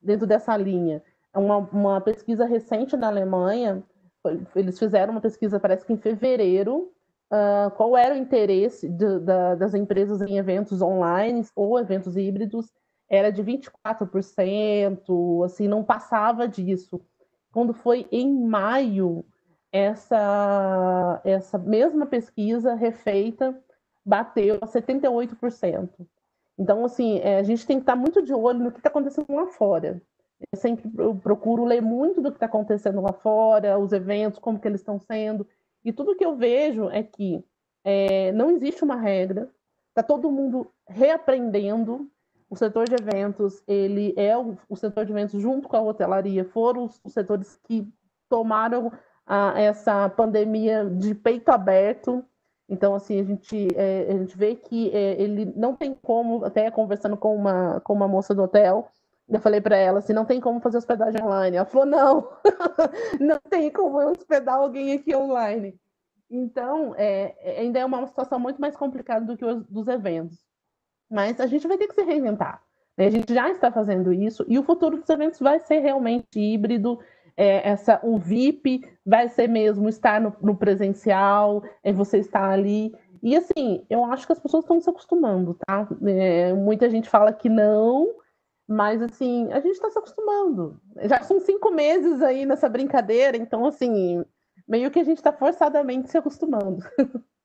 dentro 0.00 0.26
dessa 0.26 0.56
linha. 0.56 1.02
Uma, 1.34 1.58
uma 1.58 2.00
pesquisa 2.00 2.46
recente 2.46 2.96
na 2.96 3.08
Alemanha, 3.08 3.82
eles 4.54 4.78
fizeram 4.78 5.12
uma 5.12 5.20
pesquisa, 5.20 5.60
parece 5.60 5.84
que 5.84 5.92
em 5.92 5.98
fevereiro, 5.98 6.92
uh, 7.32 7.70
qual 7.76 7.96
era 7.96 8.14
o 8.14 8.18
interesse 8.18 8.88
de, 8.88 9.18
da, 9.20 9.54
das 9.54 9.74
empresas 9.74 10.20
em 10.22 10.38
eventos 10.38 10.82
online 10.82 11.46
ou 11.54 11.78
eventos 11.78 12.16
híbridos, 12.16 12.72
era 13.08 13.30
de 13.30 13.42
24%, 13.42 15.44
assim, 15.44 15.68
não 15.68 15.84
passava 15.84 16.48
disso. 16.48 17.00
Quando 17.52 17.72
foi 17.72 18.06
em 18.10 18.46
maio, 18.46 19.24
essa, 19.72 21.20
essa 21.24 21.58
mesma 21.58 22.06
pesquisa 22.06 22.74
refeita 22.74 23.56
bateu 24.04 24.58
a 24.60 24.66
78%. 24.66 25.88
Então, 26.58 26.84
assim, 26.84 27.18
é, 27.18 27.38
a 27.38 27.42
gente 27.42 27.66
tem 27.66 27.76
que 27.76 27.82
estar 27.82 27.96
muito 27.96 28.22
de 28.22 28.32
olho 28.32 28.60
no 28.60 28.72
que 28.72 28.78
está 28.78 28.88
acontecendo 28.88 29.26
lá 29.30 29.46
fora. 29.46 30.00
Eu 30.52 30.58
sempre 30.58 30.88
procuro 31.22 31.64
ler 31.64 31.82
muito 31.82 32.20
do 32.20 32.30
que 32.30 32.36
está 32.36 32.46
acontecendo 32.46 33.00
lá 33.00 33.12
fora, 33.12 33.78
os 33.78 33.92
eventos, 33.92 34.38
como 34.38 34.58
que 34.58 34.68
eles 34.68 34.80
estão 34.80 34.98
sendo, 34.98 35.46
e 35.86 35.92
tudo 35.92 36.16
que 36.16 36.26
eu 36.26 36.34
vejo 36.34 36.90
é 36.90 37.00
que 37.00 37.44
é, 37.84 38.32
não 38.32 38.50
existe 38.50 38.82
uma 38.82 38.96
regra, 38.96 39.48
está 39.90 40.02
todo 40.02 40.32
mundo 40.32 40.66
reaprendendo. 40.88 42.10
O 42.50 42.56
setor 42.56 42.88
de 42.88 42.94
eventos, 42.94 43.62
ele 43.68 44.12
é 44.16 44.36
o, 44.36 44.58
o, 44.68 44.76
setor 44.76 45.04
de 45.04 45.12
eventos 45.12 45.40
junto 45.40 45.68
com 45.68 45.76
a 45.76 45.80
hotelaria, 45.80 46.44
foram 46.44 46.86
os, 46.86 47.00
os 47.04 47.12
setores 47.12 47.56
que 47.62 47.88
tomaram 48.28 48.90
a, 49.24 49.60
essa 49.60 50.08
pandemia 50.08 50.84
de 50.84 51.14
peito 51.14 51.50
aberto. 51.50 52.24
Então, 52.68 52.92
assim, 52.92 53.20
a 53.20 53.24
gente, 53.24 53.68
é, 53.76 54.08
a 54.10 54.18
gente 54.18 54.36
vê 54.36 54.56
que 54.56 54.90
é, 54.90 55.22
ele 55.22 55.52
não 55.54 55.76
tem 55.76 55.94
como, 55.94 56.44
até 56.44 56.68
conversando 56.68 57.16
com 57.16 57.36
uma, 57.36 57.80
com 57.80 57.92
uma 57.92 58.08
moça 58.08 58.34
do 58.34 58.42
hotel, 58.42 58.90
eu 59.28 59.40
falei 59.40 59.60
para 59.60 59.76
ela 59.76 59.98
assim, 59.98 60.12
não 60.12 60.24
tem 60.24 60.40
como 60.40 60.60
fazer 60.60 60.78
hospedagem 60.78 61.22
online. 61.22 61.56
Ela 61.56 61.66
falou, 61.66 61.86
não, 61.86 62.28
não 63.20 63.38
tem 63.50 63.70
como 63.70 64.00
eu 64.00 64.10
hospedar 64.10 64.56
alguém 64.56 64.92
aqui 64.92 65.14
online. 65.14 65.78
Então, 66.30 66.94
é, 66.96 67.34
é, 67.40 67.60
ainda 67.60 67.78
é 67.78 67.84
uma 67.84 68.06
situação 68.06 68.38
muito 68.38 68.60
mais 68.60 68.76
complicada 68.76 69.24
do 69.24 69.36
que 69.36 69.44
os 69.44 69.64
dos 69.66 69.88
eventos. 69.88 70.38
Mas 71.10 71.40
a 71.40 71.46
gente 71.46 71.66
vai 71.66 71.78
ter 71.78 71.86
que 71.86 71.94
se 71.94 72.02
reinventar. 72.02 72.62
Né? 72.96 73.06
A 73.06 73.10
gente 73.10 73.32
já 73.32 73.48
está 73.50 73.70
fazendo 73.70 74.12
isso 74.12 74.44
e 74.48 74.58
o 74.58 74.62
futuro 74.62 74.98
dos 74.98 75.08
eventos 75.08 75.38
vai 75.40 75.60
ser 75.60 75.78
realmente 75.80 76.38
híbrido. 76.38 76.98
É, 77.36 77.68
essa, 77.68 78.00
o 78.02 78.18
VIP 78.18 78.80
vai 79.04 79.28
ser 79.28 79.46
mesmo 79.46 79.88
estar 79.88 80.20
no, 80.20 80.34
no 80.40 80.56
presencial, 80.56 81.62
é 81.82 81.92
você 81.92 82.18
estar 82.18 82.48
ali. 82.48 82.94
E 83.22 83.36
assim, 83.36 83.84
eu 83.90 84.04
acho 84.06 84.26
que 84.26 84.32
as 84.32 84.38
pessoas 84.38 84.64
estão 84.64 84.80
se 84.80 84.88
acostumando, 84.88 85.54
tá? 85.66 85.86
É, 86.06 86.52
muita 86.54 86.88
gente 86.88 87.10
fala 87.10 87.32
que 87.32 87.48
não, 87.48 88.08
mas, 88.68 89.00
assim, 89.00 89.50
a 89.52 89.60
gente 89.60 89.74
está 89.74 89.90
se 89.90 89.98
acostumando. 89.98 90.80
Já 91.04 91.22
são 91.22 91.38
cinco 91.40 91.70
meses 91.70 92.20
aí 92.22 92.44
nessa 92.44 92.68
brincadeira, 92.68 93.36
então, 93.36 93.64
assim, 93.66 94.24
meio 94.66 94.90
que 94.90 94.98
a 94.98 95.04
gente 95.04 95.18
está 95.18 95.32
forçadamente 95.32 96.10
se 96.10 96.18
acostumando. 96.18 96.78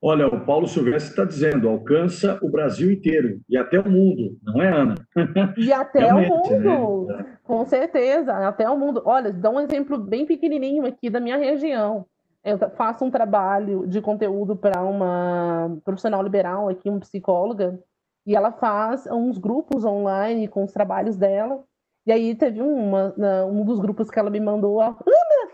Olha, 0.00 0.28
o 0.28 0.44
Paulo 0.44 0.68
Silvestre 0.68 1.10
está 1.10 1.24
dizendo, 1.24 1.68
alcança 1.68 2.38
o 2.40 2.48
Brasil 2.48 2.90
inteiro 2.90 3.40
e 3.48 3.56
até 3.56 3.80
o 3.80 3.90
mundo, 3.90 4.38
não 4.44 4.62
é, 4.62 4.68
Ana? 4.68 4.94
E 5.56 5.72
até 5.72 6.14
o 6.14 6.20
mundo, 6.20 7.06
né? 7.06 7.36
com 7.42 7.64
certeza, 7.66 8.32
até 8.46 8.70
o 8.70 8.78
mundo. 8.78 9.02
Olha, 9.04 9.32
dá 9.32 9.50
um 9.50 9.58
exemplo 9.58 9.98
bem 9.98 10.24
pequenininho 10.24 10.86
aqui 10.86 11.10
da 11.10 11.18
minha 11.18 11.36
região. 11.36 12.06
Eu 12.44 12.58
faço 12.70 13.04
um 13.04 13.10
trabalho 13.10 13.88
de 13.88 14.00
conteúdo 14.00 14.54
para 14.54 14.84
uma 14.84 15.76
profissional 15.84 16.22
liberal 16.22 16.68
aqui, 16.68 16.88
uma 16.88 17.00
psicóloga, 17.00 17.76
e 18.28 18.36
ela 18.36 18.52
faz 18.52 19.06
uns 19.06 19.38
grupos 19.38 19.86
online 19.86 20.48
com 20.48 20.62
os 20.62 20.70
trabalhos 20.70 21.16
dela. 21.16 21.64
E 22.04 22.12
aí 22.12 22.34
teve 22.34 22.60
uma, 22.60 23.14
um 23.46 23.64
dos 23.64 23.80
grupos 23.80 24.10
que 24.10 24.18
ela 24.18 24.28
me 24.28 24.38
mandou, 24.38 24.82
Ana, 24.82 24.96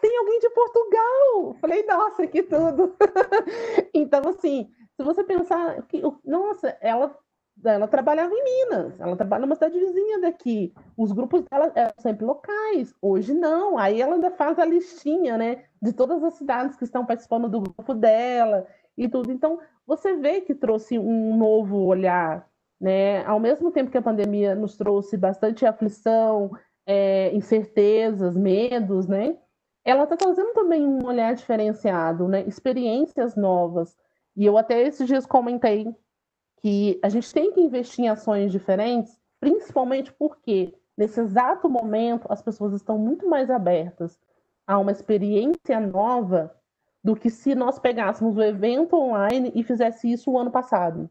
tem 0.01 0.19
alguém 0.19 0.41
de 0.41 0.51
Portugal! 0.51 1.55
Falei, 1.61 1.87
nossa, 1.87 2.27
que 2.27 2.43
tudo! 2.43 2.97
então, 3.95 4.23
assim, 4.29 4.69
se 4.97 5.05
você 5.05 5.23
pensar 5.23 5.83
que, 5.83 6.03
nossa, 6.25 6.77
ela, 6.81 7.17
ela 7.65 7.87
trabalhava 7.87 8.35
em 8.35 8.43
Minas, 8.43 8.99
ela 8.99 9.15
trabalha 9.15 9.43
numa 9.43 9.55
cidade 9.55 9.79
vizinha 9.79 10.21
daqui. 10.21 10.75
Os 10.97 11.13
grupos 11.13 11.45
dela 11.45 11.71
eram 11.77 11.95
sempre 11.99 12.27
locais, 12.27 12.93
hoje 13.01 13.33
não. 13.35 13.79
Aí 13.79 14.03
ela 14.03 14.17
ainda 14.17 14.33
faz 14.33 14.59
a 14.59 14.65
listinha, 14.65 15.39
né, 15.39 15.63
de 15.81 15.93
todas 15.93 16.25
as 16.25 16.35
cidades 16.35 16.77
que 16.77 16.83
estão 16.83 17.07
participando 17.07 17.49
do 17.49 17.61
grupo 17.61 17.95
dela 17.95 18.67
e 18.99 19.09
tudo. 19.09 19.31
Então, 19.31 19.61
você 19.87 20.17
vê 20.17 20.41
que 20.41 20.57
trouxe 20.57 20.99
um 20.99 21.37
novo 21.37 21.79
olhar 21.79 22.53
né? 22.85 23.25
Ao 23.25 23.41
mesmo 23.41 23.71
tempo 23.71 23.91
que 23.91 23.97
a 23.97 24.03
pandemia 24.03 24.55
nos 24.55 24.77
trouxe 24.77 25.17
bastante 25.17 25.65
aflição, 25.65 26.51
é, 26.85 27.35
incertezas, 27.35 28.37
medos, 28.37 29.09
né? 29.09 29.39
ela 29.83 30.05
está 30.05 30.19
trazendo 30.19 30.53
também 30.53 30.87
um 30.87 31.03
olhar 31.07 31.35
diferenciado, 31.35 32.29
né? 32.29 32.45
experiências 32.47 33.35
novas. 33.37 33.97
E 34.37 34.45
eu 34.45 34.59
até 34.59 34.83
esses 34.83 35.07
dias 35.07 35.25
comentei 35.25 35.97
que 36.61 37.01
a 37.03 37.09
gente 37.09 37.33
tem 37.33 37.53
que 37.53 37.61
investir 37.63 38.05
em 38.05 38.09
ações 38.11 38.53
diferentes, 38.53 39.19
principalmente 39.41 40.13
porque 40.13 40.75
nesse 40.95 41.19
exato 41.21 41.71
momento 41.71 42.27
as 42.29 42.43
pessoas 42.43 42.75
estão 42.75 42.99
muito 42.99 43.27
mais 43.27 43.49
abertas 43.49 44.21
a 44.67 44.79
uma 44.79 44.93
experiência 44.93 45.81
nova 45.81 46.55
do 47.03 47.17
que 47.17 47.31
se 47.31 47.55
nós 47.55 47.79
pegássemos 47.79 48.37
o 48.37 48.43
evento 48.43 48.95
online 48.95 49.53
e 49.55 49.63
fizesse 49.63 50.13
isso 50.13 50.31
o 50.31 50.39
ano 50.39 50.51
passado. 50.51 51.09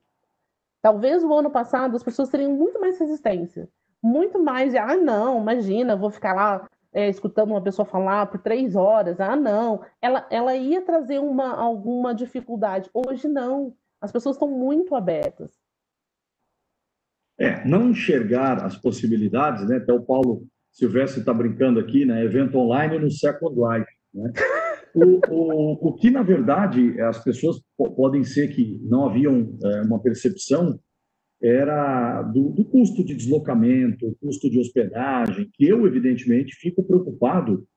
Talvez 0.83 1.23
o 1.23 1.33
ano 1.33 1.49
passado 1.49 1.95
as 1.95 2.03
pessoas 2.03 2.29
teriam 2.29 2.51
muito 2.51 2.79
mais 2.79 2.99
resistência, 2.99 3.69
muito 4.03 4.37
mais 4.37 4.75
ah, 4.75 4.97
não, 4.97 5.41
imagina, 5.41 5.95
vou 5.95 6.11
ficar 6.11 6.33
lá 6.33 6.67
é, 6.93 7.09
escutando 7.09 7.51
uma 7.51 7.63
pessoa 7.63 7.85
falar 7.85 8.27
por 8.27 8.39
três 8.39 8.75
horas, 8.75 9.19
ah, 9.19 9.35
não. 9.35 9.81
Ela, 10.01 10.27
ela 10.29 10.55
ia 10.55 10.81
trazer 10.81 11.19
uma, 11.19 11.55
alguma 11.55 12.13
dificuldade. 12.13 12.89
Hoje, 12.93 13.27
não. 13.27 13.73
As 13.99 14.11
pessoas 14.11 14.35
estão 14.35 14.47
muito 14.47 14.93
abertas. 14.93 15.51
É, 17.39 17.65
não 17.65 17.89
enxergar 17.89 18.63
as 18.63 18.77
possibilidades, 18.77 19.67
né? 19.67 19.77
Até 19.77 19.91
o 19.91 20.03
Paulo 20.03 20.45
Silvestre 20.71 21.21
está 21.21 21.33
brincando 21.33 21.79
aqui, 21.79 22.05
né? 22.05 22.23
Evento 22.23 22.57
online 22.57 22.99
no 22.99 23.09
Second 23.09 23.55
Life, 23.55 23.91
né? 24.13 24.31
O, 24.95 25.19
o, 25.29 25.89
o 25.89 25.93
que, 25.93 26.11
na 26.11 26.21
verdade, 26.21 27.01
as 27.01 27.23
pessoas 27.23 27.61
podem 27.77 28.23
ser 28.23 28.53
que 28.53 28.79
não 28.83 29.05
haviam 29.05 29.57
é, 29.63 29.81
uma 29.81 29.99
percepção 29.99 30.79
era 31.41 32.21
do, 32.21 32.49
do, 32.51 32.63
custo 32.63 33.03
de 33.03 33.13
deslocamento, 33.13 34.15
custo 34.21 34.49
de 34.49 34.59
hospedagem, 34.59 35.49
que 35.53 35.67
eu, 35.67 35.85
evidentemente, 35.85 36.55
fico 36.55 36.83
preocupado 36.83 37.67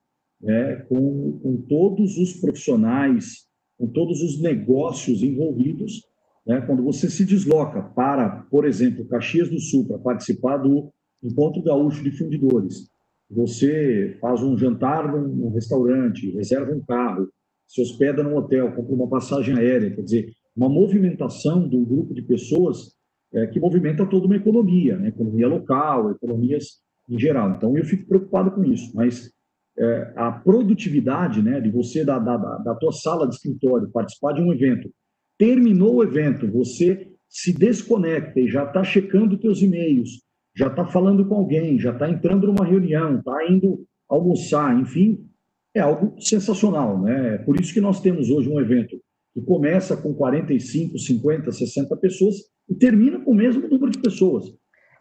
né, 0.40 0.76
com, 0.88 1.38
com 1.42 1.56
todos 1.62 2.16
os 2.16 2.34
profissionais, 2.34 3.46
com 3.76 3.88
todos 3.88 4.22
os 4.22 4.40
negócios 4.40 5.22
envolvidos, 5.22 6.02
né, 6.46 6.60
quando 6.60 6.84
você 6.84 7.10
se 7.10 7.24
desloca 7.24 7.82
para, 7.82 8.46
por 8.50 8.64
exemplo, 8.64 9.08
Caxias 9.08 9.50
do 9.50 9.58
Sul, 9.58 9.88
para 9.88 9.98
participar 9.98 10.58
do 10.58 10.92
Encontro 11.20 11.62
Gaúcho 11.62 12.04
de 12.04 12.12
Fundidores, 12.12 12.88
você 13.31 14.16
faz 14.20 14.43
um 14.43 14.57
jantar 14.57 15.11
num, 15.11 15.51
restaurante, 15.51 16.31
reserva 16.31 16.72
um 16.72 16.81
carro, 16.81 17.29
se 17.66 17.83
hospeda 17.83 18.22
num 18.22 18.37
hotel, 18.37 18.72
compra 18.72 18.95
uma 18.95 19.09
passagem 19.09 19.57
aérea, 19.57 19.91
quer 19.91 20.03
dizer, 20.03 20.33
uma 20.55 20.68
movimentação 20.68 21.68
de 21.68 21.77
um 21.77 21.85
grupo 21.85 22.14
de 22.14 22.22
pessoas 22.22 22.95
é, 23.35 23.47
que 23.49 23.59
movimenta 23.59 24.07
toda 24.07 24.27
uma 24.27 24.37
economia, 24.37 24.97
né? 24.97 25.09
economia 25.09 25.49
local, 25.49 26.12
economias 26.12 26.81
em 27.09 27.18
geral. 27.18 27.51
Então, 27.51 27.77
eu 27.77 27.85
fico 27.85 28.07
preocupado 28.07 28.53
com 28.53 28.64
isso, 28.64 28.93
mas 28.95 29.31
é, 29.79 30.12
a 30.16 30.31
produtividade 30.33 31.43
né, 31.43 31.61
de 31.61 31.70
você, 31.70 32.05
da, 32.05 32.18
da, 32.18 32.37
da 32.37 32.74
tua 32.77 32.93
sala 32.93 33.29
de 33.29 33.35
escritório, 33.35 33.91
participar 33.91 34.33
de 34.33 34.41
um 34.41 34.53
evento, 34.53 34.91
terminou 35.37 35.97
o 35.97 36.03
evento, 36.03 36.51
você 36.51 37.09
se 37.29 37.53
desconecta 37.53 38.41
e 38.41 38.49
já 38.49 38.64
está 38.64 38.83
checando 38.83 39.39
teus 39.39 39.61
e-mails, 39.61 40.22
já 40.57 40.68
está 40.68 40.86
falando 40.86 41.26
com 41.26 41.34
alguém, 41.34 41.78
já 41.78 41.92
está 41.92 42.09
entrando 42.09 42.46
numa 42.46 42.64
reunião, 42.64 43.18
está 43.18 43.46
indo 43.46 43.84
almoçar, 44.09 44.78
enfim, 44.80 45.28
é 45.74 45.80
algo 45.80 46.16
sensacional, 46.18 46.98
né? 47.02 47.34
É 47.34 47.38
por 47.38 47.61
isso 47.61 47.74
que 47.74 47.80
nós 47.80 48.00
temos 48.00 48.30
hoje 48.30 48.48
um 48.48 48.59
evento 48.59 48.98
que 49.34 49.42
começa 49.42 49.94
com 49.94 50.14
45, 50.14 50.98
50, 50.98 51.52
60 51.52 51.96
pessoas 51.98 52.36
e 52.70 52.74
termina 52.74 53.20
com 53.20 53.32
o 53.32 53.34
mesmo 53.34 53.68
número 53.68 53.90
de 53.90 53.98
pessoas. 53.98 54.46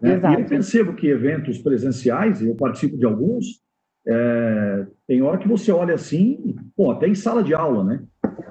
Né? 0.01 0.19
E 0.21 0.41
eu 0.41 0.45
percebo 0.45 0.93
que 0.93 1.07
eventos 1.07 1.59
presenciais, 1.59 2.41
eu 2.41 2.53
participo 2.55 2.97
de 2.97 3.05
alguns, 3.05 3.61
é, 4.05 4.87
tem 5.07 5.21
hora 5.21 5.37
que 5.37 5.47
você 5.47 5.71
olha 5.71 5.95
assim, 5.95 6.53
pô, 6.75 6.91
até 6.91 7.07
em 7.07 7.15
sala 7.15 7.41
de 7.41 7.53
aula, 7.53 7.83
né? 7.85 8.03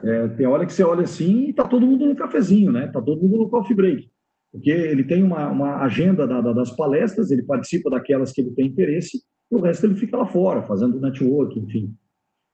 É, 0.03 0.29
tem 0.29 0.47
hora 0.47 0.65
que 0.65 0.73
você 0.73 0.83
olha 0.83 1.03
assim 1.03 1.45
e 1.45 1.51
está 1.51 1.65
todo 1.65 1.87
mundo 1.87 2.07
no 2.07 2.17
cafezinho, 2.17 2.73
né? 2.73 2.87
Está 2.87 3.03
todo 3.03 3.21
mundo 3.21 3.37
no 3.37 3.51
coffee 3.51 3.77
break 3.77 4.09
porque 4.55 4.71
ele 4.71 5.03
tem 5.03 5.21
uma, 5.21 5.51
uma 5.51 5.79
agenda 5.79 6.29
da, 6.29 6.41
da, 6.41 6.53
das 6.53 6.71
palestras, 6.71 7.33
ele 7.33 7.43
participa 7.43 7.91
daquelas 7.91 8.31
que 8.31 8.41
ele 8.41 8.53
tem 8.53 8.69
interesse, 8.69 9.21
e 9.51 9.55
o 9.57 9.59
resto 9.59 9.85
ele 9.85 9.97
fica 9.97 10.17
lá 10.17 10.27
fora, 10.27 10.63
fazendo 10.63 11.01
network, 11.01 11.59
enfim. 11.59 11.93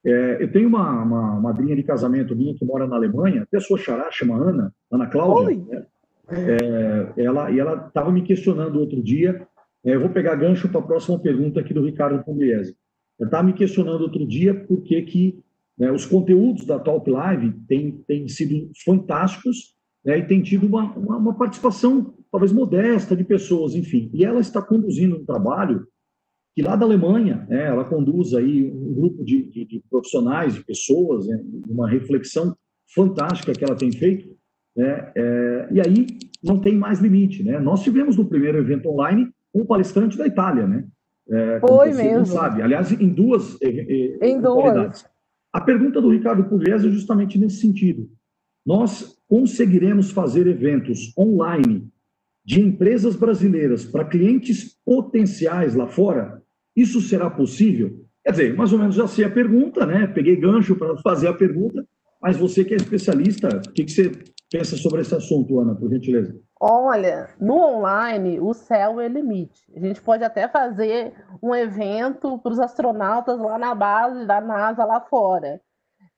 É, 0.03 0.43
eu 0.43 0.51
tenho 0.51 0.67
uma, 0.67 1.03
uma 1.03 1.39
madrinha 1.39 1.77
de 1.77 1.83
casamento 1.83 2.35
minha 2.35 2.55
que 2.55 2.65
mora 2.65 2.87
na 2.87 2.97
Alemanha, 2.97 3.43
até 3.43 3.59
a 3.59 3.61
sua 3.61 3.77
xará, 3.77 4.11
chama 4.11 4.35
Ana, 4.35 4.73
Ana 4.91 5.09
Cláudia, 5.09 5.63
né? 5.69 5.87
é, 6.31 7.23
ela, 7.23 7.51
e 7.51 7.61
ela 7.61 7.89
estava 7.89 8.11
me 8.11 8.23
questionando 8.23 8.81
outro 8.81 9.03
dia, 9.03 9.47
é, 9.85 9.95
eu 9.95 10.01
vou 10.01 10.09
pegar 10.09 10.37
gancho 10.37 10.71
para 10.71 10.81
a 10.81 10.85
próxima 10.85 11.19
pergunta 11.19 11.61
aqui 11.61 11.75
do 11.75 11.85
Ricardo 11.85 12.25
Pugliese. 12.25 12.75
Ela 13.19 13.29
estava 13.29 13.43
me 13.43 13.53
questionando 13.53 14.01
outro 14.01 14.27
dia 14.27 14.55
por 14.55 14.81
que, 14.81 15.03
que 15.03 15.39
né, 15.77 15.93
os 15.93 16.07
conteúdos 16.07 16.65
da 16.65 16.79
Talk 16.79 17.11
Live 17.11 17.53
têm, 17.69 18.03
têm 18.09 18.27
sido 18.27 18.71
fantásticos, 18.83 19.75
né, 20.05 20.19
e 20.19 20.27
tem 20.27 20.43
tido 20.43 20.67
uma, 20.67 20.93
uma, 20.93 21.17
uma, 21.17 21.35
participação 21.35 22.15
talvez 22.31 22.53
modesta 22.53 23.15
de 23.15 23.25
pessoas, 23.25 23.75
enfim. 23.75 24.11
E 24.15 24.25
ela 24.25 24.41
está 24.41 24.63
conduzindo 24.63 25.17
um 25.17 25.25
trabalho 25.25 25.87
que 26.55 26.63
lá 26.63 26.75
da 26.75 26.85
Alemanha, 26.85 27.47
né, 27.49 27.67
ela 27.67 27.85
conduz 27.85 28.35
aí 28.35 28.71
um 28.71 28.95
grupo 28.95 29.25
de, 29.25 29.43
de, 29.45 29.65
de 29.65 29.83
profissionais, 29.91 30.55
de 30.55 30.65
pessoas, 30.65 31.27
né, 31.27 31.43
uma 31.69 31.89
reflexão 31.89 32.57
fantástica 32.95 33.53
que 33.53 33.65
ela 33.65 33.77
tem 33.77 33.93
feito, 33.93 34.37
né, 34.77 35.13
é, 35.15 35.69
e 35.73 35.81
aí 35.81 36.07
não 36.43 36.59
tem 36.59 36.77
mais 36.77 37.01
limite, 37.01 37.43
né? 37.43 37.59
Nós 37.59 37.83
tivemos 37.83 38.17
no 38.17 38.25
primeiro 38.25 38.59
evento 38.59 38.89
online 38.89 39.31
um 39.55 39.65
palestrante 39.65 40.17
da 40.17 40.27
Itália, 40.27 40.67
né? 40.67 40.87
É, 41.29 41.61
Foi 41.61 41.93
mesmo. 41.93 42.27
sabe, 42.27 42.63
aliás, 42.63 42.91
em 42.93 43.09
duas. 43.09 43.59
Em 43.63 44.41
duas. 44.41 45.05
A 45.53 45.61
pergunta 45.61 46.01
do 46.01 46.11
Ricardo 46.11 46.45
Pugliese 46.45 46.89
é 46.89 46.91
justamente 46.91 47.39
nesse 47.39 47.57
sentido. 47.57 48.09
Nós 48.65 49.20
conseguiremos 49.31 50.11
fazer 50.11 50.49
eventos 50.49 51.17
online 51.17 51.89
de 52.45 52.61
empresas 52.61 53.15
brasileiras 53.15 53.85
para 53.85 54.05
clientes 54.05 54.77
potenciais 54.85 55.77
lá 55.77 55.87
fora? 55.87 56.43
Isso 56.75 57.01
será 57.01 57.31
possível? 57.31 58.05
Quer 58.25 58.33
dizer, 58.33 58.57
mais 58.57 58.73
ou 58.73 58.79
menos 58.81 58.97
já 58.97 59.07
sei 59.07 59.25
a 59.25 59.31
pergunta, 59.31 59.87
né? 59.87 60.09
Peguei 60.09 60.35
gancho 60.35 60.75
para 60.75 60.97
fazer 60.99 61.29
a 61.29 61.33
pergunta, 61.33 61.87
mas 62.21 62.37
você 62.37 62.65
que 62.65 62.75
é 62.75 62.77
especialista, 62.77 63.49
o 63.49 63.73
que, 63.73 63.85
que 63.85 63.93
você 63.93 64.11
pensa 64.51 64.77
sobre 64.77 65.01
esse 65.01 65.15
assunto, 65.15 65.61
Ana, 65.61 65.77
por 65.77 65.89
gentileza? 65.89 66.37
Olha, 66.61 67.31
no 67.41 67.55
online, 67.55 68.41
o 68.41 68.53
céu 68.53 69.01
é 69.01 69.07
limite. 69.07 69.63
A 69.77 69.79
gente 69.79 70.03
pode 70.03 70.25
até 70.25 70.49
fazer 70.49 71.15
um 71.41 71.55
evento 71.55 72.37
para 72.39 72.53
os 72.53 72.59
astronautas 72.59 73.39
lá 73.39 73.57
na 73.57 73.77
base 73.77 74.27
da 74.27 74.41
NASA 74.41 74.85
lá 74.85 75.01
fora. 75.01 75.61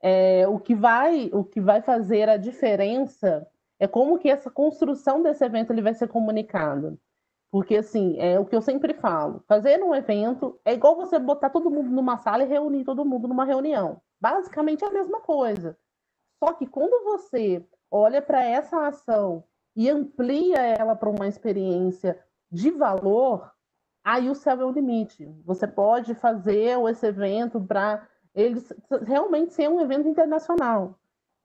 É, 0.02 0.46
o, 0.48 0.58
que 0.58 0.74
vai, 0.74 1.30
o 1.32 1.44
que 1.44 1.60
vai 1.60 1.80
fazer 1.80 2.28
a 2.28 2.36
diferença 2.36 3.46
é 3.78 3.86
como 3.86 4.18
que 4.18 4.28
essa 4.28 4.50
construção 4.50 5.22
desse 5.22 5.44
evento 5.44 5.72
ele 5.72 5.82
vai 5.82 5.94
ser 5.94 6.08
comunicado. 6.08 6.98
Porque, 7.52 7.76
assim, 7.76 8.18
é 8.18 8.40
o 8.40 8.46
que 8.46 8.56
eu 8.56 8.62
sempre 8.62 8.94
falo, 8.94 9.44
fazer 9.46 9.82
um 9.82 9.94
evento 9.94 10.58
é 10.64 10.72
igual 10.72 10.96
você 10.96 11.18
botar 11.18 11.50
todo 11.50 11.70
mundo 11.70 11.90
numa 11.90 12.16
sala 12.16 12.42
e 12.42 12.48
reunir 12.48 12.84
todo 12.84 13.04
mundo 13.04 13.28
numa 13.28 13.44
reunião. 13.44 14.00
Basicamente 14.20 14.82
é 14.84 14.88
a 14.88 14.92
mesma 14.92 15.20
coisa. 15.20 15.76
Só 16.42 16.54
que 16.54 16.66
quando 16.66 17.04
você 17.04 17.64
olha 17.90 18.22
para 18.22 18.42
essa 18.42 18.86
ação 18.86 19.44
e 19.76 19.90
amplia 19.90 20.58
ela 20.60 20.96
para 20.96 21.10
uma 21.10 21.28
experiência 21.28 22.18
de 22.50 22.70
valor, 22.70 23.52
aí 24.02 24.30
o 24.30 24.34
céu 24.34 24.60
é 24.60 24.64
o 24.64 24.72
limite. 24.72 25.26
Você 25.44 25.66
pode 25.66 26.14
fazer 26.14 26.78
esse 26.88 27.06
evento 27.06 27.60
para 27.60 28.08
eles 28.34 28.72
realmente 29.06 29.52
ser 29.52 29.68
um 29.68 29.80
evento 29.80 30.08
internacional. 30.08 30.98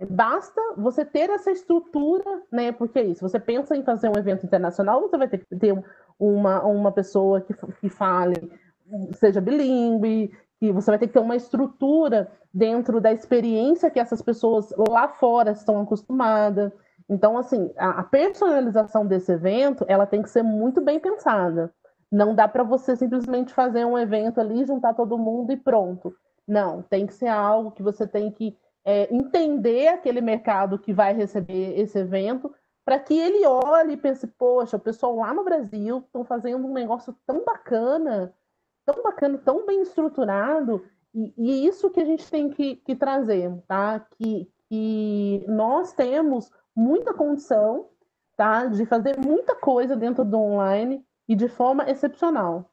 Basta 0.10 0.62
você 0.78 1.04
ter 1.04 1.30
essa 1.30 1.52
estrutura, 1.52 2.44
né? 2.52 2.72
Porque 2.72 3.00
é 3.00 3.04
isso, 3.04 3.28
você 3.28 3.40
pensa 3.40 3.76
em 3.76 3.84
fazer 3.84 4.10
um 4.10 4.18
evento 4.18 4.46
internacional, 4.46 5.02
você 5.02 5.18
vai 5.18 5.28
ter 5.28 5.40
que 5.40 5.56
ter 5.56 5.84
uma, 6.20 6.64
uma 6.64 6.92
pessoa 6.92 7.42
que, 7.42 7.54
que 7.82 7.90
fale, 7.90 8.36
seja 9.14 9.42
bilíngue, 9.42 10.32
que 10.60 10.72
você 10.72 10.92
vai 10.92 11.00
ter 11.00 11.08
que 11.08 11.14
ter 11.14 11.20
uma 11.20 11.36
estrutura 11.36 12.32
dentro 12.54 13.00
da 13.02 13.12
experiência 13.12 13.90
que 13.90 14.00
essas 14.00 14.22
pessoas 14.22 14.74
lá 14.90 15.08
fora 15.08 15.52
estão 15.52 15.82
acostumadas. 15.82 16.72
Então, 17.10 17.38
assim, 17.38 17.72
a, 17.78 18.04
personalização 18.04 19.06
desse 19.06 19.32
evento, 19.32 19.86
ela 19.88 20.06
tem 20.06 20.22
que 20.22 20.30
ser 20.30 20.44
muito 20.44 20.82
bem 20.82 21.00
pensada. 21.00 21.72
Não 22.12 22.36
dá 22.36 22.48
para 22.48 22.64
você 22.64 22.96
simplesmente 22.96 23.54
fazer 23.54 23.86
um 23.86 23.98
evento 23.98 24.40
ali, 24.40 24.66
juntar 24.66 24.94
todo 24.94 25.18
mundo 25.18 25.52
e 25.52 25.58
pronto. 25.58 26.14
Não, 26.48 26.82
tem 26.82 27.06
que 27.06 27.14
ser 27.14 27.28
algo 27.28 27.72
que 27.72 27.84
você 27.84 28.08
tem 28.08 28.32
que 28.32 28.58
é, 28.86 29.14
entender 29.14 29.90
aquele 29.90 30.22
mercado 30.22 30.80
que 30.80 30.94
vai 30.94 31.14
receber 31.14 31.78
esse 31.78 32.00
evento, 32.00 32.54
para 32.86 32.98
que 32.98 33.14
ele 33.14 33.46
olhe 33.46 33.94
e 33.94 33.98
pense, 33.98 34.26
poxa, 34.26 34.78
o 34.78 34.80
pessoal 34.80 35.18
lá 35.18 35.34
no 35.34 35.44
Brasil 35.44 35.98
estão 36.00 36.24
fazendo 36.24 36.66
um 36.66 36.74
negócio 36.74 37.14
tão 37.26 37.44
bacana, 37.44 38.34
tão 38.86 39.04
bacana, 39.04 39.38
tão 39.40 39.66
bem 39.66 39.82
estruturado, 39.82 40.86
e, 41.14 41.34
e 41.38 41.52
é 41.52 41.70
isso 41.70 41.90
que 41.90 42.00
a 42.00 42.06
gente 42.06 42.30
tem 42.32 42.50
que, 42.50 42.78
que 42.78 42.96
trazer, 42.96 43.52
tá? 43.68 44.00
Que, 44.00 44.50
que 44.70 45.44
nós 45.48 45.92
temos 45.92 46.50
muita 46.76 47.14
condição 47.14 47.90
tá? 48.38 48.68
de 48.68 48.86
fazer 48.86 49.18
muita 49.18 49.56
coisa 49.56 49.96
dentro 49.96 50.24
do 50.24 50.40
online 50.40 51.04
e 51.28 51.36
de 51.36 51.50
forma 51.50 51.90
excepcional. 51.90 52.72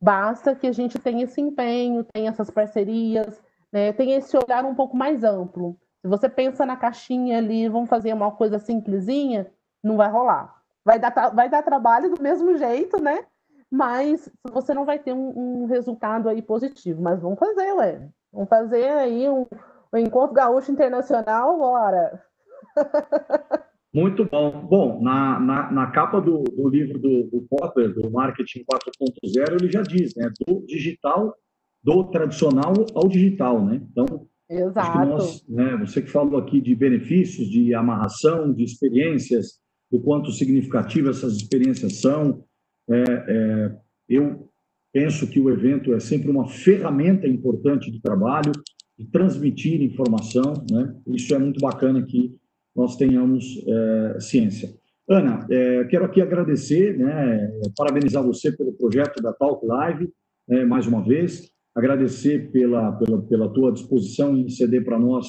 Basta 0.00 0.54
que 0.54 0.66
a 0.66 0.72
gente 0.72 0.98
tenha 0.98 1.24
esse 1.24 1.40
empenho, 1.40 2.04
tenha 2.04 2.30
essas 2.30 2.50
parcerias, 2.50 3.42
né, 3.70 3.92
tenha 3.92 4.16
esse 4.16 4.36
olhar 4.36 4.64
um 4.64 4.74
pouco 4.74 4.96
mais 4.96 5.22
amplo. 5.22 5.78
Se 6.00 6.08
você 6.08 6.28
pensa 6.28 6.64
na 6.64 6.76
caixinha 6.76 7.38
ali, 7.38 7.68
vamos 7.68 7.90
fazer 7.90 8.12
uma 8.14 8.30
coisa 8.32 8.58
simplesinha, 8.58 9.52
não 9.82 9.96
vai 9.96 10.10
rolar. 10.10 10.56
Vai 10.82 10.98
dar, 10.98 11.10
vai 11.34 11.48
dar 11.48 11.62
trabalho 11.62 12.14
do 12.14 12.22
mesmo 12.22 12.56
jeito, 12.56 13.00
né? 13.02 13.26
Mas 13.70 14.30
você 14.50 14.72
não 14.72 14.86
vai 14.86 14.98
ter 14.98 15.12
um, 15.12 15.62
um 15.62 15.66
resultado 15.66 16.28
aí 16.28 16.40
positivo. 16.40 17.02
Mas 17.02 17.20
vamos 17.20 17.38
fazer, 17.38 17.72
ué. 17.74 18.08
Vamos 18.32 18.48
fazer 18.48 18.88
aí 18.90 19.28
um, 19.28 19.46
um 19.92 19.98
encontro 19.98 20.34
gaúcho 20.34 20.72
internacional, 20.72 21.58
bora! 21.58 22.24
Muito 23.92 24.24
bom. 24.24 24.66
Bom, 24.68 25.02
na, 25.02 25.40
na, 25.40 25.72
na 25.72 25.86
capa 25.90 26.20
do, 26.20 26.44
do, 26.44 26.68
livro 26.68 26.98
do, 26.98 27.24
do 27.24 27.42
Potter, 27.48 27.92
do 27.92 28.10
Marketing 28.10 28.60
4.0, 28.60 29.60
ele 29.60 29.70
já 29.70 29.82
diz, 29.82 30.14
né? 30.14 30.30
Do 30.46 30.64
digital, 30.66 31.34
do 31.82 32.04
tradicional 32.04 32.72
ao 32.94 33.08
digital, 33.08 33.64
né? 33.64 33.82
Então, 33.90 34.28
Exato. 34.48 35.08
Nós, 35.08 35.44
né, 35.48 35.76
você 35.76 36.02
que 36.02 36.10
falou 36.10 36.36
aqui 36.36 36.60
de 36.60 36.74
benefícios, 36.74 37.48
de 37.48 37.72
amarração, 37.72 38.52
de 38.52 38.64
experiências, 38.64 39.60
do 39.90 40.00
quanto 40.00 40.32
significativas 40.32 41.18
essas 41.18 41.34
experiências 41.34 42.00
são. 42.00 42.44
É, 42.88 43.02
é, 43.02 43.76
eu 44.08 44.50
penso 44.92 45.28
que 45.28 45.38
o 45.40 45.50
evento 45.50 45.94
é 45.94 46.00
sempre 46.00 46.30
uma 46.30 46.48
ferramenta 46.48 47.28
importante 47.28 47.92
de 47.92 48.00
trabalho, 48.00 48.50
de 48.98 49.06
transmitir 49.06 49.80
informação, 49.80 50.52
né? 50.68 50.96
Isso 51.06 51.32
é 51.32 51.38
muito 51.38 51.60
bacana 51.60 52.02
que 52.02 52.36
nós 52.74 52.96
tenhamos 52.96 53.44
é, 53.66 54.20
ciência. 54.20 54.70
Ana, 55.08 55.46
é, 55.50 55.84
quero 55.84 56.04
aqui 56.04 56.20
agradecer, 56.20 56.96
né, 56.96 57.50
parabenizar 57.76 58.22
você 58.22 58.52
pelo 58.52 58.72
projeto 58.72 59.20
da 59.22 59.32
Talk 59.32 59.66
Live, 59.66 60.08
né, 60.48 60.64
mais 60.64 60.86
uma 60.86 61.02
vez, 61.02 61.50
agradecer 61.74 62.50
pela, 62.52 62.92
pela, 62.92 63.22
pela 63.22 63.48
tua 63.48 63.72
disposição 63.72 64.36
em 64.36 64.48
ceder 64.48 64.84
para 64.84 64.98
nós 64.98 65.26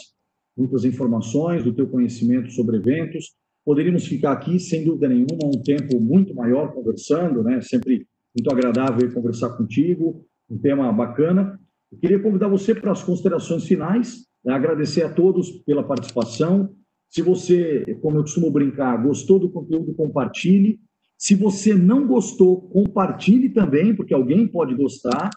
muitas 0.57 0.85
informações, 0.85 1.63
do 1.63 1.73
teu 1.73 1.87
conhecimento 1.87 2.51
sobre 2.51 2.77
eventos. 2.77 3.33
Poderíamos 3.65 4.05
ficar 4.05 4.33
aqui, 4.33 4.59
sem 4.59 4.83
dúvida 4.83 5.07
nenhuma, 5.07 5.45
um 5.45 5.61
tempo 5.63 5.99
muito 5.99 6.33
maior 6.35 6.73
conversando, 6.73 7.43
né? 7.43 7.61
Sempre 7.61 8.07
muito 8.35 8.51
agradável 8.51 9.11
conversar 9.13 9.49
contigo, 9.57 10.25
um 10.49 10.57
tema 10.57 10.91
bacana. 10.91 11.59
Eu 11.91 11.97
queria 11.99 12.19
convidar 12.19 12.47
você 12.47 12.73
para 12.73 12.91
as 12.91 13.03
considerações 13.03 13.65
finais, 13.65 14.25
né? 14.43 14.53
agradecer 14.53 15.03
a 15.03 15.13
todos 15.13 15.51
pela 15.63 15.83
participação. 15.83 16.73
Se 17.12 17.22
você, 17.22 17.84
como 18.01 18.18
eu 18.18 18.22
costumo 18.22 18.49
brincar, 18.49 18.95
gostou 19.03 19.38
do 19.38 19.49
conteúdo, 19.49 19.93
compartilhe. 19.93 20.80
Se 21.18 21.36
você 21.36 21.74
não 21.74 22.07
gostou, 22.07 22.62
compartilhe 22.70 23.49
também, 23.49 23.93
porque 23.93 24.14
alguém 24.14 24.47
pode 24.47 24.74
gostar. 24.74 25.30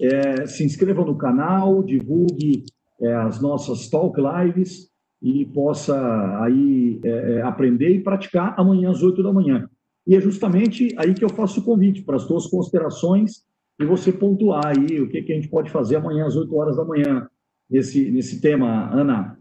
É, 0.00 0.46
se 0.46 0.64
inscreva 0.64 1.04
no 1.04 1.18
canal, 1.18 1.82
divulgue 1.82 2.64
é, 3.00 3.12
as 3.12 3.40
nossas 3.40 3.90
talk 3.90 4.16
lives 4.20 4.88
e 5.20 5.44
possa 5.46 6.40
aí 6.44 7.00
é, 7.04 7.32
é 7.32 7.42
aprender 7.42 7.90
e 7.90 8.04
praticar 8.04 8.54
amanhã 8.56 8.90
às 8.90 9.02
8 9.02 9.20
da 9.20 9.32
manhã. 9.32 9.68
E 10.06 10.14
é 10.14 10.20
justamente 10.20 10.94
aí 10.96 11.12
que 11.12 11.24
eu 11.24 11.28
faço 11.30 11.58
o 11.58 11.64
convite 11.64 12.02
para 12.02 12.14
as 12.14 12.24
tuas 12.24 12.46
considerações 12.46 13.42
e 13.80 13.84
você 13.84 14.12
pontuar 14.12 14.64
aí 14.64 15.00
o 15.00 15.08
que, 15.08 15.22
que 15.22 15.32
a 15.32 15.34
gente 15.34 15.48
pode 15.48 15.70
fazer 15.70 15.96
amanhã 15.96 16.26
às 16.26 16.36
8 16.36 16.54
horas 16.54 16.76
da 16.76 16.84
manhã 16.84 17.28
nesse, 17.68 18.12
nesse 18.12 18.40
tema, 18.40 18.94
Ana. 18.94 19.36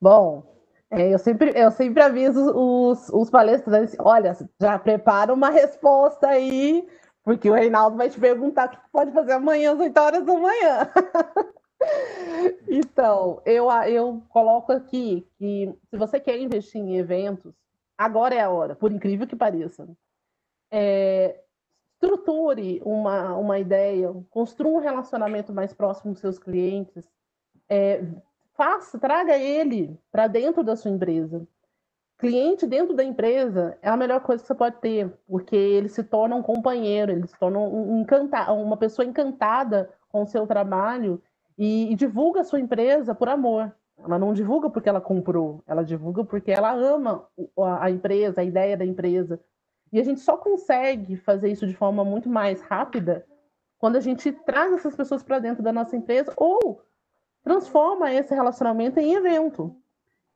Bom, 0.00 0.49
é, 0.90 1.14
eu, 1.14 1.18
sempre, 1.18 1.52
eu 1.54 1.70
sempre 1.70 2.02
aviso 2.02 2.52
os, 2.54 3.08
os 3.10 3.30
palestrantes, 3.30 3.96
olha, 3.98 4.36
já 4.60 4.78
prepara 4.78 5.32
uma 5.32 5.50
resposta 5.50 6.28
aí 6.28 6.86
porque 7.22 7.50
o 7.50 7.54
Reinaldo 7.54 7.96
vai 7.96 8.08
te 8.08 8.18
perguntar 8.18 8.66
o 8.66 8.70
que 8.70 8.78
pode 8.90 9.12
fazer 9.12 9.32
amanhã 9.32 9.72
às 9.72 9.80
8 9.80 10.00
horas 10.00 10.24
da 10.24 10.36
manhã. 10.36 10.90
então, 12.68 13.42
eu, 13.44 13.70
eu 13.86 14.22
coloco 14.30 14.72
aqui 14.72 15.26
que 15.38 15.72
se 15.88 15.96
você 15.96 16.18
quer 16.18 16.40
investir 16.40 16.80
em 16.80 16.96
eventos, 16.96 17.54
agora 17.96 18.34
é 18.34 18.40
a 18.40 18.50
hora, 18.50 18.74
por 18.74 18.90
incrível 18.90 19.26
que 19.26 19.36
pareça. 19.36 19.88
É, 20.72 21.40
estruture 21.94 22.80
uma, 22.84 23.36
uma 23.36 23.58
ideia, 23.58 24.12
construa 24.30 24.78
um 24.78 24.82
relacionamento 24.82 25.52
mais 25.52 25.74
próximo 25.74 26.14
com 26.14 26.20
seus 26.20 26.38
clientes, 26.38 27.06
é, 27.68 28.02
faça, 28.60 28.98
traga 28.98 29.38
ele 29.38 29.98
para 30.12 30.26
dentro 30.26 30.62
da 30.62 30.76
sua 30.76 30.90
empresa 30.90 31.46
cliente 32.20 32.66
dentro 32.66 32.94
da 32.94 33.02
empresa 33.02 33.78
é 33.80 33.88
a 33.88 33.96
melhor 33.96 34.20
coisa 34.20 34.42
que 34.42 34.46
você 34.46 34.54
pode 34.54 34.76
ter, 34.76 35.10
porque 35.26 35.56
ele 35.56 35.88
se 35.88 36.04
torna 36.04 36.36
um 36.36 36.42
companheiro, 36.42 37.10
ele 37.10 37.26
se 37.26 37.36
torna 37.38 37.58
um 37.58 37.98
encanta 38.02 38.52
uma 38.52 38.76
pessoa 38.76 39.06
encantada 39.06 39.90
com 40.10 40.22
o 40.22 40.26
seu 40.26 40.46
trabalho 40.46 41.20
e, 41.56 41.90
e, 41.90 41.94
divulga 41.94 42.42
a 42.42 42.44
sua 42.44 42.60
empresa 42.60 43.14
por 43.14 43.28
amor. 43.28 43.74
Ela 43.98 44.18
não 44.18 44.34
divulga 44.34 44.68
porque 44.68 44.88
ela 44.88 45.00
comprou, 45.00 45.62
ela 45.66 45.82
divulga 45.82 46.22
porque 46.22 46.50
ela 46.50 46.72
ama 46.72 47.26
a 47.80 47.90
empresa, 47.90 48.42
a 48.42 48.44
ideia 48.44 48.76
da 48.76 48.84
empresa. 48.84 49.40
E 49.90 49.98
a 49.98 50.04
gente 50.04 50.20
só 50.20 50.36
consegue 50.36 51.16
fazer 51.16 51.50
isso 51.50 51.66
de 51.66 51.74
forma 51.74 52.04
muito 52.04 52.28
mais 52.28 52.60
rápida 52.60 53.24
quando 53.78 53.96
a 53.96 54.00
gente 54.00 54.30
traz 54.30 54.74
essas 54.74 54.94
pessoas 54.94 55.22
para 55.22 55.38
dentro 55.38 55.62
da 55.62 55.72
nossa 55.72 55.96
empresa 55.96 56.32
ou 56.36 56.82
transforma 57.42 58.12
esse 58.12 58.34
relacionamento 58.34 58.98
em 58.98 59.14
evento. 59.14 59.76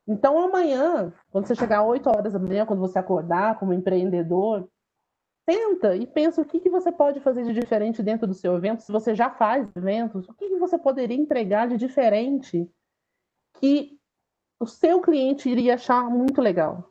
Então, 0.06 0.38
amanhã, 0.38 1.12
quando 1.30 1.46
você 1.46 1.54
chegar 1.54 1.80
às 1.80 1.86
8 1.86 2.08
horas 2.08 2.32
da 2.32 2.38
manhã, 2.38 2.66
quando 2.66 2.80
você 2.80 2.98
acordar 2.98 3.58
como 3.58 3.72
empreendedor, 3.72 4.68
tenta 5.46 5.96
e 5.96 6.06
pensa 6.06 6.42
o 6.42 6.44
que, 6.44 6.60
que 6.60 6.70
você 6.70 6.92
pode 6.92 7.20
fazer 7.20 7.44
de 7.44 7.52
diferente 7.52 8.02
dentro 8.02 8.26
do 8.26 8.34
seu 8.34 8.54
evento. 8.54 8.82
Se 8.82 8.92
você 8.92 9.14
já 9.14 9.30
faz 9.30 9.68
eventos, 9.74 10.28
o 10.28 10.34
que, 10.34 10.48
que 10.48 10.58
você 10.58 10.78
poderia 10.78 11.16
entregar 11.16 11.68
de 11.68 11.76
diferente 11.76 12.68
que 13.60 13.98
o 14.60 14.66
seu 14.66 15.00
cliente 15.00 15.48
iria 15.48 15.74
achar 15.74 16.08
muito 16.10 16.40
legal. 16.40 16.90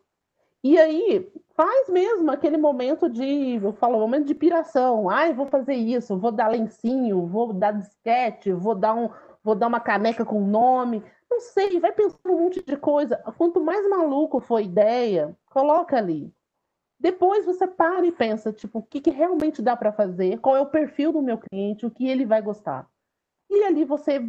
E 0.64 0.78
aí, 0.80 1.30
faz 1.55 1.89
mesmo 1.89 2.32
aquele 2.32 2.57
momento 2.57 3.09
de, 3.09 3.55
eu 3.61 3.74
falo, 3.74 3.99
momento 3.99 4.26
de 4.26 4.36
piração. 4.36 5.09
Ai, 5.09 5.34
vou 5.34 5.45
fazer 5.45 5.76
isso, 5.76 6.18
vou 6.18 6.32
dar 6.32 6.47
lencinho, 6.47 7.26
vou 7.28 7.51
dar 7.51 7.74
disquete, 7.74 8.51
vou 8.53 8.74
dar 8.74 8.93
um, 8.93 9.09
vou 9.44 9.56
dar 9.56 9.68
uma 9.68 9.80
caneca 9.80 10.24
com 10.24 10.39
nome. 10.39 11.04
Não 11.30 11.39
sei, 11.39 11.80
vai 11.80 11.91
pensando 11.91 12.34
um 12.34 12.44
monte 12.44 12.64
de 12.64 12.78
coisa. 12.78 13.18
Quanto 13.38 13.62
mais 13.62 13.88
maluco 13.89 14.39
for 14.39 14.58
a 14.58 14.62
ideia, 14.62 15.36
coloca 15.46 15.98
ali. 15.98 16.34
Depois 17.00 17.46
você 17.46 17.68
para 17.68 18.06
e 18.06 18.12
pensa, 18.12 18.54
tipo, 18.54 18.80
o 18.80 18.84
que, 18.84 19.02
que 19.02 19.10
realmente 19.10 19.62
dá 19.62 19.76
para 19.76 19.91
fazer, 19.91 20.39
qual 20.39 20.56
é 20.56 20.62
o 20.62 20.68
perfil 20.68 21.12
do 21.12 21.22
meu 21.22 21.38
cliente, 21.38 21.86
o 21.86 21.91
que 21.91 22.08
ele 22.08 22.26
vai 22.26 22.41
gostar. 22.41 22.88
E 23.50 23.64
ali 23.64 23.84
você 23.84 24.26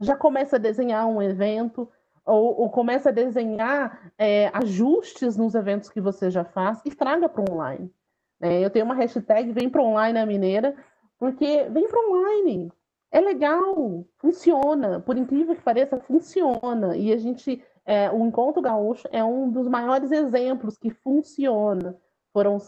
já 0.00 0.16
começa 0.16 0.56
a 0.56 0.58
desenhar 0.58 1.06
um 1.06 1.20
evento, 1.20 1.88
ou, 2.24 2.60
ou 2.60 2.70
começa 2.70 3.08
a 3.08 3.12
desenhar 3.12 4.12
é, 4.16 4.48
ajustes 4.54 5.36
nos 5.36 5.54
eventos 5.54 5.88
que 5.88 6.00
você 6.00 6.30
já 6.30 6.44
faz 6.44 6.80
e 6.84 6.94
traga 6.94 7.28
para 7.28 7.50
online. 7.50 7.92
É, 8.40 8.64
eu 8.64 8.70
tenho 8.70 8.84
uma 8.84 8.94
hashtag 8.94 9.52
Vem 9.52 9.68
para 9.68 9.82
Online 9.82 10.18
a 10.18 10.26
Mineira, 10.26 10.76
porque 11.18 11.64
vem 11.70 11.88
para 11.88 12.08
online 12.08 12.72
é 13.12 13.20
legal, 13.20 14.06
funciona, 14.16 14.98
por 14.98 15.18
incrível 15.18 15.54
que 15.54 15.62
pareça, 15.62 16.00
funciona. 16.00 16.96
E 16.96 17.12
a 17.12 17.18
gente, 17.18 17.62
é, 17.84 18.10
o 18.10 18.24
Encontro 18.24 18.62
Gaúcho 18.62 19.06
é 19.12 19.22
um 19.22 19.50
dos 19.50 19.68
maiores 19.68 20.10
exemplos 20.10 20.78
que 20.78 20.90
funciona. 20.90 21.94
Foram 22.32 22.58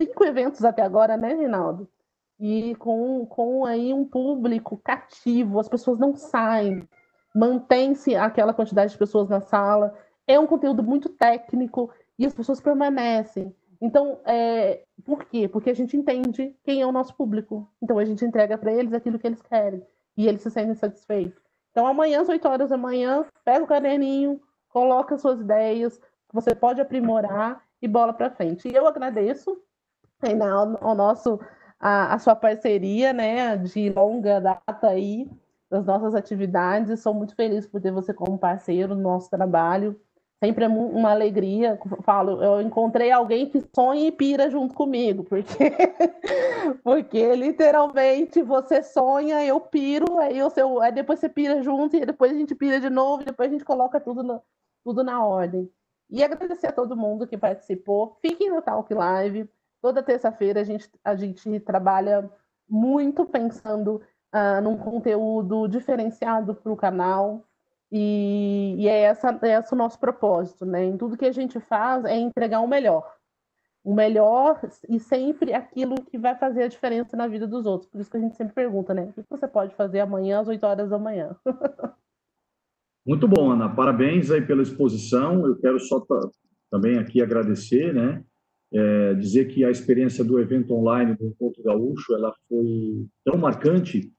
cinco 0.00 0.24
eventos 0.24 0.64
até 0.64 0.80
agora, 0.80 1.18
né, 1.18 1.34
Reinaldo? 1.34 1.86
E 2.40 2.74
com, 2.76 3.26
com 3.26 3.66
aí 3.66 3.92
um 3.92 4.06
público 4.06 4.78
cativo, 4.78 5.60
as 5.60 5.68
pessoas 5.68 5.98
não 5.98 6.14
saem, 6.14 6.88
mantém-se 7.34 8.16
aquela 8.16 8.54
quantidade 8.54 8.92
de 8.92 8.98
pessoas 8.98 9.28
na 9.28 9.42
sala. 9.42 9.94
É 10.26 10.40
um 10.40 10.46
conteúdo 10.46 10.82
muito 10.82 11.10
técnico 11.10 11.90
e 12.18 12.24
as 12.24 12.32
pessoas 12.34 12.60
permanecem. 12.60 13.54
Então, 13.80 14.20
é, 14.24 14.82
por 15.04 15.24
quê? 15.24 15.48
Porque 15.48 15.70
a 15.70 15.74
gente 15.74 15.96
entende 15.96 16.54
quem 16.64 16.82
é 16.82 16.86
o 16.86 16.92
nosso 16.92 17.14
público. 17.14 17.70
Então, 17.80 17.98
a 17.98 18.04
gente 18.04 18.24
entrega 18.24 18.58
para 18.58 18.72
eles 18.72 18.92
aquilo 18.92 19.18
que 19.18 19.26
eles 19.26 19.40
querem. 19.40 19.82
E 20.16 20.26
eles 20.26 20.42
se 20.42 20.50
sentem 20.50 20.74
satisfeitos. 20.74 21.40
Então, 21.70 21.86
amanhã, 21.86 22.20
às 22.20 22.28
8 22.28 22.48
horas 22.48 22.70
da 22.70 22.76
manhã, 22.76 23.24
pega 23.44 23.64
o 23.64 23.68
caderninho, 23.68 24.40
coloca 24.68 25.16
suas 25.16 25.40
ideias, 25.40 26.00
você 26.32 26.54
pode 26.54 26.80
aprimorar 26.80 27.62
e 27.80 27.86
bola 27.86 28.12
para 28.12 28.30
frente. 28.30 28.68
E 28.68 28.74
eu 28.74 28.86
agradeço, 28.86 29.56
ao 30.80 30.94
nosso, 30.96 31.38
a, 31.78 32.14
a 32.14 32.18
sua 32.18 32.34
parceria, 32.34 33.12
né, 33.12 33.56
de 33.56 33.90
longa 33.90 34.40
data 34.40 34.88
aí, 34.88 35.30
das 35.70 35.86
nossas 35.86 36.16
atividades. 36.16 37.00
Sou 37.00 37.14
muito 37.14 37.36
feliz 37.36 37.64
por 37.64 37.80
ter 37.80 37.92
você 37.92 38.12
como 38.12 38.38
parceiro 38.38 38.96
no 38.96 39.02
nosso 39.02 39.30
trabalho 39.30 40.00
sempre 40.42 40.64
é 40.64 40.68
uma 40.68 41.10
alegria. 41.10 41.78
Falo, 42.02 42.42
eu 42.42 42.60
encontrei 42.60 43.10
alguém 43.10 43.48
que 43.48 43.62
sonha 43.74 44.08
e 44.08 44.12
pira 44.12 44.50
junto 44.50 44.74
comigo, 44.74 45.24
porque 45.24 45.54
porque 46.84 47.34
literalmente 47.34 48.42
você 48.42 48.82
sonha, 48.82 49.44
eu 49.44 49.60
piro, 49.60 50.18
aí, 50.18 50.42
o 50.42 50.50
seu, 50.50 50.80
aí 50.80 50.92
depois 50.92 51.18
você 51.18 51.28
pira 51.28 51.62
junto, 51.62 51.96
e 51.96 52.06
depois 52.06 52.32
a 52.32 52.36
gente 52.36 52.54
pira 52.54 52.80
de 52.80 52.90
novo, 52.90 53.22
e 53.22 53.26
depois 53.26 53.48
a 53.48 53.52
gente 53.52 53.64
coloca 53.64 54.00
tudo, 54.00 54.22
no, 54.22 54.42
tudo 54.84 55.02
na 55.02 55.24
ordem. 55.24 55.70
E 56.10 56.22
agradecer 56.24 56.68
a 56.68 56.72
todo 56.72 56.96
mundo 56.96 57.26
que 57.26 57.36
participou. 57.36 58.16
Fiquem 58.22 58.50
no 58.50 58.62
Talk 58.62 58.92
Live. 58.92 59.48
Toda 59.80 60.02
terça-feira 60.02 60.60
a 60.60 60.64
gente, 60.64 60.90
a 61.04 61.14
gente 61.14 61.60
trabalha 61.60 62.28
muito 62.68 63.26
pensando 63.26 64.00
uh, 64.34 64.60
num 64.62 64.76
conteúdo 64.76 65.68
diferenciado 65.68 66.54
para 66.54 66.72
o 66.72 66.76
canal. 66.76 67.44
E, 67.90 68.74
e 68.78 68.88
é, 68.88 69.02
essa, 69.02 69.38
é 69.42 69.58
esse 69.58 69.72
o 69.72 69.76
nosso 69.76 69.98
propósito, 69.98 70.66
né? 70.66 70.84
Em 70.84 70.96
tudo 70.96 71.16
que 71.16 71.24
a 71.24 71.32
gente 71.32 71.58
faz 71.60 72.04
é 72.04 72.16
entregar 72.16 72.60
o 72.60 72.68
melhor. 72.68 73.10
O 73.82 73.94
melhor 73.94 74.60
e 74.88 74.98
sempre 75.00 75.54
aquilo 75.54 75.94
que 76.04 76.18
vai 76.18 76.36
fazer 76.36 76.64
a 76.64 76.68
diferença 76.68 77.16
na 77.16 77.26
vida 77.26 77.46
dos 77.46 77.64
outros. 77.64 77.90
Por 77.90 78.00
isso 78.00 78.10
que 78.10 78.16
a 78.16 78.20
gente 78.20 78.36
sempre 78.36 78.54
pergunta, 78.54 78.92
né? 78.92 79.04
O 79.16 79.22
que 79.22 79.24
você 79.30 79.48
pode 79.48 79.74
fazer 79.74 80.00
amanhã 80.00 80.40
às 80.40 80.48
8 80.48 80.64
horas 80.64 80.90
da 80.90 80.98
manhã? 80.98 81.34
Muito 83.06 83.26
bom, 83.26 83.52
Ana. 83.52 83.74
Parabéns 83.74 84.30
aí 84.30 84.42
pela 84.42 84.60
exposição. 84.60 85.46
Eu 85.46 85.56
quero 85.56 85.80
só 85.80 86.04
também 86.70 86.98
aqui 86.98 87.22
agradecer, 87.22 87.94
né? 87.94 88.22
É, 88.70 89.14
dizer 89.14 89.46
que 89.46 89.64
a 89.64 89.70
experiência 89.70 90.22
do 90.22 90.38
evento 90.38 90.74
online 90.74 91.16
do 91.16 91.24
Encontro 91.24 91.62
Gaúcho 91.62 92.14
ela 92.14 92.34
foi 92.46 93.06
tão 93.24 93.38
marcante 93.38 94.12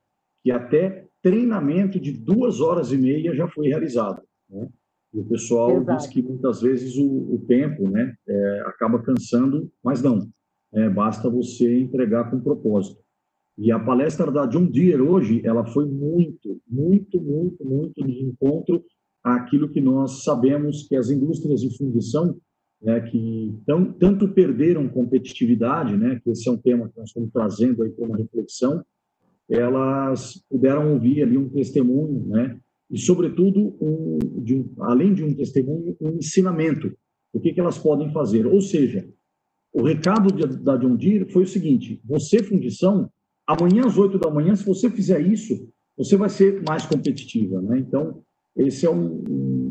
que 0.43 0.49
até 0.49 1.08
treinamento 1.21 1.99
de 1.99 2.11
duas 2.11 2.61
horas 2.61 2.91
e 2.91 2.97
meia 2.97 3.35
já 3.35 3.47
foi 3.47 3.67
realizado. 3.67 4.21
Né? 4.49 4.67
E 5.13 5.19
o 5.19 5.25
pessoal 5.25 5.81
Exato. 5.81 5.97
diz 5.97 6.07
que 6.07 6.21
muitas 6.21 6.61
vezes 6.61 6.97
o, 6.97 7.05
o 7.05 7.43
tempo 7.47 7.89
né, 7.89 8.13
é, 8.27 8.63
acaba 8.65 9.01
cansando, 9.01 9.71
mas 9.83 10.01
não. 10.01 10.29
É, 10.71 10.87
basta 10.87 11.29
você 11.29 11.79
entregar 11.79 12.29
com 12.29 12.39
propósito. 12.39 13.01
E 13.57 13.71
a 13.71 13.79
palestra 13.79 14.31
da 14.31 14.45
John 14.45 14.67
Deere 14.67 15.01
hoje, 15.01 15.41
ela 15.43 15.65
foi 15.65 15.85
muito, 15.85 16.61
muito, 16.65 17.19
muito, 17.19 17.65
muito 17.65 18.05
de 18.05 18.23
encontro 18.23 18.85
àquilo 19.23 19.67
que 19.67 19.81
nós 19.81 20.23
sabemos 20.23 20.87
que 20.87 20.95
as 20.95 21.09
indústrias 21.09 21.59
de 21.59 21.75
fundição, 21.75 22.37
né, 22.81 23.01
que 23.01 23.53
tão, 23.65 23.91
tanto 23.91 24.29
perderam 24.29 24.87
competitividade, 24.87 25.97
né, 25.97 26.21
que 26.23 26.29
esse 26.29 26.47
é 26.47 26.51
um 26.51 26.57
tema 26.57 26.87
que 26.87 26.97
nós 26.97 27.09
estamos 27.09 27.31
trazendo 27.33 27.83
aí 27.83 27.89
para 27.89 28.05
uma 28.05 28.17
reflexão, 28.17 28.81
elas 29.49 30.43
puderam 30.49 30.93
ouvir 30.93 31.23
ali 31.23 31.37
um 31.37 31.49
testemunho, 31.49 32.27
né, 32.27 32.59
e 32.91 32.97
sobretudo 32.97 33.75
um, 33.81 34.41
de 34.43 34.55
um, 34.55 34.73
além 34.79 35.13
de 35.13 35.23
um 35.23 35.33
testemunho, 35.33 35.95
um 36.01 36.17
ensinamento, 36.17 36.91
o 37.33 37.39
que, 37.39 37.53
que 37.53 37.59
elas 37.59 37.77
podem 37.77 38.11
fazer. 38.11 38.47
Ou 38.47 38.61
seja, 38.61 39.07
o 39.71 39.83
recado 39.83 40.33
de, 40.33 40.57
da 40.63 40.75
John 40.77 40.95
Deere 40.95 41.31
foi 41.31 41.43
o 41.43 41.47
seguinte: 41.47 42.01
você 42.03 42.41
fundição 42.41 43.09
amanhã 43.45 43.85
às 43.85 43.97
8 43.97 44.17
da 44.17 44.29
manhã, 44.29 44.55
se 44.55 44.65
você 44.65 44.89
fizer 44.89 45.19
isso, 45.21 45.69
você 45.95 46.15
vai 46.15 46.29
ser 46.29 46.63
mais 46.67 46.85
competitiva, 46.85 47.61
né? 47.61 47.77
Então, 47.79 48.23
esse 48.57 48.85
é 48.85 48.89
um, 48.89 49.23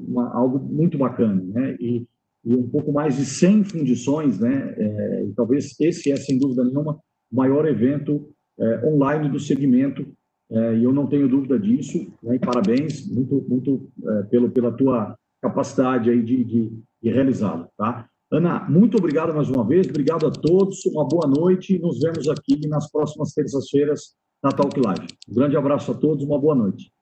uma, 0.07 0.33
algo 0.33 0.59
muito 0.59 0.97
bacana, 0.97 1.43
né? 1.43 1.77
E, 1.81 2.07
e, 2.45 2.55
um 2.55 2.69
pouco 2.69 2.93
mais 2.93 3.17
de 3.17 3.25
100 3.25 3.65
fundições, 3.65 4.39
né? 4.39 4.75
É, 4.77 5.25
e 5.25 5.33
talvez 5.35 5.75
esse 5.81 6.13
é, 6.13 6.17
sem 6.17 6.39
dúvida 6.39 6.65
nenhuma, 6.65 7.01
o 7.31 7.37
maior 7.37 7.67
evento 7.67 8.31
é, 8.59 8.87
online 8.87 9.29
do 9.29 9.39
segmento, 9.39 10.07
é, 10.51 10.77
e 10.77 10.85
eu 10.85 10.93
não 10.93 11.07
tenho 11.07 11.29
dúvida 11.29 11.59
disso, 11.59 12.11
né? 12.23 12.37
E 12.37 12.39
parabéns, 12.39 13.07
muito, 13.07 13.45
muito 13.49 13.91
é, 14.03 14.23
pelo, 14.25 14.51
pela 14.51 14.73
tua 14.73 15.17
capacidade 15.43 16.11
aí 16.11 16.23
de, 16.23 16.43
de, 16.45 16.73
de 17.03 17.11
realizá-lo, 17.11 17.69
tá? 17.77 18.09
Ana, 18.31 18.69
muito 18.69 18.99
obrigado 18.99 19.33
mais 19.35 19.49
uma 19.49 19.67
vez, 19.67 19.89
obrigado 19.89 20.27
a 20.27 20.31
todos, 20.31 20.85
uma 20.87 21.07
boa 21.07 21.27
noite 21.27 21.79
nos 21.79 21.99
vemos 21.99 22.29
aqui 22.29 22.67
nas 22.69 22.91
próximas 22.91 23.33
terças-feiras 23.33 24.15
na 24.43 24.51
Talk 24.51 24.79
Live. 24.79 25.07
Um 25.29 25.35
grande 25.35 25.57
abraço 25.57 25.93
a 25.93 25.95
todos, 25.95 26.25
uma 26.25 26.39
boa 26.39 26.55
noite. 26.55 26.93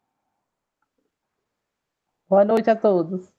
Boa 2.28 2.44
noite 2.44 2.70
a 2.70 2.76
todos. 2.76 3.36